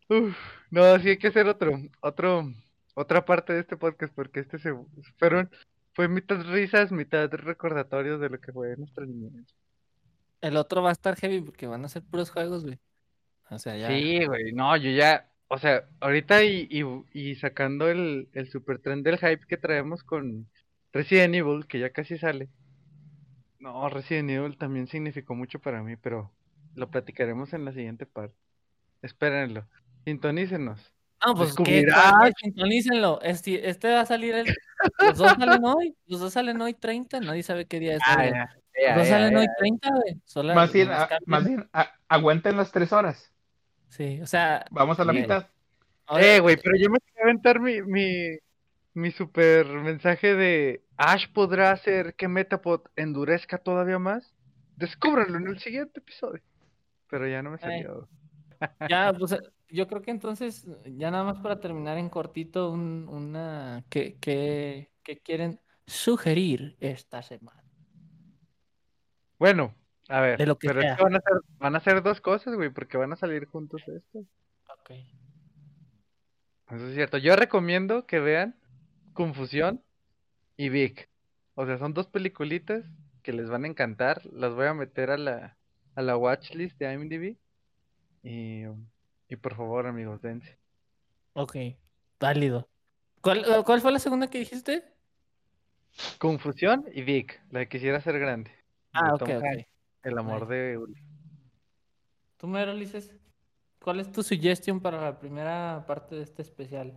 Uf, 0.09 0.37
no, 0.71 0.99
sí 0.99 1.11
hay 1.11 1.19
que 1.19 1.29
hacer 1.29 1.47
otro, 1.47 1.79
otro, 2.01 2.53
otra 3.01 3.25
parte 3.25 3.53
de 3.53 3.61
este 3.61 3.77
podcast 3.77 4.15
porque 4.15 4.41
este 4.41 4.59
se 4.59 4.75
fueron, 5.19 5.51
fue 5.95 6.09
mitad 6.09 6.43
risas, 6.43 6.93
mitad 6.93 7.31
recordatorios 7.33 8.21
de 8.21 8.29
lo 8.29 8.41
que 8.41 8.53
fue 8.53 8.77
nuestra 8.77 9.07
niñez. 9.07 9.47
El 10.41 10.57
otro 10.57 10.83
va 10.83 10.91
a 10.91 10.93
estar 10.93 11.17
heavy 11.17 11.41
porque 11.41 11.67
van 11.67 11.85
a 11.85 11.89
ser 11.89 12.03
puros 12.03 12.31
juegos, 12.31 12.65
güey. 12.65 12.79
O 13.51 13.59
sea, 13.59 13.77
ya. 13.77 13.89
Sí, 13.89 14.25
güey, 14.27 14.53
no, 14.53 14.77
yo 14.77 14.91
ya, 14.91 15.31
o 15.49 15.59
sea, 15.59 15.89
ahorita 16.01 16.45
y, 16.45 16.69
y, 16.71 16.85
y 17.13 17.35
sacando 17.37 17.89
el, 17.89 18.29
el 18.33 18.51
super 18.51 18.79
trend 18.79 19.05
del 19.05 19.19
hype 19.19 19.47
que 19.47 19.57
traemos 19.57 20.03
con 20.03 20.49
Resident 20.93 21.35
Evil, 21.35 21.67
que 21.67 21.79
ya 21.79 21.91
casi 21.91 22.19
sale. 22.19 22.49
No, 23.59 23.89
Resident 23.89 24.31
Evil 24.31 24.57
también 24.57 24.87
significó 24.87 25.35
mucho 25.35 25.59
para 25.59 25.83
mí, 25.83 25.97
pero 25.97 26.33
lo 26.75 26.91
platicaremos 26.91 27.53
en 27.53 27.65
la 27.65 27.73
siguiente 27.73 28.07
parte. 28.07 28.37
Espérenlo. 29.03 29.67
Sintonícenos. 30.05 30.93
No, 31.27 31.35
pues 31.35 31.55
que 31.55 31.85
sintonícenlo. 32.43 33.21
Este, 33.23 33.69
este 33.69 33.93
va 33.93 34.01
a 34.01 34.07
salir 34.07 34.35
el. 34.35 34.47
Los 34.99 35.19
dos 35.19 35.33
salen 35.33 35.65
hoy. 35.65 35.95
Los 36.07 36.21
dos 36.21 36.33
salen 36.33 36.61
hoy 36.63 36.75
30. 36.75 37.21
Nadie 37.21 37.43
sabe 37.43 37.67
qué 37.67 37.79
día 37.81 37.97
es. 37.97 38.03
Ah, 38.07 38.25
ya, 38.25 38.51
Los 38.89 38.97
dos 38.97 39.09
ya, 39.09 39.15
salen 39.15 39.33
ya. 39.33 39.39
hoy 39.41 39.47
30, 39.59 39.89
güey. 39.91 40.55
Más 40.55 40.73
bien, 40.73 40.91
a- 40.91 41.09
más 41.27 41.45
bien 41.47 41.69
a- 41.73 41.93
aguanten 42.09 42.57
las 42.57 42.73
tres 42.73 42.93
horas. 42.93 43.33
Sí, 43.89 44.21
o 44.23 44.27
sea. 44.27 44.65
Vamos 44.71 44.99
a 45.01 45.05
la 45.05 45.13
Sí. 45.13 45.19
mitad. 45.21 45.47
ahora- 46.07 46.25
Eh, 46.27 46.41
güey, 46.41 46.57
pero 46.57 46.77
yo 46.79 46.89
me 46.91 46.99
quería 47.01 47.23
aventar 47.25 47.61
mi, 47.61 47.83
mi, 47.83 48.39
mi 48.95 49.11
super 49.13 49.67
mensaje 49.67 50.35
de 50.35 50.83
Ash 50.97 51.27
podrá 51.33 51.71
hacer 51.73 52.15
que 52.15 52.27
Metapod 52.29 52.81
endurezca 52.97 53.59
todavía 53.59 53.99
más. 53.99 54.33
Descúbranlo 54.77 55.37
en 55.39 55.49
el 55.49 55.61
siguiente 55.61 56.01
episodio. 56.01 56.43
Pero 57.11 57.29
ya 57.29 57.43
no 57.43 57.51
me 57.51 57.59
salió. 57.59 58.09
Ya, 58.89 59.13
pues 59.19 59.33
eh, 59.33 59.39
yo 59.73 59.87
creo 59.87 60.03
que 60.03 60.11
entonces, 60.11 60.67
ya 60.85 61.11
nada 61.11 61.25
más 61.25 61.39
para 61.39 61.61
terminar 61.61 61.99
en 61.99 62.09
cortito, 62.09 62.71
un, 62.71 63.09
una. 63.09 63.85
¿qué, 63.89 64.17
qué, 64.21 64.91
qué 65.03 65.19
quieren 65.19 65.61
sugerir 65.87 66.77
esta 66.81 67.23
semana? 67.23 67.65
Bueno, 69.39 69.75
a 70.09 70.21
ver, 70.21 70.39
De 70.39 70.47
lo 70.47 70.59
que 70.59 70.69
pero 70.69 70.83
es 70.83 70.97
que 70.97 71.03
van 71.03 71.15
a 71.15 71.21
ser, 71.21 71.41
van 71.59 71.77
a 71.77 71.81
ser 71.81 72.03
dos 72.03 72.21
cosas, 72.21 72.55
güey, 72.55 72.71
porque 72.71 72.99
van 72.99 73.13
a 73.13 73.17
salir 73.17 73.47
juntos 73.47 73.83
estos. 73.87 74.27
Ok. 74.81 74.91
Eso 76.73 76.89
es 76.89 76.95
cierto. 76.95 77.17
Yo 77.19 77.37
recomiendo 77.37 78.07
que 78.07 78.21
vean 78.21 78.57
Confusión 79.13 79.83
y 80.57 80.69
Vic. 80.69 81.09
O 81.55 81.65
sea, 81.65 81.79
son 81.79 81.95
dos 81.95 82.09
peliculitas 82.09 82.85
que 83.23 83.33
les 83.33 83.49
van 83.49 83.65
a 83.65 83.69
encantar. 83.69 84.23
Las 84.33 84.53
voy 84.55 84.67
a 84.67 84.75
meter 84.75 85.11
a 85.11 85.17
la, 85.17 85.57
a 85.95 86.03
la 86.03 86.17
watchlist 86.17 86.79
de 86.79 86.93
IMDb. 86.93 87.37
Y, 88.23 88.65
y 89.31 89.37
por 89.37 89.55
favor, 89.55 89.87
amigos, 89.87 90.21
dense. 90.21 90.59
Ok, 91.35 91.57
válido. 92.19 92.69
¿Cuál, 93.21 93.45
eh, 93.45 93.63
cuál 93.65 93.81
fue 93.81 93.93
la 93.93 94.01
segunda 94.01 94.29
que 94.29 94.41
dijiste? 94.41 94.83
Confusión 96.19 96.85
y 96.93 97.03
Vic, 97.03 97.41
la 97.51 97.61
de 97.61 97.69
quisiera 97.69 98.01
ser 98.01 98.19
grande. 98.19 98.51
Ah, 98.93 99.15
ok, 99.15 99.19
Tom 99.21 99.31
ok. 99.37 99.45
Hanks, 99.45 99.69
el 100.03 100.19
amor 100.19 100.49
de 100.49 100.79
Uli. 100.79 101.01
Tú 102.39 102.49
mero, 102.49 102.73
Ulises. 102.73 103.15
¿Cuál 103.79 104.01
es 104.01 104.11
tu 104.11 104.23
suggestion 104.23 104.81
para 104.81 105.01
la 105.01 105.19
primera 105.19 105.85
parte 105.87 106.17
de 106.17 106.23
este 106.23 106.43
especial? 106.43 106.93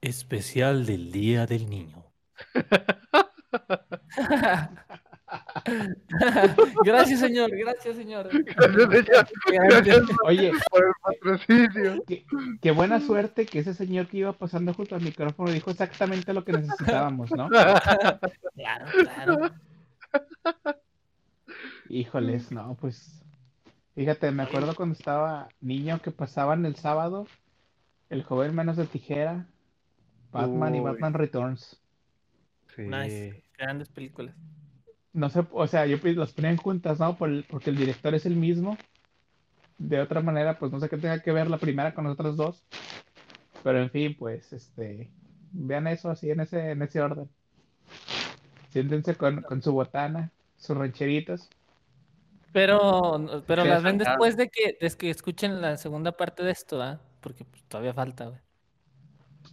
Especial 0.00 0.84
del 0.84 1.12
Día 1.12 1.46
del 1.46 1.70
Niño. 1.70 2.04
gracias, 6.84 7.20
señor. 7.20 7.50
Gracias, 7.56 7.96
señor. 7.96 8.28
Gracias, 8.32 9.32
Gracias. 9.46 10.02
Oye, 10.24 10.52
por 10.70 10.84
el 10.86 10.92
patrocinio. 11.02 12.04
qué, 12.06 12.24
qué 12.60 12.70
buena 12.70 13.00
suerte 13.00 13.46
que 13.46 13.60
ese 13.60 13.74
señor 13.74 14.06
que 14.08 14.18
iba 14.18 14.32
pasando 14.32 14.74
junto 14.74 14.94
al 14.94 15.02
micrófono 15.02 15.50
dijo 15.50 15.70
exactamente 15.70 16.32
lo 16.32 16.44
que 16.44 16.52
necesitábamos, 16.52 17.30
¿no? 17.32 17.48
Claro, 18.54 18.86
claro. 18.92 19.50
Híjoles, 21.88 22.52
no, 22.52 22.76
pues. 22.80 23.22
Fíjate, 23.94 24.30
me 24.30 24.42
acuerdo 24.42 24.74
cuando 24.74 24.94
estaba 24.94 25.48
niño 25.60 26.00
que 26.00 26.10
pasaban 26.10 26.64
el 26.64 26.76
sábado 26.76 27.26
El 28.08 28.22
joven 28.22 28.54
manos 28.54 28.76
de 28.76 28.86
tijera, 28.86 29.46
Batman 30.30 30.74
y. 30.74 30.80
Batman 30.80 31.14
Returns. 31.14 31.80
Sí. 32.74 32.82
Nice. 32.82 33.44
Grandes 33.58 33.88
películas. 33.88 34.34
No 35.12 35.28
sé, 35.28 35.44
o 35.52 35.66
sea, 35.66 35.86
yo 35.86 36.00
pues, 36.00 36.16
las 36.16 36.32
ponían 36.32 36.56
juntas, 36.56 36.98
¿no? 36.98 37.16
Por 37.16 37.28
el- 37.28 37.44
porque 37.44 37.70
el 37.70 37.76
director 37.76 38.14
es 38.14 38.24
el 38.26 38.36
mismo. 38.36 38.76
De 39.78 40.00
otra 40.00 40.20
manera, 40.20 40.58
pues 40.58 40.70
no 40.72 40.80
sé 40.80 40.88
qué 40.88 40.96
tenga 40.96 41.20
que 41.20 41.32
ver 41.32 41.50
la 41.50 41.58
primera 41.58 41.94
con 41.94 42.04
las 42.04 42.14
otras 42.14 42.36
dos. 42.36 42.62
Pero 43.62 43.80
en 43.80 43.90
fin, 43.90 44.16
pues, 44.18 44.52
este, 44.52 45.10
vean 45.52 45.86
eso 45.86 46.10
así 46.10 46.30
en 46.30 46.40
ese, 46.40 46.70
en 46.70 46.82
ese 46.82 47.00
orden. 47.00 47.28
Siéntense 48.70 49.14
con, 49.16 49.42
con 49.42 49.60
su 49.62 49.72
botana, 49.72 50.30
sus 50.56 50.76
rancheritos. 50.76 51.50
Pero, 52.52 53.42
pero 53.46 53.64
las 53.64 53.82
ven 53.82 54.00
es 54.00 54.06
después 54.06 54.36
de 54.36 54.48
que, 54.48 54.76
de 54.80 54.90
que 54.96 55.10
escuchen 55.10 55.60
la 55.60 55.76
segunda 55.76 56.12
parte 56.12 56.42
de 56.42 56.52
esto, 56.52 56.80
¿ah? 56.82 57.00
Porque 57.20 57.44
pues, 57.44 57.62
todavía 57.64 57.94
falta, 57.94 58.26
güey. 58.26 58.40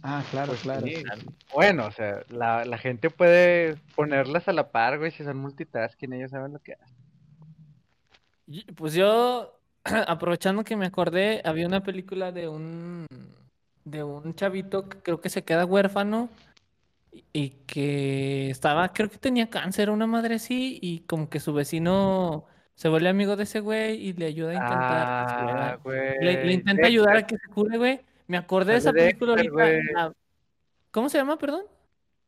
Ah, 0.02 0.22
claro, 0.30 0.48
Pues 0.48 0.60
claro. 0.62 0.86
sí, 0.86 1.02
Bueno, 1.52 1.86
o 1.86 1.92
sea, 1.92 2.22
la, 2.28 2.64
la 2.64 2.78
gente 2.78 3.10
puede 3.10 3.76
ponerlas 3.94 4.48
a 4.48 4.52
la 4.52 4.70
par, 4.70 4.98
güey, 4.98 5.10
si 5.10 5.24
son 5.24 5.36
multitasking, 5.36 6.12
ellos 6.14 6.30
saben 6.30 6.52
lo 6.52 6.58
que 6.60 6.72
hacen. 6.74 6.96
Pues 8.74 8.94
yo, 8.94 9.60
aprovechando 10.06 10.64
que 10.64 10.76
me 10.76 10.86
acordé, 10.86 11.42
había 11.44 11.66
una 11.66 11.82
película 11.82 12.32
de 12.32 12.48
un 12.48 13.06
de 13.84 14.02
un 14.04 14.34
chavito 14.34 14.88
que 14.88 14.98
creo 14.98 15.20
que 15.20 15.30
se 15.30 15.42
queda 15.42 15.64
huérfano 15.64 16.28
y- 17.32 17.50
que 17.66 18.50
estaba, 18.50 18.92
creo 18.92 19.08
que 19.10 19.18
tenía 19.18 19.48
cáncer, 19.50 19.90
una 19.90 20.06
madre 20.06 20.36
así, 20.36 20.78
y 20.82 21.00
como 21.00 21.28
que 21.28 21.40
su 21.40 21.52
vecino 21.52 22.44
se 22.74 22.88
vuelve 22.88 23.08
amigo 23.08 23.36
de 23.36 23.44
ese 23.44 23.60
güey 23.60 23.96
y 24.00 24.12
le 24.12 24.26
ayuda 24.26 24.50
a 24.50 24.54
intentar 24.54 25.06
Ah, 25.08 25.78
le, 26.20 26.44
le 26.44 26.52
intenta 26.52 26.86
ayudar 26.86 27.16
a 27.16 27.26
que 27.26 27.36
se 27.36 27.48
cure, 27.48 27.78
güey. 27.78 28.00
Me 28.30 28.36
acordé 28.36 28.72
de 28.72 28.78
esa 28.78 28.92
película 28.92 29.32
ahorita. 29.32 29.54
la- 29.92 30.14
¿Cómo 30.92 31.08
se 31.08 31.18
llama, 31.18 31.36
perdón? 31.36 31.64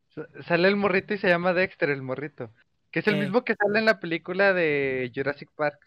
sa- 0.09 0.27
Sale 0.45 0.67
el 0.67 0.75
morrito 0.75 1.13
y 1.13 1.17
se 1.17 1.29
llama 1.29 1.53
Dexter, 1.53 1.89
el 1.89 2.01
morrito. 2.01 2.51
Que 2.91 2.99
es 2.99 3.07
el 3.07 3.15
Eh. 3.15 3.21
mismo 3.21 3.43
que 3.45 3.55
sale 3.55 3.79
en 3.79 3.85
la 3.85 3.99
película 4.01 4.53
de 4.53 5.09
Jurassic 5.15 5.49
Park. 5.55 5.79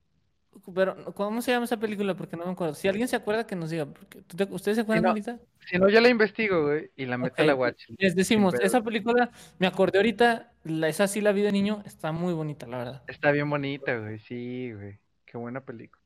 Pero, 0.74 1.12
¿cómo 1.14 1.42
se 1.42 1.50
llama 1.52 1.66
esa 1.66 1.76
película? 1.76 2.14
Porque 2.14 2.34
no 2.34 2.46
me 2.46 2.52
acuerdo. 2.52 2.74
Si 2.74 2.88
alguien 2.88 3.08
se 3.08 3.16
acuerda, 3.16 3.46
que 3.46 3.54
nos 3.56 3.68
diga. 3.68 3.84
Porque, 3.84 4.22
¿tú 4.22 4.38
te- 4.38 4.44
¿Ustedes 4.44 4.76
se 4.76 4.80
acuerdan 4.80 5.02
no, 5.02 5.08
ahorita? 5.10 5.38
Si 5.66 5.78
no, 5.78 5.90
yo 5.90 6.00
la 6.00 6.08
investigo, 6.08 6.64
güey, 6.64 6.90
y 6.96 7.04
la 7.04 7.18
meto 7.18 7.42
a 7.42 7.44
la 7.44 7.54
watch. 7.54 7.84
Les 7.98 8.16
decimos, 8.16 8.54
esa 8.60 8.82
película, 8.82 9.30
me 9.58 9.66
acordé 9.66 9.98
ahorita, 9.98 10.50
la, 10.64 10.88
esa 10.88 11.08
sí 11.08 11.20
la 11.20 11.32
vi 11.32 11.42
de 11.42 11.52
niño, 11.52 11.82
está 11.84 12.10
muy 12.10 12.32
bonita, 12.32 12.66
la 12.66 12.78
verdad. 12.78 13.02
Está 13.06 13.32
bien 13.32 13.50
bonita, 13.50 13.98
güey, 13.98 14.18
sí, 14.20 14.72
güey. 14.72 14.98
Qué 15.26 15.36
buena 15.36 15.60
película. 15.60 16.02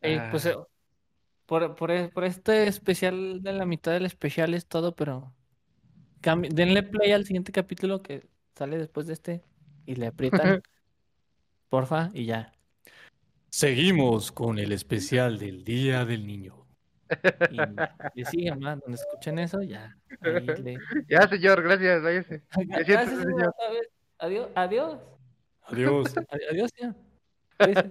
Eh, 0.00 0.20
pues 0.32 0.46
Ah. 0.46 0.50
eh, 0.50 0.56
por, 1.52 1.74
por, 1.74 1.90
e- 1.90 2.08
por 2.08 2.24
este 2.24 2.66
especial 2.66 3.42
de 3.42 3.52
la 3.52 3.66
mitad 3.66 3.92
del 3.92 4.06
especial 4.06 4.54
es 4.54 4.64
todo, 4.64 4.96
pero 4.96 5.34
cambi- 6.22 6.48
denle 6.48 6.82
play 6.82 7.12
al 7.12 7.26
siguiente 7.26 7.52
capítulo 7.52 8.02
que 8.02 8.26
sale 8.56 8.78
después 8.78 9.06
de 9.06 9.12
este 9.12 9.42
y 9.84 9.96
le 9.96 10.06
aprietan, 10.06 10.62
porfa, 11.68 12.10
y 12.14 12.24
ya. 12.24 12.54
Seguimos 13.50 14.32
con 14.32 14.58
el 14.58 14.72
especial 14.72 15.38
del 15.38 15.62
Día 15.62 16.06
del 16.06 16.26
Niño. 16.26 16.64
Y 17.50 17.58
le 18.14 18.24
siguen, 18.24 18.58
¿va? 18.64 18.76
Donde 18.76 18.94
escuchen 18.96 19.38
eso, 19.38 19.60
ya. 19.62 19.94
le- 20.22 20.78
Ya, 21.10 21.28
señor, 21.28 21.62
gracias, 21.62 22.02
váyase. 22.02 22.44
Gracias, 22.56 23.08
señor, 23.10 23.26
señor. 23.26 23.54
Adiós, 24.20 24.48
adiós. 24.54 24.98
Adiós. 25.64 26.16
Ad- 26.16 26.24
Adiós, 26.50 26.70
señor. 26.74 26.94
Cuídese. 27.58 27.90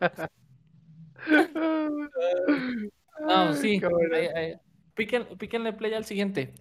No, 3.27 3.53
sí. 3.53 3.79
Qué 3.79 3.87
bueno. 3.87 4.15
ahí- 4.15 4.27
ahí. 4.27 4.53
Píquen- 4.95 5.37
píquenle 5.37 5.73
play 5.73 5.93
al 5.93 6.05
siguiente. 6.05 6.53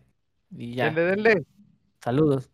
Y 0.57 0.75
ya. 0.75 0.87
Denle, 0.87 1.03
denle. 1.03 1.45
Saludos. 2.03 2.51